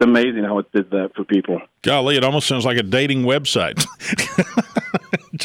it's 0.00 0.06
amazing 0.06 0.44
how 0.44 0.58
it 0.58 0.70
did 0.72 0.90
that 0.90 1.10
for 1.16 1.24
people. 1.24 1.60
Golly, 1.82 2.16
it 2.16 2.24
almost 2.24 2.46
sounds 2.46 2.64
like 2.64 2.76
a 2.76 2.82
dating 2.82 3.24
website, 3.24 3.84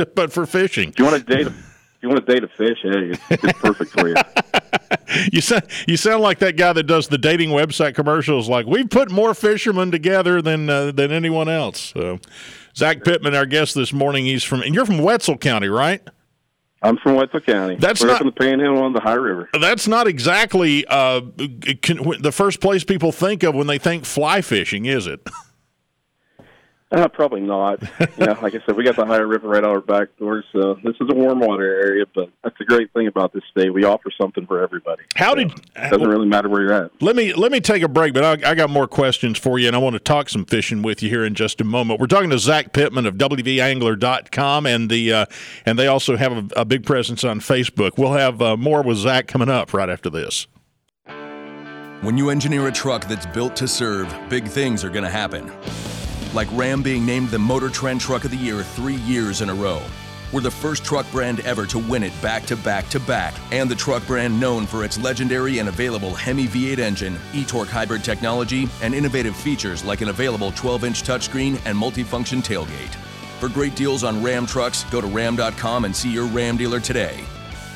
but 0.15 0.31
for 0.31 0.45
fishing. 0.45 0.91
Do 0.91 1.03
you 1.03 1.09
want 1.09 1.25
to 1.25 1.35
date? 1.43 1.51
You 2.03 2.09
want 2.09 2.25
to 2.25 2.33
date 2.33 2.43
a 2.43 2.49
fish, 2.49 2.79
hey, 2.81 3.11
it's, 3.11 3.43
it's 3.45 3.59
perfect 3.59 3.91
for 3.91 4.09
you. 4.09 4.15
you 5.31 5.39
sound 5.39 5.63
you 5.87 5.95
sound 5.95 6.21
like 6.21 6.39
that 6.39 6.57
guy 6.57 6.73
that 6.73 6.83
does 6.83 7.07
the 7.07 7.17
dating 7.17 7.51
website 7.51 7.95
commercials. 7.95 8.49
Like 8.49 8.65
we've 8.65 8.89
put 8.89 9.09
more 9.09 9.33
fishermen 9.33 9.89
together 9.89 10.41
than 10.41 10.69
uh, 10.69 10.91
than 10.91 11.13
anyone 11.13 11.47
else. 11.47 11.79
So, 11.79 12.19
Zach 12.75 13.05
Pittman, 13.05 13.33
our 13.33 13.45
guest 13.45 13.73
this 13.73 13.93
morning, 13.93 14.25
he's 14.25 14.43
from 14.43 14.63
and 14.63 14.75
you're 14.75 14.85
from 14.85 14.97
Wetzel 14.97 15.37
County, 15.37 15.69
right? 15.69 16.01
I'm 16.81 16.97
from 16.97 17.15
Wetzel 17.15 17.39
County. 17.39 17.77
That's 17.77 18.01
We're 18.01 18.07
not 18.07 18.15
up 18.15 18.21
in 18.21 18.27
the 18.27 18.33
Panhandle 18.33 18.83
on 18.83 18.91
the 18.91 18.99
Ohio 18.99 19.19
River. 19.19 19.49
That's 19.57 19.87
not 19.87 20.05
exactly 20.05 20.85
uh, 20.87 21.21
can, 21.81 22.21
the 22.21 22.33
first 22.33 22.59
place 22.59 22.83
people 22.83 23.13
think 23.13 23.43
of 23.43 23.55
when 23.55 23.67
they 23.67 23.77
think 23.77 24.03
fly 24.03 24.41
fishing, 24.41 24.85
is 24.85 25.07
it? 25.07 25.25
Uh, 26.93 27.07
probably 27.07 27.41
not. 27.41 27.81
you 27.81 28.25
know, 28.25 28.37
like 28.43 28.53
I 28.53 28.59
said, 28.65 28.75
we 28.75 28.83
got 28.83 28.95
the 28.95 29.01
Ohio 29.01 29.23
River 29.23 29.47
right 29.47 29.63
out 29.63 29.71
our 29.71 29.81
back 29.81 30.15
door, 30.17 30.43
so 30.51 30.75
this 30.83 30.93
is 31.01 31.09
a 31.09 31.15
warm 31.15 31.39
water 31.39 31.63
area. 31.63 32.05
But 32.13 32.29
that's 32.43 32.55
the 32.59 32.65
great 32.65 32.93
thing 32.93 33.07
about 33.07 33.33
this 33.33 33.41
state; 33.49 33.73
we 33.73 33.83
offer 33.83 34.11
something 34.15 34.45
for 34.45 34.61
everybody. 34.61 35.01
How 35.15 35.31
so 35.31 35.35
did 35.35 35.51
it 35.51 35.89
doesn't 35.89 36.07
really 36.07 36.27
matter 36.27 36.49
where 36.49 36.61
you're 36.61 36.73
at? 36.73 36.91
Let 37.01 37.15
me 37.15 37.33
let 37.33 37.51
me 37.51 37.61
take 37.61 37.81
a 37.81 37.87
break, 37.87 38.13
but 38.13 38.23
I, 38.23 38.51
I, 38.51 38.53
got 38.53 38.69
more 38.69 38.87
questions 38.87 39.39
for 39.39 39.57
you, 39.57 39.65
and 39.65 39.75
I 39.75 39.79
want 39.79 39.95
to 39.95 39.99
talk 39.99 40.29
some 40.29 40.45
fishing 40.45 40.83
with 40.83 41.01
you 41.01 41.09
here 41.09 41.25
in 41.25 41.33
just 41.33 41.59
a 41.61 41.63
moment. 41.63 41.99
We're 41.99 42.05
talking 42.05 42.29
to 42.29 42.37
Zach 42.37 42.73
Pittman 42.73 43.07
of 43.07 43.15
WVAngler.com, 43.15 44.65
and 44.67 44.89
the 44.91 45.13
uh, 45.13 45.25
and 45.65 45.79
they 45.79 45.87
also 45.87 46.15
have 46.15 46.31
a, 46.31 46.61
a, 46.61 46.65
big 46.65 46.85
presence 46.85 47.23
on 47.23 47.39
Facebook. 47.39 47.97
We'll 47.97 48.13
have 48.13 48.39
uh, 48.39 48.55
more 48.55 48.83
with 48.83 48.97
Zach 48.97 49.27
coming 49.27 49.49
up 49.49 49.73
right 49.73 49.89
after 49.89 50.11
this. 50.11 50.45
When 52.01 52.17
you 52.17 52.29
engineer 52.29 52.67
a 52.67 52.71
truck 52.71 53.07
that's 53.07 53.25
built 53.25 53.55
to 53.55 53.67
serve, 53.67 54.15
big 54.29 54.47
things 54.47 54.83
are 54.83 54.89
going 54.89 55.05
to 55.05 55.09
happen 55.09 55.51
like 56.33 56.47
Ram 56.51 56.81
being 56.81 57.05
named 57.05 57.29
the 57.29 57.39
Motor 57.39 57.69
Trend 57.69 58.01
Truck 58.01 58.25
of 58.25 58.31
the 58.31 58.37
Year 58.37 58.63
three 58.63 58.95
years 58.95 59.41
in 59.41 59.49
a 59.49 59.53
row. 59.53 59.81
We're 60.31 60.41
the 60.41 60.49
first 60.49 60.83
truck 60.83 61.09
brand 61.11 61.41
ever 61.41 61.67
to 61.67 61.77
win 61.77 62.01
it 62.01 62.19
back 62.19 62.43
to 62.47 62.57
back 62.57 62.89
to 62.89 62.99
back, 62.99 63.35
and 63.51 63.69
the 63.69 63.75
truck 63.75 64.05
brand 64.07 64.39
known 64.39 64.65
for 64.65 64.83
its 64.83 64.97
legendary 64.97 65.59
and 65.59 65.69
available 65.69 66.15
Hemi 66.15 66.47
V8 66.47 66.79
engine, 66.79 67.19
e 67.33 67.45
torque 67.45 67.69
hybrid 67.69 68.03
technology, 68.03 68.67
and 68.81 68.95
innovative 68.95 69.35
features 69.35 69.83
like 69.83 70.01
an 70.01 70.09
available 70.09 70.51
12 70.53 70.85
inch 70.85 71.03
touchscreen 71.03 71.59
and 71.65 71.77
multifunction 71.77 72.41
tailgate. 72.43 72.95
For 73.39 73.47
great 73.47 73.75
deals 73.75 74.03
on 74.03 74.23
Ram 74.23 74.45
trucks, 74.47 74.85
go 74.85 75.01
to 75.01 75.07
ram.com 75.07 75.85
and 75.85 75.95
see 75.95 76.11
your 76.11 76.25
Ram 76.25 76.57
dealer 76.57 76.79
today. 76.79 77.23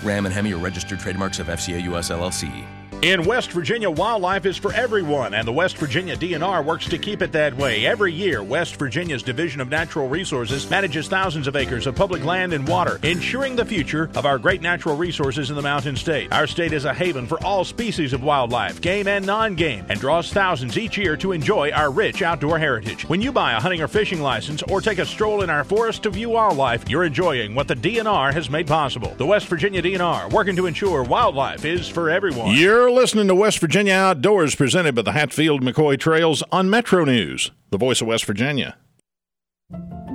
Ram 0.04 0.26
and 0.26 0.34
Hemi 0.34 0.54
are 0.54 0.58
registered 0.58 1.00
trademarks 1.00 1.40
of 1.40 1.48
FCA 1.48 1.84
US 1.84 2.10
LLC. 2.10 2.77
In 3.04 3.26
West 3.26 3.52
Virginia, 3.52 3.92
wildlife 3.92 4.48
is 4.48 4.58
for 4.58 4.74
everyone, 4.74 5.36
and 5.36 5.48
the 5.48 5.52
West 5.52 5.78
Virginia 5.78 6.18
DNR 6.18 6.66
works 6.66 6.90
to 6.90 6.98
keep 6.98 7.22
it 7.22 7.32
that 7.32 7.56
way. 7.56 7.86
Every 7.86 8.12
year, 8.12 8.42
West 8.42 8.78
Virginia's 8.78 9.22
Division 9.22 9.62
of 9.62 9.70
Natural 9.70 10.10
Resources 10.10 10.68
manages 10.68 11.08
thousands 11.08 11.48
of 11.48 11.56
acres 11.56 11.86
of 11.86 11.94
public 11.94 12.26
land 12.26 12.54
and 12.54 12.68
water, 12.68 13.00
ensuring 13.04 13.56
the 13.56 13.64
future 13.64 14.10
of 14.16 14.26
our 14.26 14.40
great 14.40 14.64
natural 14.64 14.98
resources 14.98 15.52
in 15.52 15.56
the 15.56 15.62
Mountain 15.62 15.96
State. 15.96 16.34
Our 16.34 16.48
state 16.48 16.74
is 16.74 16.86
a 16.86 16.94
haven 16.94 17.28
for 17.28 17.42
all 17.46 17.64
species 17.64 18.14
of 18.14 18.24
wildlife, 18.24 18.82
game 18.82 19.08
and 19.08 19.28
non 19.28 19.54
game, 19.54 19.86
and 19.90 20.00
draws 20.00 20.34
thousands 20.34 20.76
each 20.76 20.98
year 20.98 21.16
to 21.18 21.34
enjoy 21.34 21.70
our 21.70 21.92
rich 21.92 22.24
outdoor 22.24 22.58
heritage. 22.58 23.08
When 23.08 23.22
you 23.22 23.32
buy 23.32 23.52
a 23.52 23.60
hunting 23.60 23.82
or 23.84 23.88
fishing 23.88 24.22
license 24.22 24.64
or 24.64 24.82
take 24.82 24.98
a 24.98 25.06
stroll 25.06 25.44
in 25.44 25.52
our 25.52 25.64
forest 25.64 26.02
to 26.04 26.10
view 26.10 26.32
wildlife, 26.32 26.90
you're 26.90 27.04
enjoying 27.04 27.54
what 27.54 27.68
the 27.68 27.76
DNR 27.76 28.34
has 28.34 28.50
made 28.50 28.66
possible. 28.66 29.14
The 29.20 29.26
West 29.28 29.46
Virginia 29.46 29.84
DNR, 29.84 30.34
working 30.34 30.56
to 30.56 30.66
ensure 30.66 31.04
wildlife 31.04 31.64
is 31.64 31.88
for 31.88 32.10
everyone. 32.10 32.56
You're 32.56 32.87
listening 32.92 33.28
to 33.28 33.36
West 33.36 33.60
Virginia 33.60 33.94
Outdoors, 33.94 34.56
presented 34.56 34.96
by 34.96 35.02
the 35.02 35.12
Hatfield 35.12 35.62
McCoy 35.62 36.00
Trails 36.00 36.44
on 36.52 36.70
Metro 36.70 37.06
News, 37.06 37.52
the 37.70 37.78
voice 37.78 38.02
of 38.02 38.08
West 38.08 38.26
Virginia. 38.26 38.78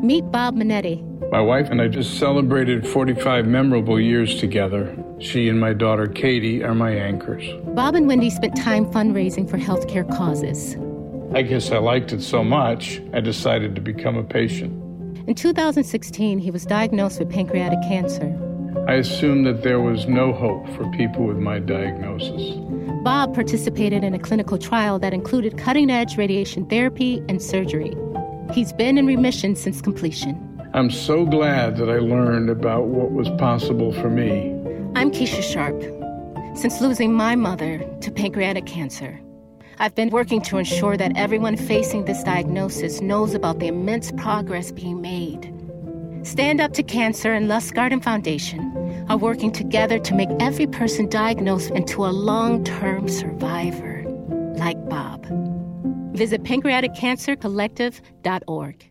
Meet 0.02 0.30
Bob 0.30 0.56
Minetti. 0.56 1.02
My 1.30 1.40
wife 1.40 1.70
and 1.70 1.80
I 1.80 1.88
just 1.88 2.18
celebrated 2.18 2.86
45 2.86 3.46
memorable 3.46 3.98
years 4.00 4.38
together. 4.38 4.96
She 5.18 5.48
and 5.48 5.58
my 5.58 5.72
daughter 5.72 6.06
Katie 6.06 6.62
are 6.62 6.74
my 6.74 6.90
anchors. 6.90 7.44
Bob 7.74 7.94
and 7.94 8.06
Wendy 8.06 8.30
spent 8.30 8.56
time 8.56 8.84
fundraising 8.86 9.48
for 9.48 9.58
healthcare 9.58 10.08
causes. 10.16 10.76
I 11.34 11.42
guess 11.42 11.70
I 11.70 11.78
liked 11.78 12.12
it 12.12 12.22
so 12.22 12.44
much, 12.44 13.00
I 13.14 13.20
decided 13.20 13.74
to 13.74 13.80
become 13.80 14.16
a 14.16 14.24
patient. 14.24 14.72
In 15.26 15.34
2016, 15.34 16.38
he 16.38 16.50
was 16.50 16.66
diagnosed 16.66 17.18
with 17.18 17.30
pancreatic 17.30 17.80
cancer. 17.82 18.36
I 18.88 18.94
assumed 18.94 19.46
that 19.46 19.62
there 19.62 19.80
was 19.80 20.06
no 20.06 20.32
hope 20.32 20.68
for 20.76 20.90
people 20.92 21.24
with 21.24 21.38
my 21.38 21.58
diagnosis. 21.58 22.56
Bob 23.02 23.34
participated 23.34 24.02
in 24.04 24.14
a 24.14 24.18
clinical 24.18 24.58
trial 24.58 24.98
that 24.98 25.12
included 25.12 25.58
cutting 25.58 25.90
edge 25.90 26.16
radiation 26.16 26.66
therapy 26.66 27.22
and 27.28 27.40
surgery. 27.42 27.94
He's 28.52 28.72
been 28.72 28.98
in 28.98 29.06
remission 29.06 29.56
since 29.56 29.80
completion. 29.80 30.48
I'm 30.74 30.90
so 30.90 31.26
glad 31.26 31.76
that 31.76 31.90
I 31.90 31.98
learned 31.98 32.48
about 32.48 32.86
what 32.86 33.12
was 33.12 33.28
possible 33.38 33.92
for 33.92 34.08
me. 34.08 34.52
I'm 34.94 35.10
Keesha 35.10 35.42
Sharp. 35.42 35.80
Since 36.56 36.80
losing 36.80 37.12
my 37.12 37.36
mother 37.36 37.78
to 38.00 38.10
pancreatic 38.10 38.66
cancer, 38.66 39.20
I've 39.78 39.94
been 39.94 40.10
working 40.10 40.40
to 40.42 40.58
ensure 40.58 40.96
that 40.96 41.16
everyone 41.16 41.56
facing 41.56 42.04
this 42.04 42.22
diagnosis 42.22 43.00
knows 43.00 43.34
about 43.34 43.58
the 43.58 43.66
immense 43.66 44.12
progress 44.12 44.70
being 44.70 45.00
made. 45.00 45.51
Stand 46.22 46.60
Up 46.60 46.72
to 46.74 46.84
Cancer 46.84 47.32
and 47.32 47.48
Lustgarten 47.48 48.02
Foundation 48.02 49.06
are 49.08 49.16
working 49.16 49.50
together 49.50 49.98
to 49.98 50.14
make 50.14 50.28
every 50.38 50.68
person 50.68 51.08
diagnosed 51.08 51.72
into 51.72 52.04
a 52.04 52.12
long 52.12 52.62
term 52.62 53.08
survivor, 53.08 54.04
like 54.56 54.76
Bob. 54.88 55.26
Visit 56.14 56.44
pancreaticcancercollective.org. 56.44 58.88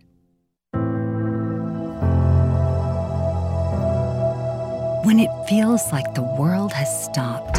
When 5.05 5.19
it 5.19 5.29
feels 5.47 5.89
like 5.91 6.13
the 6.13 6.23
world 6.37 6.73
has 6.73 7.03
stopped, 7.05 7.55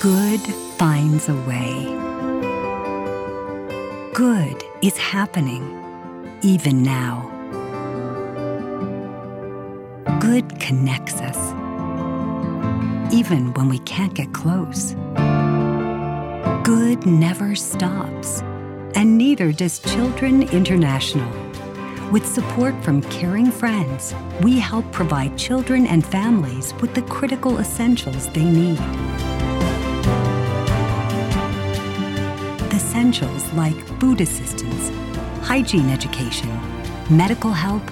good 0.00 0.40
finds 0.78 1.28
a 1.28 1.34
way. 1.46 1.84
Good 4.12 4.64
is 4.82 4.96
happening, 4.98 5.79
even 6.42 6.82
now. 6.82 7.26
Good 10.20 10.58
connects 10.60 11.20
us, 11.20 11.52
even 13.12 13.52
when 13.54 13.68
we 13.68 13.78
can't 13.80 14.14
get 14.14 14.32
close. 14.32 14.94
Good 16.64 17.04
never 17.06 17.54
stops, 17.54 18.40
and 18.94 19.18
neither 19.18 19.52
does 19.52 19.78
Children 19.80 20.42
International. 20.50 21.30
With 22.10 22.26
support 22.26 22.74
from 22.82 23.02
caring 23.02 23.50
friends, 23.50 24.14
we 24.42 24.58
help 24.58 24.90
provide 24.92 25.38
children 25.38 25.86
and 25.86 26.04
families 26.04 26.74
with 26.80 26.94
the 26.94 27.02
critical 27.02 27.58
essentials 27.58 28.28
they 28.30 28.44
need. 28.44 28.80
Essentials 32.72 33.52
like 33.52 33.76
food 34.00 34.20
assistance, 34.20 34.90
hygiene 35.42 35.90
education, 35.90 36.48
medical 37.10 37.52
help, 37.52 37.82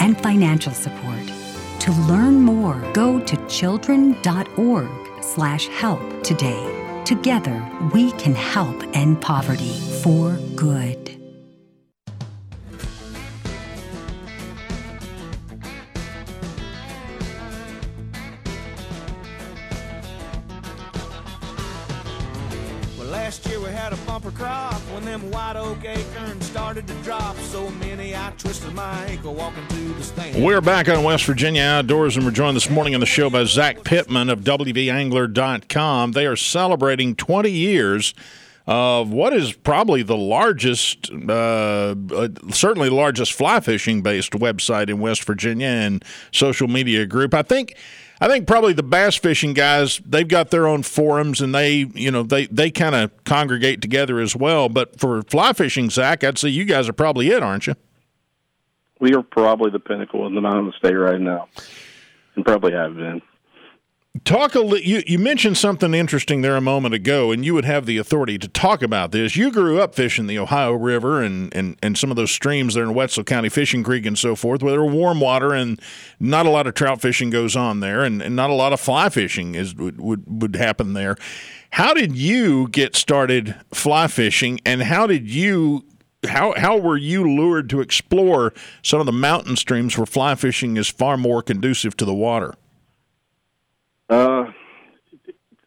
and 0.00 0.20
financial 0.20 0.72
support. 0.72 1.30
To 1.80 1.92
learn 2.08 2.40
more, 2.40 2.80
go 2.92 3.20
to 3.20 3.36
children.org/help 3.46 6.22
today. 6.22 7.02
Together, 7.04 7.62
we 7.92 8.12
can 8.12 8.34
help 8.34 8.82
end 8.94 9.20
poverty 9.20 9.74
for 10.02 10.38
good. 10.54 11.19
We're 29.22 30.62
back 30.62 30.88
on 30.88 31.04
West 31.04 31.26
Virginia 31.26 31.62
Outdoors, 31.62 32.16
and 32.16 32.24
we're 32.24 32.30
joined 32.30 32.56
this 32.56 32.70
morning 32.70 32.94
on 32.94 33.00
the 33.00 33.06
show 33.06 33.28
by 33.28 33.44
Zach 33.44 33.84
Pittman 33.84 34.30
of 34.30 34.40
WVAngler.com. 34.40 36.12
They 36.12 36.26
are 36.26 36.36
celebrating 36.36 37.14
20 37.14 37.50
years 37.50 38.14
of 38.66 39.10
what 39.12 39.34
is 39.34 39.52
probably 39.52 40.02
the 40.02 40.16
largest, 40.16 41.10
uh, 41.12 41.94
uh, 42.12 42.28
certainly 42.50 42.88
the 42.88 42.94
largest 42.94 43.34
fly 43.34 43.60
fishing 43.60 44.00
based 44.00 44.32
website 44.32 44.88
in 44.88 45.00
West 45.00 45.24
Virginia 45.24 45.66
and 45.66 46.02
social 46.32 46.68
media 46.68 47.04
group. 47.06 47.34
I 47.34 47.42
think. 47.42 47.74
I 48.22 48.28
think 48.28 48.46
probably 48.46 48.74
the 48.74 48.82
bass 48.82 49.16
fishing 49.16 49.54
guys 49.54 49.98
they've 50.04 50.28
got 50.28 50.50
their 50.50 50.66
own 50.66 50.82
forums 50.82 51.40
and 51.40 51.54
they 51.54 51.86
you 51.94 52.10
know 52.10 52.22
they 52.22 52.48
they 52.48 52.70
kind 52.70 52.94
of 52.94 53.24
congregate 53.24 53.80
together 53.80 54.20
as 54.20 54.36
well. 54.36 54.68
But 54.68 55.00
for 55.00 55.22
fly 55.22 55.54
fishing, 55.54 55.88
Zach, 55.88 56.22
I'd 56.22 56.36
say 56.36 56.50
you 56.50 56.66
guys 56.66 56.86
are 56.86 56.92
probably 56.92 57.28
it, 57.28 57.42
aren't 57.42 57.66
you? 57.66 57.76
We 59.00 59.14
are 59.14 59.22
probably 59.22 59.70
the 59.70 59.80
pinnacle 59.80 60.26
in 60.26 60.34
the 60.34 60.40
mountain 60.40 60.72
state 60.78 60.94
right 60.94 61.20
now, 61.20 61.48
and 62.36 62.44
probably 62.44 62.72
have 62.72 62.94
been. 62.94 63.22
Talk 64.24 64.56
a 64.56 64.60
li- 64.60 64.82
you 64.84 65.02
you 65.06 65.20
mentioned 65.20 65.56
something 65.56 65.94
interesting 65.94 66.42
there 66.42 66.56
a 66.56 66.60
moment 66.60 66.94
ago, 66.94 67.30
and 67.30 67.44
you 67.44 67.54
would 67.54 67.64
have 67.64 67.86
the 67.86 67.96
authority 67.96 68.38
to 68.38 68.48
talk 68.48 68.82
about 68.82 69.12
this. 69.12 69.36
You 69.36 69.52
grew 69.52 69.80
up 69.80 69.94
fishing 69.94 70.26
the 70.26 70.38
Ohio 70.38 70.72
River 70.72 71.22
and, 71.22 71.54
and, 71.54 71.76
and 71.80 71.96
some 71.96 72.10
of 72.10 72.16
those 72.16 72.32
streams 72.32 72.74
there 72.74 72.82
in 72.82 72.92
Wetzel 72.92 73.22
County, 73.22 73.48
Fishing 73.48 73.84
Creek, 73.84 74.04
and 74.04 74.18
so 74.18 74.34
forth, 74.34 74.62
where 74.62 74.72
there 74.72 74.80
are 74.80 74.86
warm 74.86 75.20
water 75.20 75.54
and 75.54 75.80
not 76.18 76.44
a 76.44 76.50
lot 76.50 76.66
of 76.66 76.74
trout 76.74 77.00
fishing 77.00 77.30
goes 77.30 77.54
on 77.54 77.78
there, 77.78 78.02
and, 78.02 78.20
and 78.20 78.34
not 78.34 78.50
a 78.50 78.54
lot 78.54 78.72
of 78.72 78.80
fly 78.80 79.08
fishing 79.08 79.54
is 79.54 79.76
would, 79.76 80.00
would 80.00 80.42
would 80.42 80.56
happen 80.56 80.92
there. 80.92 81.16
How 81.70 81.94
did 81.94 82.16
you 82.16 82.66
get 82.68 82.96
started 82.96 83.54
fly 83.72 84.08
fishing, 84.08 84.60
and 84.66 84.82
how 84.82 85.06
did 85.06 85.30
you 85.30 85.84
how 86.28 86.54
how 86.56 86.76
were 86.76 86.96
you 86.96 87.24
lured 87.24 87.70
to 87.70 87.80
explore 87.80 88.52
some 88.82 89.00
of 89.00 89.06
the 89.06 89.12
mountain 89.12 89.56
streams 89.56 89.96
where 89.96 90.06
fly 90.06 90.34
fishing 90.34 90.76
is 90.76 90.88
far 90.88 91.16
more 91.16 91.42
conducive 91.42 91.96
to 91.98 92.04
the 92.04 92.14
water? 92.14 92.54
Uh, 94.08 94.46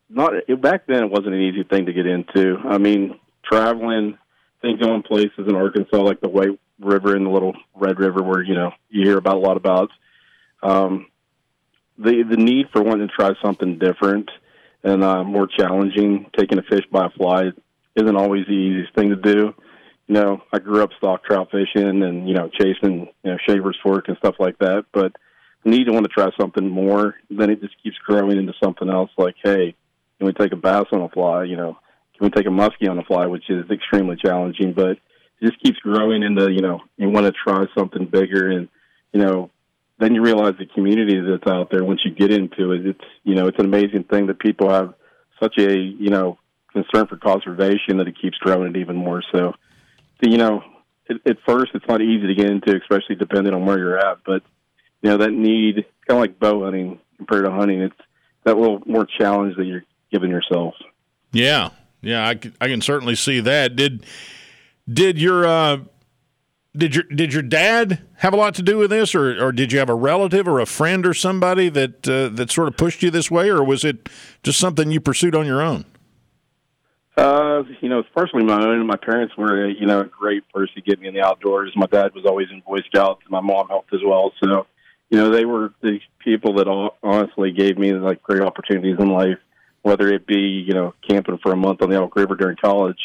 not 0.09 0.33
back 0.61 0.85
then. 0.87 1.03
It 1.03 1.09
wasn't 1.09 1.35
an 1.35 1.41
easy 1.41 1.63
thing 1.63 1.85
to 1.85 1.93
get 1.93 2.05
into. 2.05 2.57
I 2.65 2.77
mean, 2.77 3.19
traveling, 3.43 4.17
think 4.61 4.81
going 4.81 5.03
places 5.03 5.47
in 5.47 5.55
Arkansas 5.55 5.97
like 5.97 6.21
the 6.21 6.29
White 6.29 6.59
River 6.79 7.15
and 7.15 7.25
the 7.25 7.31
Little 7.31 7.55
Red 7.73 7.99
River, 7.99 8.21
where 8.21 8.43
you 8.43 8.53
know 8.53 8.71
you 8.89 9.05
hear 9.05 9.17
about 9.17 9.37
a 9.37 9.39
lot 9.39 9.57
about. 9.57 9.89
Um, 10.61 11.07
the 11.97 12.23
the 12.29 12.37
need 12.37 12.67
for 12.71 12.81
wanting 12.81 13.07
to 13.07 13.13
try 13.13 13.31
something 13.41 13.79
different 13.79 14.29
and 14.83 15.03
uh, 15.03 15.23
more 15.23 15.47
challenging, 15.47 16.29
taking 16.37 16.59
a 16.59 16.63
fish 16.63 16.83
by 16.91 17.05
a 17.05 17.09
fly, 17.11 17.51
isn't 17.95 18.15
always 18.15 18.45
the 18.45 18.53
easiest 18.53 18.93
thing 18.93 19.09
to 19.09 19.15
do. 19.15 19.53
You 20.07 20.15
know, 20.15 20.41
I 20.51 20.59
grew 20.59 20.83
up 20.83 20.91
stock 20.97 21.23
trout 21.23 21.49
fishing 21.51 22.03
and 22.03 22.27
you 22.27 22.35
know 22.35 22.49
chasing 22.49 23.07
you 23.23 23.31
know 23.31 23.37
shavers 23.47 23.77
fork 23.81 24.07
and 24.07 24.17
stuff 24.17 24.35
like 24.39 24.57
that, 24.59 24.85
but 24.93 25.13
need 25.65 25.85
to 25.85 25.93
want 25.93 26.05
to 26.05 26.09
try 26.09 26.29
something 26.39 26.67
more, 26.67 27.15
then 27.29 27.49
it 27.49 27.61
just 27.61 27.81
keeps 27.81 27.95
growing 28.05 28.37
into 28.37 28.53
something 28.61 28.89
else. 28.89 29.09
Like, 29.17 29.35
hey, 29.41 29.75
can 30.17 30.27
we 30.27 30.33
take 30.33 30.51
a 30.51 30.57
bass 30.57 30.85
on 30.91 31.01
a 31.01 31.09
fly? 31.09 31.45
You 31.45 31.55
know, 31.55 31.77
can 32.17 32.25
we 32.25 32.29
take 32.31 32.45
a 32.45 32.49
muskie 32.49 32.89
on 32.89 32.99
a 32.99 33.03
fly, 33.03 33.27
which 33.27 33.49
is 33.49 33.69
extremely 33.71 34.17
challenging, 34.17 34.73
but 34.73 34.91
it 34.91 34.99
just 35.41 35.61
keeps 35.63 35.79
growing 35.79 36.23
into 36.23 36.51
you 36.51 36.61
know 36.61 36.81
you 36.97 37.09
want 37.09 37.25
to 37.25 37.31
try 37.31 37.63
something 37.77 38.05
bigger, 38.05 38.51
and 38.51 38.67
you 39.13 39.21
know 39.21 39.49
then 39.99 40.15
you 40.15 40.21
realize 40.21 40.53
the 40.59 40.65
community 40.65 41.19
that's 41.19 41.49
out 41.49 41.69
there. 41.71 41.83
Once 41.83 42.01
you 42.03 42.11
get 42.11 42.31
into 42.31 42.71
it, 42.73 42.85
it's 42.85 43.05
you 43.23 43.35
know 43.35 43.47
it's 43.47 43.59
an 43.59 43.65
amazing 43.65 44.03
thing 44.03 44.27
that 44.27 44.39
people 44.39 44.69
have 44.69 44.93
such 45.41 45.57
a 45.57 45.77
you 45.77 46.09
know 46.09 46.37
concern 46.71 47.07
for 47.07 47.17
conservation 47.17 47.97
that 47.97 48.07
it 48.07 48.15
keeps 48.19 48.37
growing 48.39 48.75
even 48.75 48.95
more. 48.95 49.21
So, 49.31 49.53
you 50.31 50.37
know, 50.37 50.63
at, 51.09 51.17
at 51.25 51.37
first 51.45 51.71
it's 51.73 51.87
not 51.87 52.01
easy 52.01 52.27
to 52.27 52.35
get 52.35 52.49
into, 52.49 52.75
especially 52.75 53.15
depending 53.15 53.53
on 53.53 53.65
where 53.65 53.77
you're 53.77 53.97
at, 53.97 54.19
but 54.25 54.43
you 55.01 55.09
know 55.09 55.17
that 55.17 55.31
need 55.31 55.85
kind 56.07 56.17
of 56.17 56.19
like 56.19 56.39
bow 56.39 56.63
hunting 56.63 56.99
compared 57.17 57.45
to 57.45 57.51
hunting. 57.51 57.81
It's 57.81 57.95
that 58.43 58.57
little 58.57 58.81
more 58.85 59.05
challenge 59.05 59.55
that 59.57 59.65
you're 59.65 59.83
giving 60.11 60.29
yourself. 60.29 60.75
Yeah, 61.31 61.69
yeah, 62.01 62.27
I, 62.27 62.31
I 62.61 62.67
can 62.67 62.81
certainly 62.81 63.15
see 63.15 63.39
that. 63.39 63.75
Did 63.75 64.05
did 64.91 65.19
your 65.19 65.45
uh, 65.45 65.79
did 66.75 66.95
your 66.95 67.03
did 67.03 67.33
your 67.33 67.43
dad 67.43 68.01
have 68.17 68.33
a 68.33 68.37
lot 68.37 68.55
to 68.55 68.61
do 68.61 68.77
with 68.77 68.89
this, 68.89 69.15
or 69.15 69.43
or 69.43 69.51
did 69.51 69.71
you 69.71 69.79
have 69.79 69.89
a 69.89 69.95
relative 69.95 70.47
or 70.47 70.59
a 70.59 70.65
friend 70.65 71.05
or 71.05 71.13
somebody 71.13 71.69
that 71.69 72.07
uh, 72.07 72.29
that 72.29 72.51
sort 72.51 72.67
of 72.67 72.77
pushed 72.77 73.03
you 73.03 73.11
this 73.11 73.29
way, 73.29 73.49
or 73.49 73.63
was 73.63 73.83
it 73.83 74.09
just 74.43 74.59
something 74.59 74.91
you 74.91 74.99
pursued 74.99 75.35
on 75.35 75.45
your 75.45 75.61
own? 75.61 75.85
Uh, 77.15 77.63
you 77.81 77.89
know, 77.89 78.03
partially 78.15 78.43
my 78.43 78.63
own. 78.65 78.87
My 78.87 78.97
parents 78.97 79.35
were, 79.37 79.69
you 79.69 79.85
know, 79.85 80.01
a 80.01 80.05
great 80.05 80.43
person 80.51 80.75
to 80.75 80.81
get 80.81 80.99
me 80.99 81.07
in 81.07 81.13
the 81.13 81.21
outdoors. 81.21 81.71
My 81.75 81.85
dad 81.85 82.13
was 82.15 82.25
always 82.25 82.47
in 82.51 82.61
Boy 82.61 82.79
Scouts, 82.87 83.21
and 83.23 83.31
my 83.31 83.41
mom 83.41 83.67
helped 83.67 83.93
as 83.93 83.99
well. 84.03 84.31
So, 84.43 84.65
you 85.09 85.17
know, 85.19 85.29
they 85.29 85.45
were 85.45 85.73
the 85.81 85.99
people 86.19 86.55
that 86.55 86.67
honestly 87.03 87.51
gave 87.51 87.77
me 87.77 87.93
like 87.93 88.23
great 88.23 88.41
opportunities 88.41 88.97
in 88.99 89.09
life, 89.09 89.37
whether 89.83 90.07
it 90.09 90.25
be, 90.25 90.65
you 90.67 90.73
know, 90.73 90.95
camping 91.07 91.37
for 91.43 91.51
a 91.51 91.55
month 91.55 91.83
on 91.83 91.89
the 91.91 91.97
Elk 91.97 92.15
River 92.15 92.35
during 92.35 92.57
college. 92.57 92.97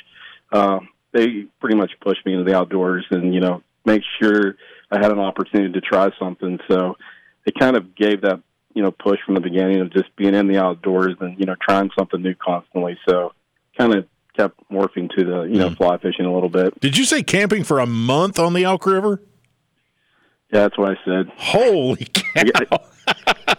Uh, 0.50 0.80
they 1.12 1.46
pretty 1.60 1.76
much 1.76 1.90
pushed 2.00 2.24
me 2.24 2.32
into 2.32 2.44
the 2.44 2.56
outdoors 2.56 3.06
and 3.10 3.34
you 3.34 3.40
know 3.40 3.62
make 3.84 4.02
sure 4.20 4.56
I 4.90 4.98
had 4.98 5.12
an 5.12 5.18
opportunity 5.18 5.72
to 5.72 5.80
try 5.80 6.08
something. 6.18 6.58
So 6.70 6.96
it 7.46 7.54
kind 7.58 7.76
of 7.76 7.94
gave 7.94 8.22
that 8.22 8.40
you 8.74 8.82
know 8.82 8.90
push 8.90 9.18
from 9.24 9.34
the 9.34 9.40
beginning 9.40 9.80
of 9.80 9.92
just 9.92 10.14
being 10.16 10.34
in 10.34 10.48
the 10.48 10.58
outdoors 10.58 11.16
and 11.20 11.38
you 11.38 11.46
know 11.46 11.56
trying 11.60 11.90
something 11.98 12.22
new 12.22 12.34
constantly. 12.34 12.98
So 13.08 13.32
kind 13.78 13.94
of 13.94 14.06
kept 14.36 14.58
morphing 14.70 15.10
to 15.16 15.24
the 15.24 15.42
you 15.42 15.58
know 15.58 15.70
fly 15.74 15.96
fishing 15.98 16.24
a 16.24 16.32
little 16.32 16.48
bit. 16.48 16.78
Did 16.80 16.96
you 16.98 17.04
say 17.04 17.22
camping 17.22 17.64
for 17.64 17.78
a 17.80 17.86
month 17.86 18.38
on 18.38 18.52
the 18.54 18.64
Elk 18.64 18.84
River? 18.86 19.22
Yeah, 20.52 20.60
that's 20.60 20.78
what 20.78 20.90
I 20.90 21.04
said. 21.04 21.30
Holy 21.36 22.06
cow! 22.06 22.78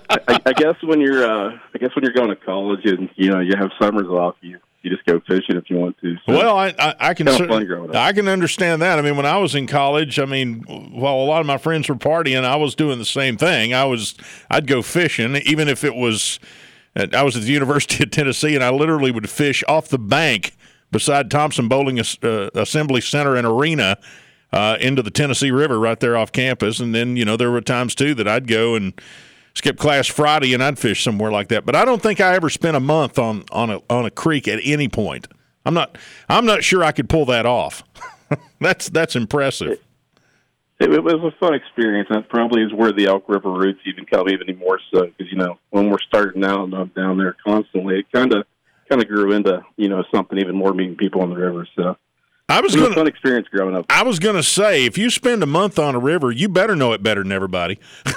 I, 0.10 0.40
I 0.46 0.54
guess 0.54 0.76
when 0.84 1.02
you're 1.02 1.24
uh, 1.26 1.58
I 1.74 1.78
guess 1.78 1.96
when 1.96 2.04
you're 2.04 2.14
going 2.14 2.30
to 2.30 2.36
college 2.36 2.86
and 2.86 3.10
you 3.16 3.30
know 3.30 3.40
you 3.40 3.54
have 3.58 3.70
summers 3.80 4.08
off, 4.08 4.36
you 4.42 4.60
you 4.82 4.90
just 4.90 5.06
go 5.06 5.20
fishing 5.28 5.56
if 5.58 5.70
you 5.70 5.76
want 5.78 5.98
to. 6.00 6.16
So 6.26 6.34
Well, 6.34 6.58
I, 6.58 6.74
I, 6.80 6.96
I 7.00 7.14
can 7.14 7.28
Kinda 7.28 7.38
cer- 7.38 7.48
fun 7.50 7.66
growing 7.66 7.90
up. 7.90 7.96
I 7.98 8.14
can 8.14 8.28
understand 8.30 8.82
that. 8.82 8.98
I 8.98 9.02
mean, 9.02 9.18
when 9.18 9.26
I 9.26 9.38
was 9.38 9.54
in 9.54 9.68
college, 9.68 10.18
I 10.20 10.26
mean, 10.26 10.62
while 10.94 11.16
a 11.16 11.26
lot 11.26 11.42
of 11.42 11.46
my 11.48 11.58
friends 11.58 11.90
were 11.90 11.96
partying, 11.96 12.44
I 12.46 12.56
was 12.56 12.76
doing 12.76 12.98
the 12.98 13.06
same 13.06 13.36
thing. 13.38 13.74
I 13.74 13.84
was 13.84 14.16
I'd 14.50 14.66
go 14.68 14.82
fishing, 14.82 15.36
even 15.36 15.68
if 15.68 15.84
it 15.84 15.96
was. 15.96 16.40
I 17.00 17.24
was 17.24 17.36
at 17.36 17.44
the 17.44 17.52
University 17.52 18.04
of 18.04 18.12
Tennessee, 18.12 18.56
and 18.56 18.64
I 18.64 18.70
literally 18.70 19.12
would 19.12 19.30
fish 19.30 19.64
off 19.68 19.88
the 19.88 20.00
bank 20.00 20.56
beside 20.92 21.30
Thompson 21.30 21.68
Boling 21.68 22.00
uh, 22.00 22.50
Assembly 22.56 23.02
Center 23.02 23.36
and 23.36 23.46
Arena 23.46 23.98
uh, 24.52 24.78
into 24.80 25.02
the 25.02 25.12
Tennessee 25.12 25.52
River 25.52 25.80
right 25.80 26.00
there 26.00 26.18
off 26.18 26.32
campus. 26.32 26.80
And 26.80 26.94
then 26.94 27.18
you 27.18 27.26
know 27.26 27.38
there 27.38 27.52
were 27.52 27.62
times 27.62 27.96
too 27.96 28.14
that 28.16 28.28
I'd 28.28 28.48
go 28.48 28.76
and 28.76 29.00
skip 29.54 29.78
class 29.78 30.08
Friday 30.08 30.54
and 30.54 30.64
I'd 30.64 30.80
fish 30.80 31.04
somewhere 31.04 31.32
like 31.32 31.50
that. 31.50 31.66
But 31.66 31.76
I 31.76 31.86
don't 31.86 32.02
think 32.02 32.20
I 32.20 32.36
ever 32.36 32.50
spent 32.50 32.78
a 32.78 32.82
month 32.82 33.20
on 33.20 33.44
on 33.52 33.70
a 33.70 33.82
on 33.90 34.06
a 34.06 34.12
creek 34.12 34.48
at 34.48 34.60
any 34.64 34.88
point. 34.88 35.28
I'm 35.66 35.74
not 35.74 35.98
I'm 36.28 36.46
not 36.46 36.64
sure 36.64 36.84
I 36.84 36.92
could 36.92 37.10
pull 37.10 37.26
that 37.26 37.46
off. 37.46 37.84
that's 38.60 38.90
that's 38.90 39.16
impressive. 39.16 39.80
It, 40.80 40.92
it 40.94 41.04
was 41.04 41.16
a 41.16 41.32
fun 41.40 41.54
experience. 41.54 42.08
That 42.10 42.30
probably 42.30 42.62
is 42.64 42.74
where 42.74 42.94
the 42.94 43.08
Elk 43.08 43.26
River 43.28 43.52
roots 43.52 43.82
even 43.86 44.06
come 44.06 44.30
even 44.30 44.58
more 44.58 44.80
so 44.94 45.06
because 45.06 45.32
you 45.32 45.38
know 45.38 45.60
when 45.72 45.90
we're 45.90 46.00
starting 46.00 46.44
out 46.46 46.64
and 46.66 46.74
I'm 46.74 46.88
down 46.96 47.18
there 47.18 47.36
constantly, 47.46 48.00
it 48.00 48.12
kind 48.14 48.34
of 48.34 48.46
kind 48.90 49.02
of 49.02 49.08
grew 49.08 49.34
into 49.34 49.62
you 49.76 49.90
know 49.90 50.04
something 50.14 50.38
even 50.38 50.56
more 50.56 50.74
meeting 50.74 50.96
people 50.96 51.22
on 51.22 51.30
the 51.30 51.36
river. 51.36 51.68
So 51.76 51.98
I 52.48 52.62
was 52.62 52.74
it 52.74 52.80
was 52.80 52.88
gonna- 52.90 52.92
a 52.92 53.04
fun 53.04 53.08
experience 53.08 53.48
growing 53.50 53.76
up. 53.76 53.86
I 53.90 54.04
was 54.04 54.20
going 54.20 54.36
to 54.38 54.44
say 54.44 54.86
if 54.86 54.98
you 54.98 55.10
spend 55.10 55.44
a 55.44 55.46
month 55.46 55.78
on 55.78 55.96
a 55.96 56.00
river, 56.00 56.32
you 56.32 56.48
better 56.50 56.76
know 56.76 56.94
it 56.94 57.04
better 57.04 57.24
than 57.24 57.32
everybody. 57.32 57.78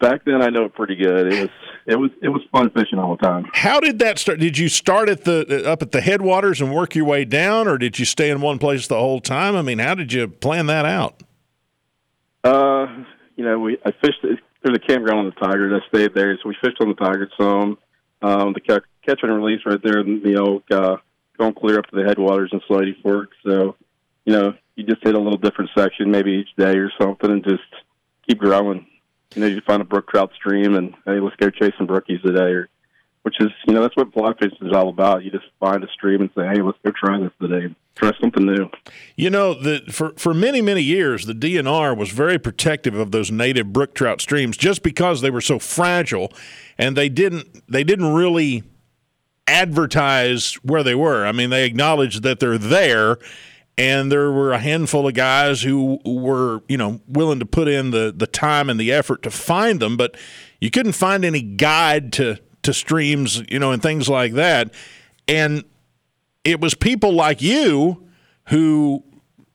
Back 0.00 0.24
then, 0.24 0.42
I 0.42 0.50
know 0.50 0.64
it 0.66 0.74
pretty 0.74 0.96
good. 0.96 1.32
It 1.32 1.40
was 1.42 1.50
it 1.86 1.96
was 1.96 2.10
it 2.20 2.28
was 2.28 2.42
fun 2.50 2.70
fishing 2.70 2.98
all 2.98 3.16
the 3.16 3.22
time. 3.22 3.46
How 3.52 3.80
did 3.80 3.98
that 4.00 4.18
start? 4.18 4.40
Did 4.40 4.58
you 4.58 4.68
start 4.68 5.08
at 5.08 5.24
the 5.24 5.70
up 5.70 5.82
at 5.82 5.92
the 5.92 6.00
headwaters 6.00 6.60
and 6.60 6.74
work 6.74 6.94
your 6.94 7.04
way 7.04 7.24
down, 7.24 7.68
or 7.68 7.78
did 7.78 7.98
you 7.98 8.04
stay 8.04 8.30
in 8.30 8.40
one 8.40 8.58
place 8.58 8.86
the 8.88 8.98
whole 8.98 9.20
time? 9.20 9.54
I 9.56 9.62
mean, 9.62 9.78
how 9.78 9.94
did 9.94 10.12
you 10.12 10.26
plan 10.26 10.66
that 10.66 10.84
out? 10.84 11.22
Uh, 12.42 12.86
you 13.36 13.44
know, 13.44 13.58
we 13.58 13.78
I 13.84 13.92
fished. 13.92 14.22
There's 14.22 14.76
a 14.76 14.86
campground 14.86 15.20
on 15.20 15.26
the 15.26 15.46
Tiger. 15.46 15.74
I 15.74 15.86
stayed 15.88 16.14
there, 16.14 16.36
so 16.42 16.48
we 16.48 16.56
fished 16.60 16.80
on 16.80 16.88
the 16.88 16.94
Tigers 16.94 17.32
some. 17.38 17.78
Um, 18.22 18.54
the 18.54 18.60
catch, 18.60 19.22
and 19.22 19.36
release 19.36 19.60
right 19.66 19.80
there 19.84 20.00
in 20.00 20.22
the 20.22 20.34
Elk, 20.34 20.64
uh, 20.72 20.96
going 21.38 21.52
clear 21.52 21.78
up 21.78 21.86
to 21.86 21.96
the 21.96 22.02
headwaters 22.02 22.50
in 22.52 22.60
Slaty 22.60 23.00
Fork. 23.02 23.30
So, 23.44 23.76
you 24.24 24.32
know, 24.32 24.54
you 24.74 24.84
just 24.84 25.04
hit 25.04 25.14
a 25.14 25.18
little 25.18 25.38
different 25.38 25.70
section 25.76 26.10
maybe 26.10 26.32
each 26.32 26.48
day 26.56 26.76
or 26.78 26.90
something, 26.98 27.30
and 27.30 27.44
just 27.44 27.62
keep 28.26 28.38
growing. 28.38 28.86
You 29.34 29.42
know, 29.42 29.48
you 29.48 29.60
find 29.66 29.82
a 29.82 29.84
brook 29.84 30.08
trout 30.08 30.32
stream, 30.34 30.74
and 30.74 30.94
hey, 31.04 31.20
let's 31.20 31.36
go 31.36 31.50
chase 31.50 31.72
some 31.76 31.86
brookies 31.86 32.22
today, 32.22 32.52
or 32.52 32.68
which 33.22 33.40
is 33.40 33.48
you 33.66 33.74
know 33.74 33.82
that's 33.82 33.96
what 33.96 34.12
fly 34.12 34.32
fishing 34.34 34.68
is 34.68 34.72
all 34.72 34.88
about. 34.88 35.24
You 35.24 35.30
just 35.30 35.46
find 35.58 35.82
a 35.82 35.88
stream 35.88 36.20
and 36.20 36.30
say, 36.36 36.46
hey, 36.46 36.62
let's 36.62 36.78
go 36.84 36.92
try 36.92 37.18
this 37.18 37.32
today. 37.40 37.74
Try 37.96 38.12
something 38.20 38.46
new. 38.46 38.70
You 39.16 39.30
know, 39.30 39.52
the, 39.52 39.80
for 39.90 40.12
for 40.16 40.32
many 40.32 40.62
many 40.62 40.82
years, 40.82 41.26
the 41.26 41.32
DNR 41.32 41.96
was 41.96 42.10
very 42.10 42.38
protective 42.38 42.94
of 42.94 43.10
those 43.10 43.30
native 43.30 43.72
brook 43.72 43.94
trout 43.94 44.20
streams, 44.20 44.56
just 44.56 44.82
because 44.82 45.22
they 45.22 45.30
were 45.30 45.40
so 45.40 45.58
fragile, 45.58 46.32
and 46.78 46.96
they 46.96 47.08
didn't 47.08 47.64
they 47.68 47.82
didn't 47.82 48.14
really 48.14 48.62
advertise 49.46 50.54
where 50.62 50.82
they 50.82 50.94
were. 50.94 51.26
I 51.26 51.32
mean, 51.32 51.50
they 51.50 51.64
acknowledged 51.64 52.22
that 52.22 52.40
they're 52.40 52.58
there, 52.58 53.18
and 53.78 54.10
there 54.10 54.30
were 54.30 54.52
a 54.52 54.58
handful 54.58 55.06
of 55.06 55.14
guys 55.14 55.62
who 55.62 55.98
were 56.04 56.62
you 56.68 56.76
know 56.76 57.00
willing 57.06 57.38
to 57.38 57.46
put 57.46 57.68
in 57.68 57.90
the 57.90 58.12
the 58.16 58.26
time 58.26 58.70
and 58.70 58.80
the 58.80 58.92
effort 58.92 59.22
to 59.22 59.30
find 59.30 59.80
them, 59.80 59.96
but 59.96 60.16
you 60.60 60.70
couldn't 60.70 60.92
find 60.92 61.24
any 61.24 61.42
guide 61.42 62.12
to 62.14 62.38
to 62.62 62.72
streams, 62.72 63.42
you 63.48 63.58
know, 63.58 63.72
and 63.72 63.82
things 63.82 64.08
like 64.08 64.32
that, 64.32 64.72
and 65.28 65.64
it 66.44 66.60
was 66.60 66.74
people 66.74 67.12
like 67.12 67.42
you 67.42 68.02
who 68.48 69.02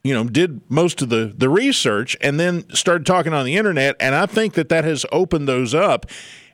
you 0.03 0.13
know 0.13 0.23
did 0.23 0.61
most 0.69 1.01
of 1.01 1.09
the 1.09 1.33
the 1.35 1.49
research 1.49 2.17
and 2.21 2.39
then 2.39 2.69
started 2.73 3.05
talking 3.05 3.33
on 3.33 3.45
the 3.45 3.55
internet 3.55 3.95
and 3.99 4.15
i 4.15 4.25
think 4.25 4.53
that 4.53 4.69
that 4.69 4.83
has 4.83 5.05
opened 5.11 5.47
those 5.47 5.73
up. 5.73 6.05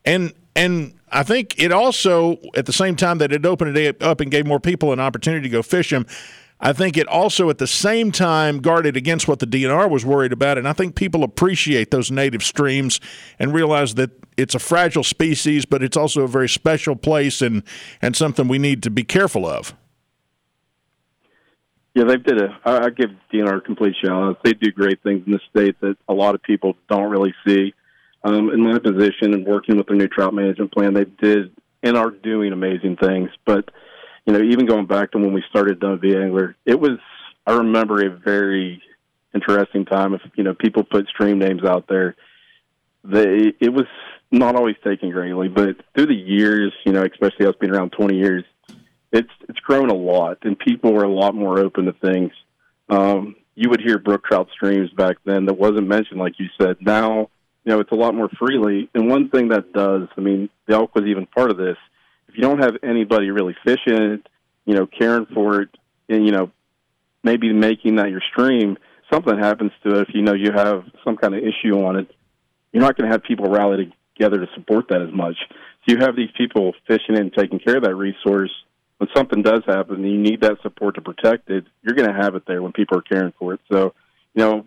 And 0.06 0.34
and 0.56 0.94
i 1.12 1.24
think 1.24 1.56
it 1.58 1.72
also 1.72 2.38
at 2.56 2.66
the 2.66 2.74
same 2.74 2.96
time 2.96 3.18
that 3.20 3.32
it 3.32 3.46
opened 3.46 3.78
it 3.78 4.02
up 4.02 4.22
and 4.22 4.30
gave 4.30 4.46
more 4.46 4.60
people 4.60 4.94
an 4.94 5.00
opportunity 5.00 5.44
to 5.44 5.50
go 5.50 5.62
fish 5.62 5.90
them 5.90 6.06
I 6.60 6.74
think 6.74 6.98
it 6.98 7.08
also 7.08 7.50
at 7.50 7.60
the 7.60 7.68
same 7.68 8.12
time 8.12 8.60
guarded 8.60 8.98
against 8.98 9.28
what 9.28 9.40
the 9.40 9.46
DNR 9.46 9.90
was 9.90 10.06
worried 10.06 10.34
about. 10.34 10.58
And 10.58 10.68
I 10.68 10.74
think 10.74 10.96
people 10.96 11.24
appreciate 11.24 11.92
those 11.92 12.10
native 12.10 12.42
streams 12.42 13.00
and 13.38 13.54
realize 13.54 13.94
that 13.96 14.10
it's 14.38 14.56
a 14.56 14.60
fragile 14.60 15.04
species, 15.04 15.66
but 15.66 15.84
it's 15.84 15.96
also 15.96 16.24
a 16.24 16.28
very 16.28 16.50
special 16.50 16.96
place 16.96 17.42
and, 17.42 17.64
and 18.02 18.16
something 18.16 18.48
we 18.48 18.58
need 18.58 18.82
to 18.84 18.90
be 18.90 19.04
careful 19.04 19.46
of. 19.46 19.76
Yeah, 21.94 22.04
they 22.04 22.18
did 22.18 22.40
a. 22.40 22.60
I 22.64 22.90
give 22.90 23.10
DNR 23.34 23.58
a 23.58 23.62
complete 23.62 23.96
shout 24.04 24.12
out. 24.12 24.44
They 24.44 24.54
do 24.54 24.72
great 24.72 25.02
things 25.02 25.24
in 25.26 25.32
the 25.32 25.40
state 25.50 25.80
that 25.82 25.98
a 26.08 26.14
lot 26.14 26.36
of 26.36 26.44
people 26.44 26.76
don't 26.90 27.10
really 27.10 27.34
see. 27.46 27.74
Um, 28.24 28.52
in 28.52 28.62
my 28.62 28.78
position 28.78 29.34
and 29.34 29.46
working 29.46 29.78
with 29.78 29.88
their 29.88 29.96
new 29.96 30.08
trout 30.08 30.34
management 30.34 30.72
plan, 30.72 30.94
they 30.94 31.06
did 31.06 31.52
and 31.82 31.98
are 31.98 32.12
doing 32.12 32.54
amazing 32.54 32.98
things. 32.98 33.30
But 33.46 33.70
you 34.28 34.34
know, 34.34 34.42
even 34.42 34.66
going 34.66 34.86
back 34.86 35.12
to 35.12 35.18
when 35.18 35.32
we 35.32 35.42
started 35.50 35.80
WV 35.80 36.22
Angler, 36.22 36.56
it 36.66 36.80
was. 36.80 37.00
I 37.46 37.54
remember 37.54 38.06
a 38.06 38.10
very 38.10 38.82
interesting 39.34 39.86
time. 39.86 40.14
If 40.14 40.22
you 40.36 40.44
know, 40.44 40.54
people 40.54 40.84
put 40.84 41.08
stream 41.08 41.40
names 41.40 41.64
out 41.64 41.88
there. 41.88 42.16
They 43.06 43.54
it 43.62 43.74
was 43.74 43.86
not 44.30 44.58
always 44.58 44.76
taken 44.84 45.12
greatly, 45.12 45.48
but 45.48 45.78
through 45.96 46.08
the 46.08 46.14
years, 46.14 46.74
you 46.86 46.92
know, 46.92 47.04
especially 47.04 47.46
us 47.46 47.56
being 47.60 47.74
around 47.74 47.92
twenty 47.92 48.18
years, 48.18 48.44
it's 49.14 49.32
it's 49.48 49.60
grown 49.60 49.90
a 49.90 49.96
lot, 49.96 50.40
and 50.42 50.60
people 50.60 51.00
are 51.00 51.06
a 51.06 51.12
lot 51.12 51.34
more 51.34 51.60
open 51.60 51.86
to 51.86 51.94
things. 51.94 52.34
Um, 52.90 53.38
you 53.56 53.70
would 53.70 53.82
hear 53.82 53.98
brook 53.98 54.26
trout 54.26 54.50
streams 54.52 54.92
back 54.92 55.18
then 55.24 55.46
that 55.46 55.58
wasn't 55.58 55.88
mentioned, 55.88 56.20
like 56.20 56.34
you 56.38 56.48
said. 56.60 56.78
Now, 56.82 57.30
you 57.64 57.72
know, 57.72 57.80
it's 57.80 57.92
a 57.92 57.96
lot 57.96 58.14
more 58.14 58.30
freely. 58.38 58.90
And 58.94 59.10
one 59.10 59.30
thing 59.30 59.48
that 59.50 59.72
does, 59.72 60.08
I 60.18 60.22
mean, 60.22 60.50
the 60.68 60.76
elk 60.76 60.94
was 60.96 61.06
even 61.06 61.26
part 61.28 61.50
of 61.50 61.58
this. 61.58 61.78
You 62.38 62.44
don't 62.44 62.60
have 62.60 62.76
anybody 62.84 63.32
really 63.32 63.56
fishing 63.66 63.98
it, 64.14 64.30
you 64.66 64.76
know, 64.76 64.86
caring 64.86 65.26
for 65.34 65.64
it, 65.64 65.70
and 66.08 66.24
you 66.24 66.32
know, 66.32 66.52
maybe 67.24 67.52
making 67.52 67.96
that 67.96 68.12
your 68.12 68.22
stream, 68.32 68.78
something 69.12 69.36
happens 69.40 69.72
to 69.84 69.96
it. 69.96 70.08
If 70.08 70.14
you 70.14 70.22
know 70.22 70.36
you 70.36 70.52
have 70.54 70.84
some 71.04 71.18
kind 71.18 71.34
of 71.34 71.42
issue 71.42 71.84
on 71.84 71.96
it, 71.96 72.14
you're 72.72 72.84
not 72.84 72.96
going 72.96 73.10
to 73.10 73.12
have 73.12 73.24
people 73.24 73.50
rally 73.50 73.92
together 74.14 74.38
to 74.38 74.48
support 74.54 74.90
that 74.90 75.02
as 75.02 75.12
much. 75.12 75.36
So 75.50 75.96
you 75.96 75.98
have 76.02 76.16
these 76.16 76.30
people 76.38 76.74
fishing 76.88 77.18
and 77.18 77.34
taking 77.34 77.58
care 77.58 77.78
of 77.78 77.84
that 77.84 77.96
resource 77.96 78.52
when 78.98 79.10
something 79.16 79.42
does 79.42 79.64
happen 79.66 80.04
you 80.04 80.20
need 80.20 80.42
that 80.42 80.62
support 80.62 80.96
to 80.96 81.02
protect 81.02 81.50
it, 81.50 81.66
you're 81.82 81.96
going 81.96 82.10
to 82.10 82.22
have 82.22 82.36
it 82.36 82.44
there 82.46 82.62
when 82.62 82.72
people 82.72 82.98
are 82.98 83.02
caring 83.02 83.34
for 83.40 83.54
it. 83.54 83.60
So, 83.72 83.94
you 84.36 84.44
know, 84.44 84.66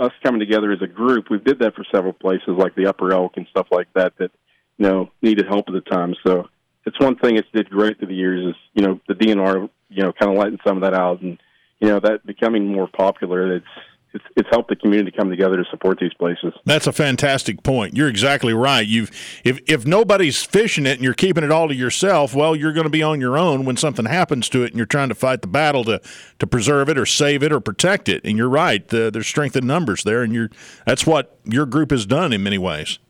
us 0.00 0.12
coming 0.24 0.40
together 0.40 0.72
as 0.72 0.82
a 0.82 0.88
group, 0.88 1.30
we 1.30 1.38
did 1.38 1.60
that 1.60 1.76
for 1.76 1.84
several 1.92 2.12
places 2.12 2.48
like 2.58 2.74
the 2.74 2.86
Upper 2.86 3.12
Elk 3.12 3.36
and 3.36 3.46
stuff 3.50 3.68
like 3.70 3.92
that 3.94 4.14
that, 4.18 4.30
you 4.78 4.88
know, 4.88 5.10
needed 5.22 5.46
help 5.46 5.68
at 5.68 5.74
the 5.74 5.80
time. 5.80 6.14
So 6.26 6.48
it's 6.86 7.00
one 7.00 7.16
thing 7.16 7.36
it's 7.36 7.48
did 7.54 7.70
great 7.70 7.98
through 7.98 8.08
the 8.08 8.14
years 8.14 8.46
is, 8.46 8.54
you 8.74 8.86
know, 8.86 9.00
the 9.08 9.14
DNR, 9.14 9.68
you 9.88 10.02
know, 10.02 10.12
kind 10.12 10.32
of 10.32 10.38
lighting 10.38 10.58
some 10.66 10.76
of 10.76 10.82
that 10.82 10.94
out 10.94 11.20
and, 11.22 11.38
you 11.80 11.88
know, 11.88 12.00
that 12.00 12.26
becoming 12.26 12.72
more 12.72 12.88
popular. 12.88 13.56
It's, 13.56 13.66
it's, 14.14 14.24
it's 14.36 14.48
helped 14.50 14.68
the 14.68 14.76
community 14.76 15.10
come 15.10 15.28
together 15.28 15.56
to 15.56 15.64
support 15.70 15.98
these 15.98 16.14
places. 16.14 16.52
That's 16.64 16.86
a 16.86 16.92
fantastic 16.92 17.64
point. 17.64 17.96
You're 17.96 18.08
exactly 18.08 18.54
right. 18.54 18.86
You've 18.86 19.10
if 19.42 19.58
if 19.66 19.84
nobody's 19.84 20.40
fishing 20.40 20.86
it 20.86 20.92
and 20.92 21.02
you're 21.02 21.14
keeping 21.14 21.42
it 21.42 21.50
all 21.50 21.66
to 21.66 21.74
yourself, 21.74 22.32
well, 22.32 22.54
you're 22.54 22.72
going 22.72 22.84
to 22.84 22.90
be 22.90 23.02
on 23.02 23.20
your 23.20 23.36
own 23.36 23.64
when 23.64 23.76
something 23.76 24.04
happens 24.04 24.48
to 24.50 24.62
it, 24.62 24.68
and 24.68 24.76
you're 24.76 24.86
trying 24.86 25.08
to 25.08 25.16
fight 25.16 25.42
the 25.42 25.48
battle 25.48 25.82
to 25.84 26.00
to 26.38 26.46
preserve 26.46 26.88
it 26.88 26.96
or 26.96 27.04
save 27.04 27.42
it 27.42 27.52
or 27.52 27.58
protect 27.58 28.08
it. 28.08 28.24
And 28.24 28.38
you're 28.38 28.48
right. 28.48 28.86
The, 28.86 29.10
there's 29.12 29.26
strength 29.26 29.56
in 29.56 29.66
numbers 29.66 30.04
there, 30.04 30.22
and 30.22 30.32
you're 30.32 30.50
that's 30.86 31.04
what 31.04 31.36
your 31.44 31.66
group 31.66 31.90
has 31.90 32.06
done 32.06 32.32
in 32.32 32.42
many 32.42 32.58
ways. 32.58 33.00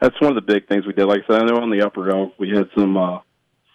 That's 0.00 0.20
one 0.20 0.30
of 0.30 0.36
the 0.36 0.52
big 0.52 0.68
things 0.68 0.86
we 0.86 0.92
did. 0.92 1.06
Like 1.06 1.22
I 1.24 1.32
said, 1.32 1.42
I 1.42 1.46
know 1.46 1.60
on 1.60 1.70
the 1.70 1.84
Upper 1.84 2.10
Elk 2.10 2.34
we 2.38 2.50
had 2.50 2.68
some 2.76 2.96
uh, 2.96 3.18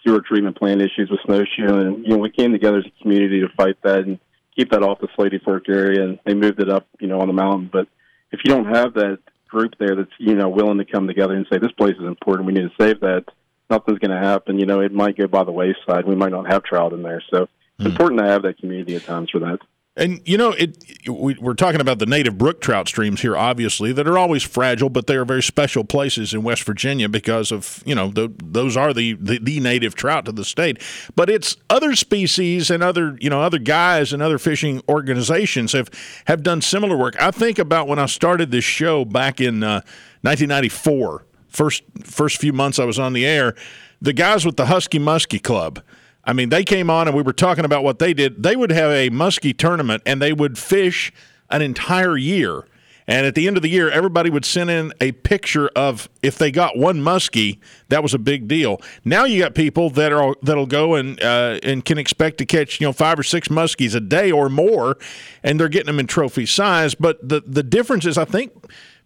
sewer 0.04 0.20
treatment 0.20 0.58
plant 0.58 0.80
issues 0.80 1.10
with 1.10 1.20
snowshoe, 1.24 1.78
and 1.78 2.04
you 2.04 2.10
know 2.10 2.18
we 2.18 2.30
came 2.30 2.52
together 2.52 2.78
as 2.78 2.86
a 2.86 3.02
community 3.02 3.40
to 3.40 3.48
fight 3.56 3.76
that 3.82 4.00
and 4.00 4.18
keep 4.56 4.70
that 4.70 4.82
off 4.82 5.00
the 5.00 5.08
Slaty 5.08 5.42
Fork 5.42 5.68
area. 5.68 6.02
And 6.02 6.18
they 6.24 6.34
moved 6.34 6.60
it 6.60 6.70
up, 6.70 6.86
you 7.00 7.08
know, 7.08 7.20
on 7.20 7.26
the 7.26 7.34
mountain. 7.34 7.68
But 7.72 7.88
if 8.32 8.40
you 8.44 8.54
don't 8.54 8.74
have 8.74 8.94
that 8.94 9.18
group 9.48 9.74
there 9.78 9.94
that's 9.94 10.10
you 10.18 10.34
know 10.34 10.48
willing 10.48 10.78
to 10.78 10.84
come 10.84 11.06
together 11.06 11.34
and 11.34 11.46
say 11.50 11.58
this 11.58 11.72
place 11.72 11.96
is 11.96 12.06
important, 12.06 12.46
we 12.46 12.52
need 12.52 12.68
to 12.68 12.82
save 12.84 13.00
that. 13.00 13.24
Nothing's 13.70 13.98
going 13.98 14.10
to 14.10 14.18
happen. 14.26 14.58
You 14.58 14.66
know, 14.66 14.80
it 14.80 14.92
might 14.92 15.16
go 15.16 15.26
by 15.26 15.44
the 15.44 15.52
wayside. 15.52 16.06
We 16.06 16.14
might 16.14 16.32
not 16.32 16.50
have 16.50 16.64
trout 16.64 16.92
in 16.92 17.02
there. 17.02 17.22
So 17.30 17.48
It's 17.78 17.86
important 17.88 18.20
to 18.20 18.26
have 18.26 18.42
that 18.42 18.58
community 18.58 18.94
at 18.94 19.04
times 19.04 19.30
for 19.30 19.40
that. 19.40 19.58
And 19.96 20.20
you 20.24 20.36
know, 20.36 20.50
it 20.50 20.76
we, 21.08 21.36
are 21.44 21.54
talking 21.54 21.80
about 21.80 22.00
the 22.00 22.06
native 22.06 22.36
brook 22.36 22.60
trout 22.60 22.88
streams 22.88 23.20
here, 23.20 23.36
obviously, 23.36 23.92
that 23.92 24.08
are 24.08 24.18
always 24.18 24.42
fragile, 24.42 24.90
but 24.90 25.06
they 25.06 25.14
are 25.14 25.24
very 25.24 25.42
special 25.42 25.84
places 25.84 26.34
in 26.34 26.42
West 26.42 26.64
Virginia 26.64 27.08
because 27.08 27.52
of 27.52 27.80
you 27.86 27.94
know 27.94 28.08
the, 28.08 28.32
those 28.42 28.76
are 28.76 28.92
the, 28.92 29.12
the, 29.14 29.38
the 29.38 29.60
native 29.60 29.94
trout 29.94 30.24
to 30.24 30.32
the 30.32 30.44
state. 30.44 30.82
But 31.14 31.30
it's 31.30 31.56
other 31.70 31.94
species 31.94 32.72
and 32.72 32.82
other 32.82 33.16
you 33.20 33.30
know 33.30 33.40
other 33.40 33.60
guys 33.60 34.12
and 34.12 34.20
other 34.20 34.38
fishing 34.38 34.82
organizations 34.88 35.72
have 35.74 35.90
have 36.24 36.42
done 36.42 36.60
similar 36.60 36.96
work. 36.96 37.14
I 37.22 37.30
think 37.30 37.60
about 37.60 37.86
when 37.86 38.00
I 38.00 38.06
started 38.06 38.50
this 38.50 38.64
show 38.64 39.04
back 39.04 39.40
in 39.40 39.62
uh, 39.62 39.82
1994, 40.22 41.24
first 41.46 41.84
first 42.02 42.40
few 42.40 42.52
months 42.52 42.80
I 42.80 42.84
was 42.84 42.98
on 42.98 43.12
the 43.12 43.24
air. 43.24 43.54
The 44.02 44.12
guys 44.12 44.44
with 44.44 44.56
the 44.56 44.66
Husky 44.66 44.98
Muskie 44.98 45.42
Club 45.42 45.80
I 46.26 46.32
mean, 46.32 46.48
they 46.48 46.64
came 46.64 46.90
on 46.90 47.06
and 47.06 47.16
we 47.16 47.22
were 47.22 47.32
talking 47.32 47.64
about 47.64 47.84
what 47.84 47.98
they 47.98 48.14
did. 48.14 48.42
They 48.42 48.56
would 48.56 48.70
have 48.70 48.90
a 48.90 49.10
muskie 49.10 49.56
tournament 49.56 50.02
and 50.06 50.20
they 50.20 50.32
would 50.32 50.58
fish 50.58 51.12
an 51.50 51.62
entire 51.62 52.16
year. 52.16 52.64
And 53.06 53.26
at 53.26 53.34
the 53.34 53.46
end 53.46 53.58
of 53.58 53.62
the 53.62 53.68
year, 53.68 53.90
everybody 53.90 54.30
would 54.30 54.46
send 54.46 54.70
in 54.70 54.92
a 55.00 55.12
picture 55.12 55.68
of 55.76 56.08
if 56.22 56.38
they 56.38 56.50
got 56.50 56.78
one 56.78 57.00
muskie, 57.00 57.58
that 57.88 58.02
was 58.02 58.14
a 58.14 58.18
big 58.18 58.48
deal. 58.48 58.80
Now 59.04 59.24
you 59.24 59.42
got 59.42 59.54
people 59.54 59.90
that 59.90 60.10
are 60.10 60.34
that'll 60.42 60.66
go 60.66 60.94
and 60.94 61.22
uh, 61.22 61.60
and 61.62 61.84
can 61.84 61.98
expect 61.98 62.38
to 62.38 62.46
catch 62.46 62.80
you 62.80 62.86
know 62.86 62.94
five 62.94 63.18
or 63.18 63.22
six 63.22 63.48
muskies 63.48 63.94
a 63.94 64.00
day 64.00 64.30
or 64.30 64.48
more, 64.48 64.96
and 65.42 65.60
they're 65.60 65.68
getting 65.68 65.88
them 65.88 66.00
in 66.00 66.06
trophy 66.06 66.46
size. 66.46 66.94
But 66.94 67.28
the 67.28 67.42
the 67.46 67.62
difference 67.62 68.06
is, 68.06 68.16
I 68.16 68.24
think 68.24 68.52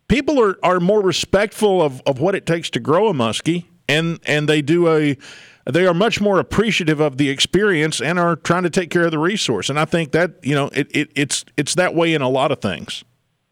people 0.07 0.41
are 0.41 0.59
are 0.62 0.79
more 0.79 1.03
respectful 1.03 1.83
of 1.83 2.01
of 2.07 2.21
what 2.21 2.37
it 2.37 2.47
takes 2.47 2.71
to 2.71 2.81
grow 2.81 3.09
a 3.09 3.12
muskie, 3.12 3.64
and 3.89 4.21
and 4.27 4.49
they 4.49 4.62
do 4.62 4.89
a 4.89 5.16
they 5.69 5.87
are 5.87 5.95
much 5.95 6.21
more 6.21 6.39
appreciative 6.39 7.01
of 7.01 7.19
the 7.19 7.29
experience 7.29 8.01
and 8.01 8.19
are 8.19 8.37
trying 8.37 8.62
to 8.62 8.71
take 8.71 8.91
care 8.91 9.05
of 9.05 9.11
the 9.11 9.19
resource. 9.19 9.69
And 9.69 9.79
I 9.79 9.85
think 9.85 10.12
that 10.12 10.33
you 10.43 10.55
know 10.55 10.69
it, 10.69 10.89
it 10.95 11.11
it's 11.14 11.45
it's 11.57 11.75
that 11.75 11.95
way 11.95 12.14
in 12.14 12.23
a 12.23 12.29
lot 12.29 12.51
of 12.51 12.61
things 12.61 13.05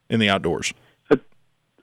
in 0.09 0.21
the 0.21 0.29
outdoors. 0.29 0.73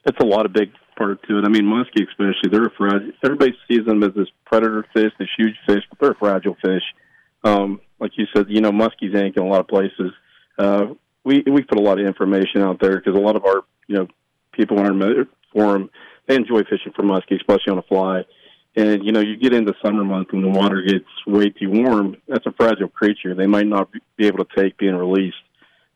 It's 0.06 0.20
a 0.20 0.26
lot 0.26 0.46
of 0.46 0.52
big 0.52 0.70
part 0.98 1.26
to 1.30 1.38
it. 1.40 1.46
I 1.46 1.50
mean, 1.50 1.64
muskie 1.64 2.06
especially, 2.08 2.50
they're 2.52 2.66
a 2.66 2.72
fragile. 2.72 3.12
Everybody 3.24 3.54
sees 3.68 3.86
them 3.86 4.04
as 4.04 4.14
this 4.16 4.28
predator 4.46 4.86
fish, 4.94 5.12
this 5.18 5.30
huge 5.38 5.56
fish, 5.66 5.84
but 5.90 6.00
they're 6.00 6.12
a 6.12 6.16
fragile 6.16 6.58
fish. 6.62 6.84
Um, 7.44 7.80
like 8.00 8.12
you 8.18 8.26
said, 8.36 8.48
you 8.50 8.60
know, 8.60 8.72
muskies 8.72 9.16
ain't 9.16 9.38
in 9.38 9.44
a 9.44 9.48
lot 9.48 9.62
of 9.62 9.68
places. 9.68 10.12
Uh, 10.58 10.88
we 11.24 11.44
we 11.46 11.64
put 11.64 11.80
a 11.80 11.82
lot 11.82 12.00
of 12.00 12.06
information 12.06 12.62
out 12.62 12.80
there 12.82 12.98
because 12.98 13.16
a 13.16 13.22
lot 13.22 13.36
of 13.36 13.46
our 13.46 13.64
you 13.88 13.96
know 13.96 14.08
people 14.52 14.80
on 14.80 14.86
our 14.86 15.26
forum 15.54 15.90
they 16.28 16.36
enjoy 16.36 16.62
fishing 16.64 16.94
for 16.96 17.04
muskie, 17.04 17.36
especially 17.36 17.72
on 17.72 17.78
a 17.78 17.84
fly. 17.84 18.24
And 18.76 19.04
you 19.06 19.12
know, 19.12 19.20
you 19.20 19.38
get 19.38 19.54
into 19.54 19.74
summer 19.86 20.04
months 20.04 20.32
when 20.32 20.42
the 20.42 20.50
water 20.50 20.82
gets 20.82 21.06
way 21.28 21.50
too 21.50 21.70
warm. 21.70 22.18
That's 22.28 22.46
a 22.46 22.54
fragile 22.54 22.88
creature. 22.88 23.36
They 23.36 23.46
might 23.46 23.68
not 23.68 23.90
be 24.18 24.26
able 24.28 24.44
to 24.44 24.56
take 24.56 24.78
being 24.78 24.96
released. 24.96 25.38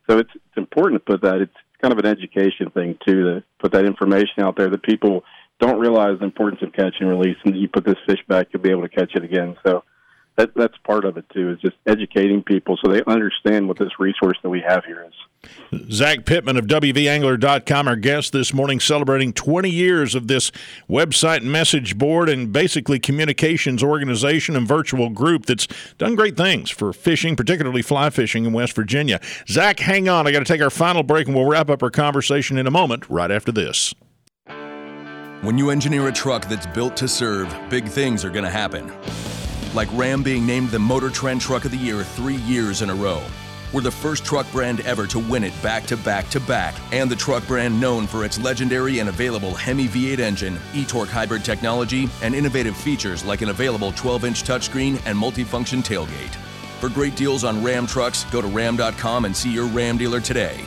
So 0.10 0.20
it's, 0.20 0.30
it's 0.36 0.58
important 0.58 1.04
to 1.04 1.12
put 1.12 1.22
that. 1.24 1.42
It's 1.42 1.54
kind 1.82 1.92
of 1.92 2.00
an 2.00 2.06
education 2.06 2.70
thing 2.70 2.98
too 3.06 3.24
to 3.24 3.44
put 3.60 3.72
that 3.72 3.86
information 3.86 4.44
out 4.44 4.58
there 4.58 4.70
that 4.70 4.84
people 4.84 5.24
don't 5.60 5.80
realize 5.80 6.20
the 6.20 6.26
importance 6.26 6.62
of 6.62 6.74
catch 6.74 6.96
and 7.00 7.10
release. 7.10 7.38
And 7.44 7.58
you 7.58 7.68
put 7.68 7.86
this 7.86 7.98
fish 8.08 8.20
back, 8.28 8.48
you'll 8.54 8.62
be 8.62 8.72
able 8.72 8.84
to 8.84 8.90
catch 8.90 9.16
it 9.16 9.24
again. 9.24 9.58
So 9.66 9.84
that, 10.38 10.54
that's 10.56 10.78
part 10.86 11.04
of 11.04 11.18
it 11.18 11.26
too. 11.34 11.52
Is 11.52 11.60
just 11.60 11.76
educating 11.86 12.44
people 12.44 12.78
so 12.78 12.92
they 12.92 13.04
understand 13.06 13.68
what 13.68 13.80
this 13.80 14.00
resource 14.00 14.38
that 14.44 14.50
we 14.50 14.62
have 14.62 14.86
here 14.86 15.06
is. 15.08 15.14
Zach 15.92 16.26
Pittman 16.26 16.58
of 16.58 16.66
WVAngler.com, 16.66 17.88
our 17.88 17.96
guest 17.96 18.34
this 18.34 18.54
morning, 18.54 18.80
celebrating 18.80 19.34
20 19.34 19.70
years 19.70 20.16
of 20.16 20.28
this 20.28 20.52
website 20.90 21.38
and 21.38 21.52
message 21.52 21.98
board 21.98 22.30
and 22.30 22.52
basically 22.52 23.00
communications 23.00 23.84
organization 23.84 24.56
and 24.56 24.68
virtual 24.68 25.10
group 25.10 25.46
that's 25.46 25.68
done 25.98 26.16
great 26.16 26.38
things 26.38 26.70
for 26.70 26.94
fishing, 26.94 27.36
particularly 27.36 27.82
fly 27.82 28.10
fishing 28.10 28.46
in 28.46 28.54
West 28.54 28.74
Virginia. 28.74 29.20
Zach, 29.48 29.80
hang 29.80 30.08
on. 30.08 30.28
I 30.28 30.32
got 30.32 30.40
to 30.40 30.46
take 30.46 30.62
our 30.62 30.70
final 30.70 31.04
break 31.04 31.28
and 31.28 31.36
we'll 31.36 31.46
wrap 31.46 31.70
up 31.70 31.82
our 31.82 31.92
conversation 31.92 32.58
in 32.58 32.68
a 32.68 32.72
moment 32.72 33.10
right 33.10 33.32
after 33.32 33.52
this. 33.52 33.94
When 35.42 35.58
you 35.58 35.70
engineer 35.70 36.08
a 36.08 36.12
truck 36.12 36.48
that's 36.48 36.68
built 36.68 36.98
to 36.98 37.08
serve, 37.08 37.56
big 37.70 37.88
things 37.88 38.26
are 38.26 38.30
going 38.30 38.46
to 38.46 38.50
happen. 38.50 38.92
Like 39.74 39.90
Ram 39.94 40.24
being 40.24 40.46
named 40.46 40.70
the 40.70 40.80
Motor 40.80 41.10
Trend 41.10 41.42
Truck 41.42 41.66
of 41.66 41.72
the 41.72 41.78
Year 41.78 42.04
three 42.04 42.38
years 42.38 42.82
in 42.82 42.90
a 42.90 42.96
row. 42.96 43.22
We're 43.74 43.82
the 43.82 43.92
first 43.92 44.24
truck 44.24 44.50
brand 44.52 44.80
ever 44.82 45.06
to 45.08 45.20
win 45.20 45.44
it 45.44 45.54
back 45.62 45.84
to 45.88 45.98
back 45.98 46.30
to 46.30 46.40
back, 46.40 46.74
and 46.94 47.12
the 47.12 47.16
truck 47.18 47.46
brand 47.48 47.80
known 47.80 48.08
for 48.08 48.24
its 48.24 48.40
legendary 48.40 49.00
and 49.00 49.10
available 49.10 49.54
Hemi 49.54 49.88
V8 49.88 50.20
engine, 50.20 50.58
e 50.74 50.86
torque 50.86 51.10
hybrid 51.10 51.44
technology, 51.44 52.10
and 52.22 52.34
innovative 52.34 52.78
features 52.78 53.26
like 53.26 53.42
an 53.42 53.50
available 53.50 53.92
12 53.92 54.26
inch 54.26 54.44
touchscreen 54.44 55.02
and 55.06 55.18
multifunction 55.18 55.84
tailgate. 55.84 56.34
For 56.80 56.90
great 56.90 57.16
deals 57.16 57.44
on 57.44 57.62
Ram 57.62 57.88
trucks, 57.88 58.24
go 58.26 58.42
to 58.42 58.48
ram.com 58.48 59.26
and 59.26 59.36
see 59.36 59.52
your 59.52 59.68
Ram 59.68 59.98
dealer 59.98 60.22
today. 60.22 60.64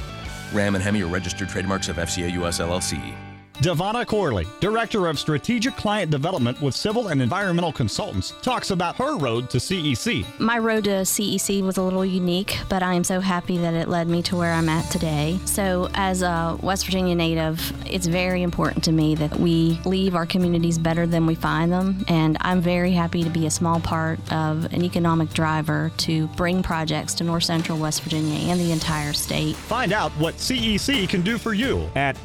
Ram 0.53 0.75
and 0.75 0.85
Hemi 0.85 1.03
are 1.03 1.07
registered 1.07 1.49
trademarks 1.49 1.89
of 1.89 1.97
FCA 1.97 2.33
US 2.33 2.61
LLC. 2.61 3.30
Devonna 3.61 4.07
Corley, 4.07 4.47
Director 4.59 5.07
of 5.07 5.19
Strategic 5.19 5.77
Client 5.77 6.11
Development 6.11 6.59
with 6.63 6.75
Civil 6.75 7.09
and 7.09 7.21
Environmental 7.21 7.71
Consultants, 7.71 8.33
talks 8.41 8.71
about 8.71 8.97
her 8.97 9.19
road 9.19 9.51
to 9.51 9.59
CEC. 9.59 10.25
My 10.41 10.57
road 10.57 10.85
to 10.85 11.03
CEC 11.03 11.63
was 11.63 11.77
a 11.77 11.83
little 11.83 12.07
unique, 12.07 12.59
but 12.71 12.83
I 12.83 12.95
am 12.95 13.05
so 13.05 13.21
happy 13.21 13.59
that 13.59 13.75
it 13.75 13.87
led 13.87 14.09
me 14.09 14.23
to 14.23 14.37
where 14.37 14.55
I'm 14.55 14.71
at 14.71 14.91
today. 14.91 15.39
So, 15.45 15.91
as 15.93 16.23
a 16.23 16.59
West 16.63 16.87
Virginia 16.87 17.15
native, 17.15 17.61
it's 17.87 18.07
very 18.07 18.43
important 18.43 18.83
to 18.85 18.93
me 18.93 19.15
that 19.17 19.39
we 19.39 19.79
leave 19.85 20.15
our 20.15 20.25
communities 20.25 20.79
better 20.79 21.07
than 21.07 21.27
we 21.27 21.35
find 21.35 21.71
them, 21.71 22.03
and 22.09 22.39
I'm 22.41 22.63
very 22.63 22.93
happy 22.93 23.23
to 23.25 23.31
be 23.31 23.45
a 23.45 23.51
small 23.51 23.79
part 23.79 24.21
of 24.33 24.73
an 24.73 24.83
economic 24.83 25.35
driver 25.35 25.93
to 25.99 26.29
bring 26.29 26.63
projects 26.63 27.13
to 27.15 27.25
North 27.25 27.45
Central 27.45 27.77
West 27.77 28.05
Virginia 28.05 28.39
and 28.51 28.59
the 28.59 28.73
entire 28.73 29.13
state. 29.13 29.55
Find 29.55 29.93
out 29.93 30.13
what 30.13 30.37
CEC 30.37 31.11
can 31.11 31.21
do 31.21 31.37
for 31.37 31.53
you 31.53 31.91
at 31.95 32.17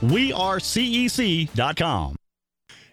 WeAreCEC 1.25 2.15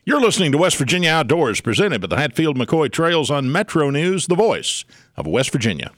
you're 0.05 0.21
listening 0.21 0.51
to 0.51 0.59
West 0.59 0.79
Virginia 0.79 1.11
Outdoors, 1.11 1.61
presented 1.61 2.01
by 2.01 2.09
the 2.09 2.17
Hatfield 2.17 2.57
McCoy 2.57 2.91
Trails 2.91 3.31
on 3.31 3.53
Metro 3.53 3.89
News, 3.91 4.27
the 4.27 4.35
voice 4.35 4.85
of 5.17 5.29
West 5.29 5.53
Virginia. 5.53 5.93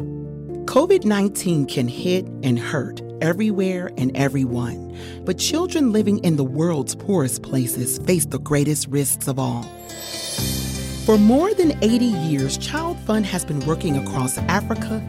COVID 0.00 1.04
19 1.04 1.66
can 1.66 1.86
hit 1.86 2.26
and 2.42 2.58
hurt 2.58 3.00
everywhere 3.20 3.92
and 3.98 4.16
everyone, 4.16 4.98
but 5.24 5.38
children 5.38 5.92
living 5.92 6.18
in 6.24 6.34
the 6.34 6.44
world's 6.44 6.96
poorest 6.96 7.42
places 7.42 7.98
face 7.98 8.26
the 8.26 8.40
greatest 8.40 8.88
risks 8.88 9.28
of 9.28 9.38
all. 9.38 9.62
For 11.04 11.18
more 11.18 11.54
than 11.54 11.78
80 11.84 12.04
years, 12.04 12.58
Child 12.58 12.98
Fund 13.00 13.26
has 13.26 13.44
been 13.44 13.60
working 13.60 13.96
across 13.96 14.38
Africa, 14.38 15.06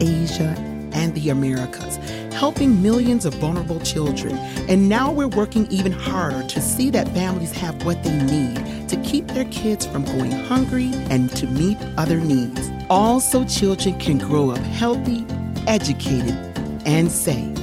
Asia, 0.00 0.54
and 0.92 1.14
the 1.14 1.30
Americas, 1.30 1.98
helping 2.40 2.80
millions 2.80 3.26
of 3.26 3.34
vulnerable 3.34 3.78
children. 3.80 4.34
And 4.66 4.88
now 4.88 5.12
we're 5.12 5.28
working 5.28 5.66
even 5.70 5.92
harder 5.92 6.42
to 6.48 6.60
see 6.62 6.88
that 6.88 7.06
families 7.08 7.52
have 7.52 7.84
what 7.84 8.02
they 8.02 8.16
need 8.16 8.88
to 8.88 8.96
keep 9.02 9.26
their 9.28 9.44
kids 9.44 9.84
from 9.84 10.06
going 10.06 10.30
hungry 10.32 10.90
and 11.10 11.30
to 11.36 11.46
meet 11.46 11.76
other 11.98 12.16
needs. 12.16 12.70
All 12.88 13.20
so 13.20 13.44
children 13.44 13.98
can 14.00 14.16
grow 14.16 14.52
up 14.52 14.58
healthy, 14.80 15.26
educated, 15.66 16.34
and 16.86 17.12
safe. 17.12 17.58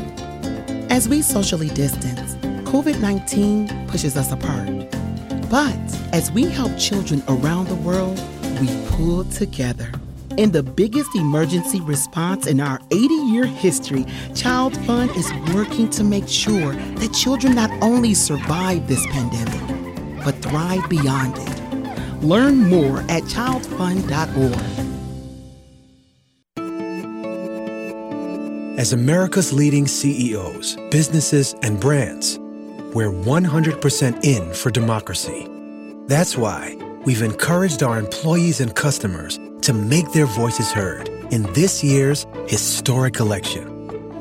As 0.91 1.09
we 1.09 1.23
socially 1.23 1.69
distance, 1.69 2.35
COVID 2.69 3.01
19 3.01 3.87
pushes 3.87 4.15
us 4.15 4.31
apart. 4.31 4.69
But 5.49 5.79
as 6.13 6.31
we 6.31 6.43
help 6.43 6.77
children 6.77 7.23
around 7.27 7.67
the 7.67 7.75
world, 7.75 8.21
we 8.61 8.67
pull 8.91 9.23
together. 9.23 9.89
In 10.37 10.51
the 10.51 10.61
biggest 10.61 11.15
emergency 11.15 11.81
response 11.81 12.45
in 12.45 12.59
our 12.59 12.79
80 12.91 13.07
year 13.07 13.47
history, 13.47 14.05
Child 14.35 14.77
Fund 14.85 15.09
is 15.15 15.33
working 15.55 15.89
to 15.89 16.03
make 16.03 16.27
sure 16.27 16.73
that 16.73 17.11
children 17.11 17.55
not 17.55 17.71
only 17.81 18.13
survive 18.13 18.87
this 18.87 19.03
pandemic, 19.07 20.23
but 20.23 20.35
thrive 20.35 20.87
beyond 20.89 21.35
it. 21.39 22.23
Learn 22.23 22.69
more 22.69 22.99
at 23.09 23.23
childfund.org. 23.23 24.53
As 28.79 28.93
America's 28.93 29.51
leading 29.51 29.87
CEOs, 29.87 30.77
businesses, 30.91 31.55
and 31.63 31.79
brands, 31.79 32.37
we're 32.93 33.09
100% 33.09 34.23
in 34.23 34.53
for 34.53 34.69
democracy. 34.69 35.47
That's 36.05 36.37
why 36.37 36.77
we've 37.05 37.23
encouraged 37.23 37.81
our 37.81 37.97
employees 37.97 38.61
and 38.61 38.75
customers 38.75 39.39
to 39.61 39.73
make 39.73 40.11
their 40.11 40.25
voices 40.25 40.71
heard 40.71 41.09
in 41.31 41.43
this 41.53 41.83
year's 41.83 42.25
historic 42.47 43.19
election. 43.19 43.73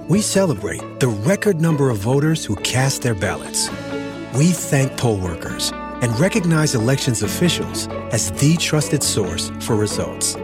We 0.09 0.21
celebrate 0.21 1.01
the 1.01 1.09
record 1.09 1.61
number 1.61 1.91
of 1.91 1.99
voters 1.99 2.45
who 2.45 2.57
cast 2.57 3.03
their 3.03 3.15
ballots. 3.15 3.69
We 4.35 4.53
thank 4.53 4.97
poll 4.97 5.19
workers 5.19 5.73
and 6.03 6.19
recognize 6.21 6.75
elections 6.75 7.23
officials 7.23 7.89
as 8.13 8.31
the 8.33 8.57
trusted 8.57 9.03
source 9.03 9.51
for 9.61 9.77
results. 9.77 10.37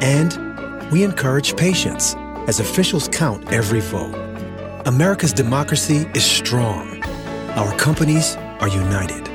And 0.00 0.90
we 0.90 1.02
encourage 1.02 1.56
patience 1.56 2.14
as 2.46 2.60
officials 2.60 3.08
count 3.08 3.52
every 3.52 3.80
vote. 3.80 4.14
America's 4.86 5.32
democracy 5.32 6.08
is 6.14 6.24
strong. 6.24 7.02
Our 7.56 7.76
companies 7.76 8.36
are 8.60 8.68
united. 8.68 9.28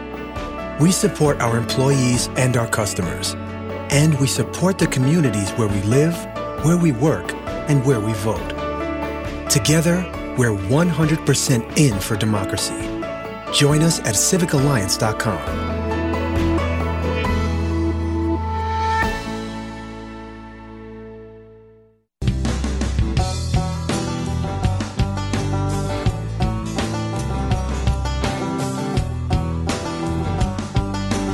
We 0.79 0.91
support 0.91 1.41
our 1.41 1.57
employees 1.57 2.29
and 2.37 2.57
our 2.57 2.67
customers 2.67 3.35
and 3.93 4.19
we 4.19 4.27
support 4.27 4.79
the 4.79 4.87
communities 4.87 5.51
where 5.51 5.67
we 5.67 5.81
live, 5.83 6.15
where 6.65 6.77
we 6.77 6.91
work, 6.91 7.31
and 7.69 7.85
where 7.85 7.99
we 7.99 8.11
vote. 8.13 8.49
Together, 9.49 10.03
we're 10.35 10.49
100% 10.49 11.77
in 11.77 11.99
for 11.99 12.17
democracy. 12.17 12.81
Join 13.53 13.83
us 13.83 13.99
at 13.99 14.15
civicalliance.com. 14.15 15.82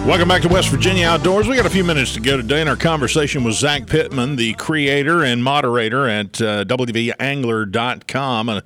Welcome 0.10 0.28
back 0.28 0.42
to 0.42 0.48
West 0.48 0.70
Virginia 0.70 1.06
Outdoors. 1.06 1.48
We 1.48 1.56
got 1.56 1.68
a 1.68 1.70
few 1.70 1.84
minutes 1.84 2.16
to 2.16 2.20
go 2.20 2.36
today 2.36 2.62
in 2.62 2.68
our 2.68 2.76
conversation 2.76 3.44
with 3.44 3.54
Zach 3.54 3.86
Pittman, 3.86 4.38
the 4.38 4.56
creator 4.56 5.24
and 5.24 5.44
moderator 5.44 6.08
at 6.08 6.42
uh, 6.42 6.66
WVAngler.com, 6.66 8.50
a 8.50 8.64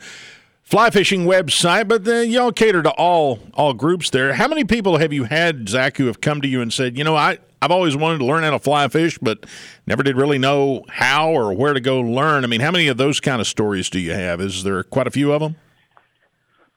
fly 0.64 0.90
fishing 0.90 1.26
website. 1.26 1.90
But 1.90 2.08
uh, 2.08 2.22
y'all 2.22 2.54
cater 2.54 2.82
to 2.84 2.92
all 2.92 3.40
all 3.56 3.74
groups 3.74 4.10
there. 4.10 4.36
How 4.36 4.48
many 4.48 4.64
people 4.64 5.00
have 5.00 5.12
you 5.12 5.26
had, 5.26 5.68
Zach, 5.68 5.98
who 5.98 6.06
have 6.06 6.22
come 6.22 6.40
to 6.40 6.48
you 6.48 6.62
and 6.62 6.72
said, 6.72 6.98
you 6.98 7.04
know, 7.04 7.18
I 7.18 7.40
I've 7.62 7.72
always 7.72 7.98
wanted 7.98 8.20
to 8.20 8.26
learn 8.26 8.44
how 8.44 8.52
to 8.52 8.60
fly 8.60 8.88
fish, 8.88 9.18
but 9.18 9.46
never 9.86 10.02
did 10.02 10.16
really 10.16 10.38
know 10.38 10.86
how 10.88 11.30
or 11.30 11.54
where 11.54 11.74
to 11.74 11.82
go 11.82 12.00
learn. 12.00 12.46
I 12.46 12.48
mean, 12.48 12.62
how 12.62 12.72
many 12.72 12.88
of 12.88 12.96
those 12.96 13.20
kind 13.20 13.42
of 13.42 13.48
stories 13.48 13.90
do 13.90 14.00
you 14.00 14.14
have? 14.14 14.40
Is 14.40 14.64
there 14.64 14.82
quite 14.82 15.08
a 15.08 15.12
few 15.12 15.34
of 15.34 15.42
them? 15.42 15.58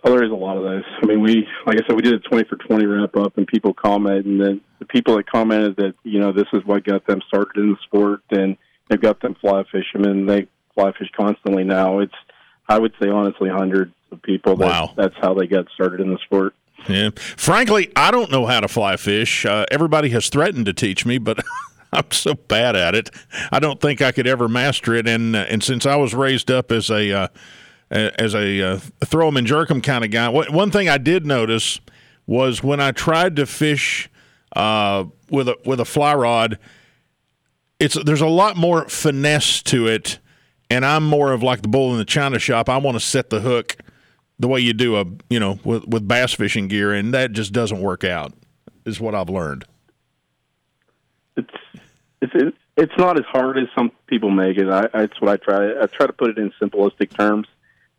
Oh, 0.07 0.13
there 0.13 0.23
is 0.23 0.31
a 0.31 0.37
lot 0.37 0.57
of 0.57 0.63
those. 0.63 0.85
I 1.03 1.07
mean, 1.07 1.21
we, 1.21 1.49
like 1.67 1.83
I 1.83 1.87
said, 1.87 1.97
we 1.97 2.03
did 2.03 2.15
a 2.15 2.21
20 2.21 2.45
for 2.45 2.55
20 2.55 2.87
wrap 2.87 3.17
up, 3.17 3.37
and 3.37 3.47
people 3.47 3.75
comment, 3.75 4.25
and 4.25 4.41
then 4.41 4.61
the 4.79 4.85
people 4.85 5.17
that 5.17 5.29
commented 5.29 5.75
that, 5.77 5.95
you 6.05 6.21
know, 6.21 6.33
this 6.33 6.47
is 6.53 6.65
what 6.65 6.85
got 6.85 7.05
them 7.09 7.21
started 7.27 7.57
in 7.57 7.71
the 7.71 7.77
sport, 7.83 8.21
and 8.31 8.57
they've 8.89 9.01
got 9.01 9.21
them 9.21 9.35
fly 9.41 9.65
fishermen. 9.65 10.27
They 10.27 10.47
fly 10.75 10.93
fish 10.97 11.11
constantly 11.17 11.65
now. 11.65 11.99
It's, 11.99 12.15
I 12.69 12.79
would 12.79 12.93
say, 13.03 13.09
honestly, 13.09 13.51
hundreds 13.51 13.93
of 14.13 14.23
people. 14.23 14.55
That, 14.55 14.69
Wow. 14.69 14.95
That's 14.97 15.17
how 15.21 15.35
they 15.35 15.49
got 15.49 15.67
started 15.75 16.01
in 16.01 16.13
the 16.13 16.19
sport. 16.19 16.55
Yeah. 16.89 17.11
Frankly, 17.17 17.91
I 17.97 18.13
don't 18.13 18.31
know 18.31 18.47
how 18.47 18.61
to 18.61 18.69
fly 18.69 18.97
fish. 18.97 19.45
Uh, 19.45 19.67
everybody 19.73 20.11
has 20.11 20.29
threatened 20.29 20.67
to 20.67 20.73
teach 20.73 21.05
me, 21.05 21.19
but 21.19 21.45
I'm 21.93 22.13
so 22.13 22.35
bad 22.35 22.77
at 22.77 22.95
it. 22.95 23.11
I 23.51 23.59
don't 23.59 23.81
think 23.81 24.01
I 24.01 24.13
could 24.13 24.29
ever 24.29 24.47
master 24.47 24.95
it. 24.95 25.09
And 25.09 25.35
uh, 25.35 25.47
and 25.49 25.65
since 25.65 25.85
I 25.85 25.97
was 25.97 26.15
raised 26.15 26.49
up 26.49 26.71
as 26.71 26.91
a 26.91 27.11
uh, 27.11 27.29
as 27.91 28.35
a 28.35 28.63
uh, 28.63 28.81
throw 29.05 29.29
'em 29.29 29.37
and 29.37 29.47
jerk 29.47 29.71
'em 29.71 29.81
kind 29.81 30.05
of 30.05 30.11
guy, 30.11 30.29
one 30.29 30.71
thing 30.71 30.89
I 30.89 30.99
did 30.99 31.27
notice 31.27 31.81
was 32.27 32.63
when 32.63 32.81
I 32.81 32.91
tried 32.93 33.37
to 33.37 33.47
fish 33.47 34.11
uh, 34.55 35.05
with 35.31 35.49
a 35.49 35.57
with 35.65 35.81
a 35.81 35.85
fly 35.85 36.15
rod, 36.15 36.59
it's 37.79 38.03
there's 38.05 38.21
a 38.21 38.27
lot 38.27 38.57
more 38.57 38.89
finesse 38.89 39.63
to 39.65 39.87
it, 39.87 40.19
and 40.71 40.85
I'm 40.85 41.05
more 41.05 41.33
of 41.33 41.43
like 41.43 41.63
the 41.63 41.69
bull 41.69 41.93
in 41.93 41.99
the 41.99 42.05
china 42.05 42.39
shop. 42.39 42.69
I 42.69 42.79
want 42.79 42.97
to 42.97 43.01
set 43.01 43.31
the 43.31 43.41
hook 43.41 43.77
the 44.39 44.49
way 44.49 44.61
you 44.61 44.73
do 44.73 44.97
a 44.97 45.05
you 45.31 45.39
know 45.39 45.59
with 45.65 45.87
with 45.87 46.09
bass 46.09 46.35
fishing 46.35 46.69
gear, 46.69 46.93
and 46.93 47.15
that 47.15 47.33
just 47.33 47.53
doesn't 47.53 47.81
work 47.81 48.05
out. 48.05 48.33
Is 48.85 49.01
what 49.01 49.15
I've 49.15 49.29
learned. 49.29 49.65
It's 51.37 51.51
it, 52.23 52.55
it's 52.77 52.97
not 52.99 53.19
as 53.19 53.25
hard 53.27 53.59
as 53.59 53.67
some 53.77 53.91
people 54.07 54.31
make 54.31 54.59
it. 54.59 54.69
I, 54.69 55.09
what 55.21 55.29
I 55.29 55.37
try. 55.37 55.83
I 55.83 55.87
try 55.87 56.07
to 56.07 56.13
put 56.13 56.31
it 56.31 56.39
in 56.39 56.53
simplistic 56.61 57.15
terms. 57.17 57.47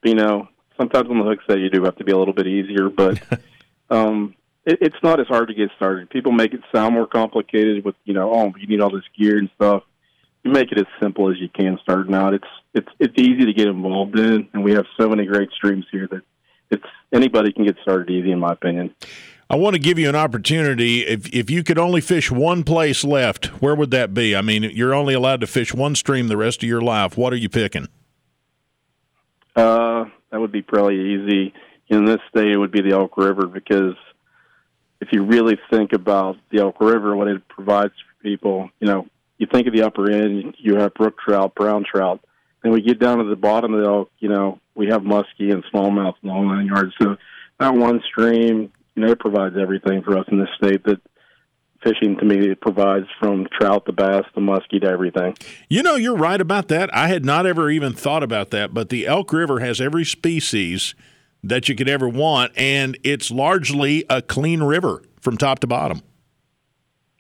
You 0.04 0.16
know, 0.16 0.48
sometimes 0.78 1.10
on 1.10 1.20
the 1.20 1.26
hooks 1.26 1.44
that 1.48 1.60
you 1.60 1.70
do 1.70 1.84
have 1.84 1.96
to 1.98 2.04
be 2.04 2.12
a 2.12 2.18
little 2.18 2.34
bit 2.34 2.48
easier, 2.48 2.90
but 2.90 3.22
um, 3.90 4.36
it, 4.66 4.80
it's 4.82 5.04
not 5.04 5.20
as 5.20 5.28
hard 5.28 5.48
to 5.48 5.54
get 5.54 5.70
started. 5.76 6.10
People 6.10 6.32
make 6.32 6.54
it 6.54 6.62
sound 6.74 6.94
more 6.94 7.08
complicated 7.08 7.84
with 7.84 7.96
you 8.06 8.14
know, 8.14 8.32
oh, 8.34 8.54
you 8.58 8.68
need 8.68 8.82
all 8.82 8.92
this 8.92 9.04
gear 9.18 9.38
and 9.38 9.50
stuff. 9.56 9.84
You 10.44 10.52
make 10.52 10.72
it 10.72 10.78
as 10.78 10.86
simple 11.02 11.32
as 11.32 11.38
you 11.40 11.50
can 11.50 11.80
starting 11.82 12.14
out. 12.14 12.34
It's 12.34 12.48
it's 12.74 12.90
it's 13.00 13.14
easy 13.18 13.46
to 13.46 13.54
get 13.54 13.68
involved 13.68 14.18
in, 14.18 14.48
and 14.54 14.64
we 14.64 14.74
have 14.74 14.86
so 15.00 15.10
many 15.10 15.26
great 15.26 15.52
streams 15.52 15.86
here 15.92 16.08
that 16.12 16.22
it's 16.70 16.86
anybody 17.12 17.52
can 17.52 17.66
get 17.66 17.78
started 17.82 18.10
easy, 18.10 18.32
in 18.32 18.40
my 18.40 18.54
opinion. 18.54 18.94
I 19.50 19.56
want 19.56 19.76
to 19.76 19.80
give 19.80 19.98
you 19.98 20.10
an 20.10 20.16
opportunity. 20.16 21.06
If 21.06 21.34
if 21.34 21.50
you 21.50 21.64
could 21.64 21.80
only 21.80 22.02
fish 22.02 22.30
one 22.30 22.64
place 22.64 23.04
left, 23.04 23.48
where 23.62 23.76
would 23.76 23.92
that 23.92 24.14
be? 24.14 24.36
I 24.36 24.42
mean, 24.42 24.64
you're 24.64 24.94
only 24.94 25.14
allowed 25.14 25.42
to 25.42 25.48
fish 25.48 25.74
one 25.74 25.96
stream 25.96 26.28
the 26.28 26.38
rest 26.38 26.64
of 26.64 26.70
your 26.70 26.82
life. 26.82 27.18
What 27.18 27.32
are 27.32 27.38
you 27.38 27.50
picking? 27.50 27.88
Uh, 29.58 30.06
that 30.32 30.40
would 30.40 30.52
be 30.52 30.62
probably 30.62 31.16
easy. 31.16 31.54
In 31.90 32.06
this 32.06 32.20
state, 32.30 32.52
it 32.52 32.58
would 32.58 32.72
be 32.72 32.82
the 32.82 32.92
Elk 32.92 33.18
River 33.18 33.48
because 33.48 33.96
if 35.02 35.10
you 35.12 35.24
really 35.24 35.58
think 35.72 35.94
about 35.94 36.38
the 36.52 36.60
Elk 36.60 36.80
River, 36.80 37.16
what 37.16 37.28
it 37.28 37.48
provides 37.48 37.94
for 37.94 38.24
people, 38.24 38.70
you 38.80 38.88
know, 38.88 39.08
you 39.38 39.48
think 39.52 39.68
of 39.68 39.74
the 39.74 39.84
upper 39.84 40.12
end, 40.12 40.56
you 40.60 40.76
have 40.76 40.94
brook 40.94 41.16
trout, 41.20 41.56
brown 41.56 41.84
trout. 41.84 42.22
Then 42.62 42.72
we 42.72 42.82
get 42.82 43.00
down 43.00 43.20
to 43.20 43.24
the 43.24 43.36
bottom 43.36 43.74
of 43.74 43.82
the 43.82 43.88
elk, 43.88 44.12
you 44.20 44.30
know, 44.30 44.60
we 44.76 44.88
have 44.88 45.02
muskie 45.02 45.52
and 45.52 45.64
smallmouth 45.74 46.16
and 46.22 46.32
all 46.32 46.44
nine 46.44 46.68
yards. 46.68 46.94
So 47.00 47.18
that 47.60 47.74
one 47.74 48.02
stream, 48.06 48.72
you 48.96 49.04
know, 49.04 49.12
it 49.12 49.20
provides 49.20 49.56
everything 49.60 50.02
for 50.04 50.18
us 50.18 50.26
in 50.32 50.40
this 50.40 50.50
state 50.58 50.84
that 50.86 51.00
fishing 51.88 52.18
to 52.18 52.26
me 52.26 52.50
it 52.50 52.62
provides 52.62 53.08
from 53.20 53.48
trout 53.60 53.86
to 53.86 53.92
bass 53.92 54.24
to 54.34 54.40
muskie 54.40 54.82
to 54.82 54.88
everything. 54.88 55.36
You 55.70 55.84
know, 55.84 55.96
you're 55.96 56.18
right 56.18 56.40
about 56.40 56.68
that. 56.70 56.94
I 56.94 57.08
had 57.08 57.26
not 57.26 57.46
ever 57.46 57.70
even 57.70 57.94
thought 57.94 58.24
about 58.24 58.52
that, 58.52 58.74
but 58.74 58.90
the 58.90 59.08
Elk 59.08 59.32
River 59.32 59.60
has 59.60 59.80
every 59.80 60.06
species 60.06 60.96
that 61.44 61.70
you 61.70 61.76
could 61.76 61.90
ever 61.90 62.10
want, 62.10 62.52
and 62.58 62.98
it's 63.04 63.32
largely 63.32 64.06
a 64.10 64.22
clean 64.22 64.64
river 64.64 65.04
from 65.22 65.38
top 65.38 65.60
to 65.60 65.68
bottom. 65.68 66.02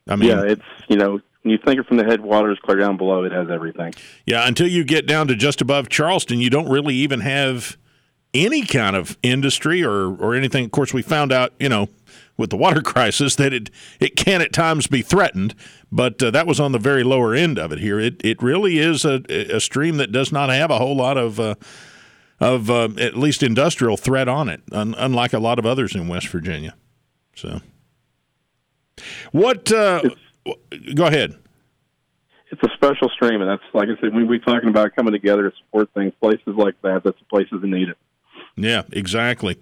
I 0.07 0.15
mean, 0.15 0.29
yeah, 0.29 0.43
it's 0.43 0.61
you 0.87 0.97
know 0.97 1.19
when 1.47 1.51
you 1.51 1.57
think 1.65 1.79
it 1.79 1.87
from 1.87 1.97
the 1.97 2.05
headwaters 2.05 2.59
clear 2.63 2.77
down 2.77 2.97
below, 2.97 3.23
it 3.23 3.31
has 3.31 3.49
everything. 3.49 3.93
Yeah, 4.25 4.47
until 4.47 4.67
you 4.67 4.83
get 4.83 5.05
down 5.05 5.27
to 5.27 5.35
just 5.35 5.61
above 5.61 5.89
Charleston, 5.89 6.39
you 6.39 6.49
don't 6.49 6.69
really 6.69 6.95
even 6.95 7.21
have 7.21 7.77
any 8.33 8.65
kind 8.65 8.95
of 8.95 9.17
industry 9.23 9.83
or, 9.83 10.15
or 10.15 10.35
anything. 10.35 10.65
Of 10.65 10.71
course, 10.71 10.93
we 10.93 11.01
found 11.01 11.31
out, 11.31 11.53
you 11.59 11.69
know, 11.69 11.87
with 12.37 12.49
the 12.51 12.57
water 12.57 12.81
crisis 12.85 13.35
that 13.35 13.53
it 13.53 13.69
it 13.99 14.15
can 14.15 14.41
at 14.41 14.53
times 14.53 14.87
be 14.87 15.01
threatened, 15.01 15.55
but 15.91 16.21
uh, 16.21 16.31
that 16.31 16.47
was 16.47 16.59
on 16.59 16.71
the 16.71 16.79
very 16.79 17.03
lower 17.03 17.33
end 17.33 17.57
of 17.59 17.71
it. 17.71 17.79
Here, 17.79 17.99
it 17.99 18.23
it 18.23 18.41
really 18.41 18.79
is 18.79 19.03
a, 19.03 19.23
a 19.29 19.59
stream 19.59 19.97
that 19.97 20.11
does 20.11 20.31
not 20.31 20.49
have 20.49 20.71
a 20.71 20.77
whole 20.77 20.95
lot 20.95 21.17
of 21.17 21.39
uh, 21.39 21.55
of 22.39 22.69
uh, 22.69 22.89
at 22.97 23.17
least 23.17 23.41
industrial 23.43 23.97
threat 23.97 24.27
on 24.27 24.49
it, 24.49 24.61
un- 24.71 24.95
unlike 24.97 25.33
a 25.33 25.39
lot 25.39 25.59
of 25.59 25.65
others 25.65 25.95
in 25.95 26.07
West 26.07 26.27
Virginia. 26.27 26.75
So, 27.35 27.61
what? 29.31 29.71
Uh, 29.71 30.01
go 30.95 31.05
ahead. 31.05 31.37
It's 32.49 32.61
a 32.63 32.73
special 32.75 33.09
stream, 33.09 33.41
and 33.41 33.49
that's 33.49 33.63
like 33.73 33.89
I 33.89 33.99
said. 33.99 34.13
When 34.13 34.27
we're 34.27 34.39
talking 34.39 34.69
about 34.69 34.95
coming 34.95 35.11
together 35.11 35.49
to 35.49 35.55
support 35.57 35.89
things, 35.93 36.13
places 36.21 36.55
like 36.55 36.75
that, 36.81 37.03
that's 37.03 37.19
the 37.19 37.25
places 37.25 37.59
that 37.61 37.67
need 37.67 37.89
it. 37.89 37.97
Yeah, 38.57 38.83
exactly. 38.91 39.57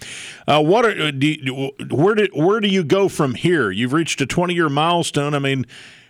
Uh, 0.48 0.64
what 0.64 0.86
are, 0.86 1.12
do 1.12 1.28
you, 1.28 1.72
where 1.92 2.16
do 2.16 2.28
where 2.34 2.62
do 2.62 2.70
you 2.70 2.84
go 2.84 3.10
from 3.10 3.36
here? 3.36 3.70
You've 3.70 3.92
reached 3.92 4.22
a 4.22 4.26
twenty 4.26 4.54
year 4.54 4.70
milestone. 4.70 5.34
I 5.34 5.40
mean, 5.40 5.66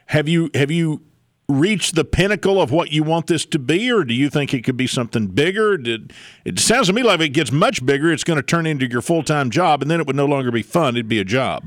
have 0.05 0.29
you 0.29 0.51
have 0.53 0.69
you 0.69 1.01
reached 1.49 1.95
the 1.95 2.05
pinnacle 2.05 2.61
of 2.61 2.71
what 2.71 2.91
you 2.91 3.03
want 3.03 3.27
this 3.27 3.45
to 3.45 3.59
be, 3.59 3.91
or 3.91 4.03
do 4.03 4.13
you 4.13 4.29
think 4.29 4.53
it 4.53 4.63
could 4.63 4.77
be 4.77 4.87
something 4.87 5.27
bigger? 5.27 5.77
Did, 5.77 6.13
it 6.43 6.59
sounds 6.59 6.87
to 6.87 6.93
me 6.93 7.01
like 7.01 7.19
if 7.19 7.25
it 7.25 7.29
gets 7.29 7.51
much 7.51 7.83
bigger, 7.85 8.11
it's 8.11 8.23
going 8.23 8.37
to 8.37 8.43
turn 8.43 8.67
into 8.67 8.89
your 8.89 9.01
full 9.01 9.23
time 9.23 9.49
job, 9.49 9.81
and 9.81 9.89
then 9.89 9.99
it 9.99 10.05
would 10.05 10.15
no 10.15 10.27
longer 10.27 10.51
be 10.51 10.61
fun; 10.61 10.95
it'd 10.95 11.09
be 11.09 11.19
a 11.19 11.25
job. 11.25 11.63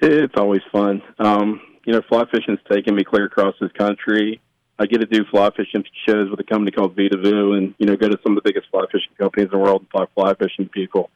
It's 0.00 0.34
always 0.36 0.62
fun. 0.72 1.00
Um, 1.20 1.60
you 1.86 1.92
know, 1.92 2.02
fly 2.08 2.24
fishing's 2.32 2.58
taken 2.70 2.96
me 2.96 3.04
clear 3.04 3.26
across 3.26 3.54
this 3.60 3.70
country. 3.78 4.40
I 4.78 4.86
get 4.86 4.98
to 4.98 5.06
do 5.06 5.24
fly 5.30 5.50
fishing 5.50 5.84
shows 6.06 6.30
with 6.30 6.40
a 6.40 6.44
company 6.44 6.70
called 6.70 6.96
Vedavoo, 6.96 7.56
and 7.56 7.74
you 7.78 7.86
know, 7.86 7.96
go 7.96 8.08
to 8.08 8.18
some 8.22 8.36
of 8.36 8.42
the 8.42 8.48
biggest 8.48 8.70
fly 8.70 8.84
fishing 8.90 9.12
companies 9.18 9.46
in 9.46 9.58
the 9.58 9.58
world 9.58 9.82
and 9.82 9.90
talk 9.90 10.12
fly 10.14 10.34
fishing 10.34 10.68
people. 10.68 11.10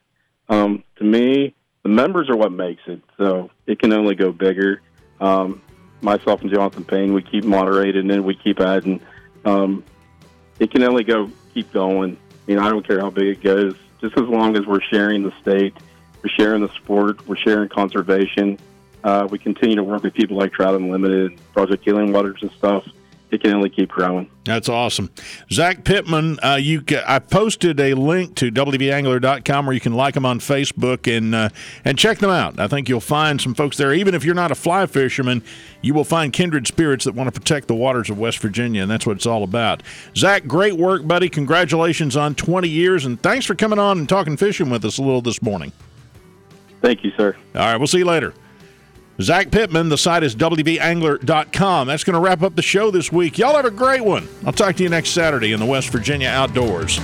Um, 0.49 0.83
to 0.97 1.03
me, 1.03 1.53
the 1.83 1.89
members 1.89 2.29
are 2.29 2.35
what 2.35 2.51
makes 2.51 2.81
it. 2.87 3.01
So 3.17 3.49
it 3.65 3.79
can 3.79 3.93
only 3.93 4.15
go 4.15 4.31
bigger. 4.31 4.81
Um, 5.19 5.61
myself 6.01 6.41
and 6.41 6.51
Jonathan 6.51 6.83
Payne, 6.83 7.13
we 7.13 7.21
keep 7.21 7.43
moderating 7.43 8.11
and 8.11 8.25
we 8.25 8.35
keep 8.35 8.59
adding. 8.59 9.01
Um, 9.45 9.83
it 10.59 10.71
can 10.71 10.83
only 10.83 11.03
go 11.03 11.29
keep 11.53 11.71
going. 11.71 12.17
You 12.45 12.55
know, 12.55 12.61
I 12.61 12.69
don't 12.69 12.85
care 12.85 12.99
how 12.99 13.09
big 13.09 13.27
it 13.27 13.43
goes, 13.43 13.75
just 14.01 14.17
as 14.17 14.25
long 14.25 14.55
as 14.57 14.65
we're 14.65 14.81
sharing 14.81 15.23
the 15.23 15.33
state, 15.41 15.75
we're 16.23 16.29
sharing 16.37 16.61
the 16.61 16.73
sport, 16.75 17.27
we're 17.27 17.37
sharing 17.37 17.69
conservation. 17.69 18.57
Uh, 19.03 19.27
we 19.29 19.37
continue 19.37 19.75
to 19.75 19.83
work 19.83 20.03
with 20.03 20.13
people 20.13 20.37
like 20.37 20.53
Trout 20.53 20.75
Unlimited, 20.75 21.39
Project 21.53 21.83
Healing 21.83 22.11
Waters, 22.11 22.39
and 22.41 22.51
stuff. 22.51 22.85
It 23.29 23.41
can 23.41 23.53
only 23.53 23.69
keep 23.69 23.89
growing. 23.89 24.29
That's 24.45 24.69
awesome. 24.69 25.11
Zach 25.51 25.83
Pittman, 25.83 26.39
uh, 26.41 26.55
you 26.55 26.81
ca- 26.81 27.03
I 27.05 27.19
posted 27.19 27.77
a 27.77 27.93
link 27.93 28.35
to 28.35 28.49
WVAngler.com 28.49 29.65
where 29.65 29.73
you 29.73 29.81
can 29.81 29.95
like 29.95 30.13
them 30.13 30.25
on 30.25 30.39
Facebook 30.39 31.13
and 31.15 31.35
uh, 31.35 31.49
and 31.83 31.97
check 31.97 32.19
them 32.19 32.29
out. 32.29 32.57
I 32.57 32.69
think 32.69 32.87
you'll 32.87 33.01
find 33.01 33.41
some 33.41 33.53
folks 33.53 33.75
there. 33.75 33.93
Even 33.93 34.15
if 34.15 34.23
you're 34.23 34.33
not 34.33 34.51
a 34.51 34.55
fly 34.55 34.85
fisherman, 34.85 35.43
you 35.81 35.93
will 35.93 36.05
find 36.05 36.31
kindred 36.31 36.67
spirits 36.67 37.03
that 37.03 37.15
want 37.15 37.33
to 37.33 37.37
protect 37.37 37.67
the 37.67 37.75
waters 37.75 38.09
of 38.09 38.17
West 38.17 38.39
Virginia, 38.39 38.81
and 38.81 38.89
that's 38.89 39.05
what 39.05 39.17
it's 39.17 39.25
all 39.25 39.43
about. 39.43 39.83
Zach, 40.15 40.47
great 40.47 40.73
work, 40.75 41.05
buddy. 41.05 41.27
Congratulations 41.27 42.15
on 42.15 42.33
20 42.33 42.69
years, 42.69 43.03
and 43.05 43.21
thanks 43.21 43.45
for 43.45 43.55
coming 43.55 43.77
on 43.79 43.97
and 43.97 44.07
talking 44.07 44.37
fishing 44.37 44.69
with 44.69 44.85
us 44.85 44.99
a 44.99 45.01
little 45.01 45.21
this 45.21 45.41
morning. 45.41 45.73
Thank 46.81 47.03
you, 47.03 47.11
sir. 47.17 47.35
All 47.55 47.61
right, 47.61 47.75
we'll 47.77 47.87
see 47.87 47.97
you 47.97 48.05
later. 48.05 48.33
Zach 49.19 49.49
Pittman, 49.49 49.89
the 49.89 49.97
site 49.97 50.23
is 50.23 50.35
WVAngler.com. 50.35 51.87
That's 51.87 52.03
going 52.03 52.13
to 52.13 52.19
wrap 52.19 52.43
up 52.43 52.55
the 52.55 52.61
show 52.61 52.91
this 52.91 53.11
week. 53.11 53.37
Y'all 53.39 53.55
have 53.55 53.65
a 53.65 53.71
great 53.71 54.05
one. 54.05 54.27
I'll 54.45 54.53
talk 54.53 54.75
to 54.75 54.83
you 54.83 54.89
next 54.89 55.09
Saturday 55.09 55.53
in 55.53 55.59
the 55.59 55.65
West 55.65 55.89
Virginia 55.89 56.29
Outdoors. 56.29 56.99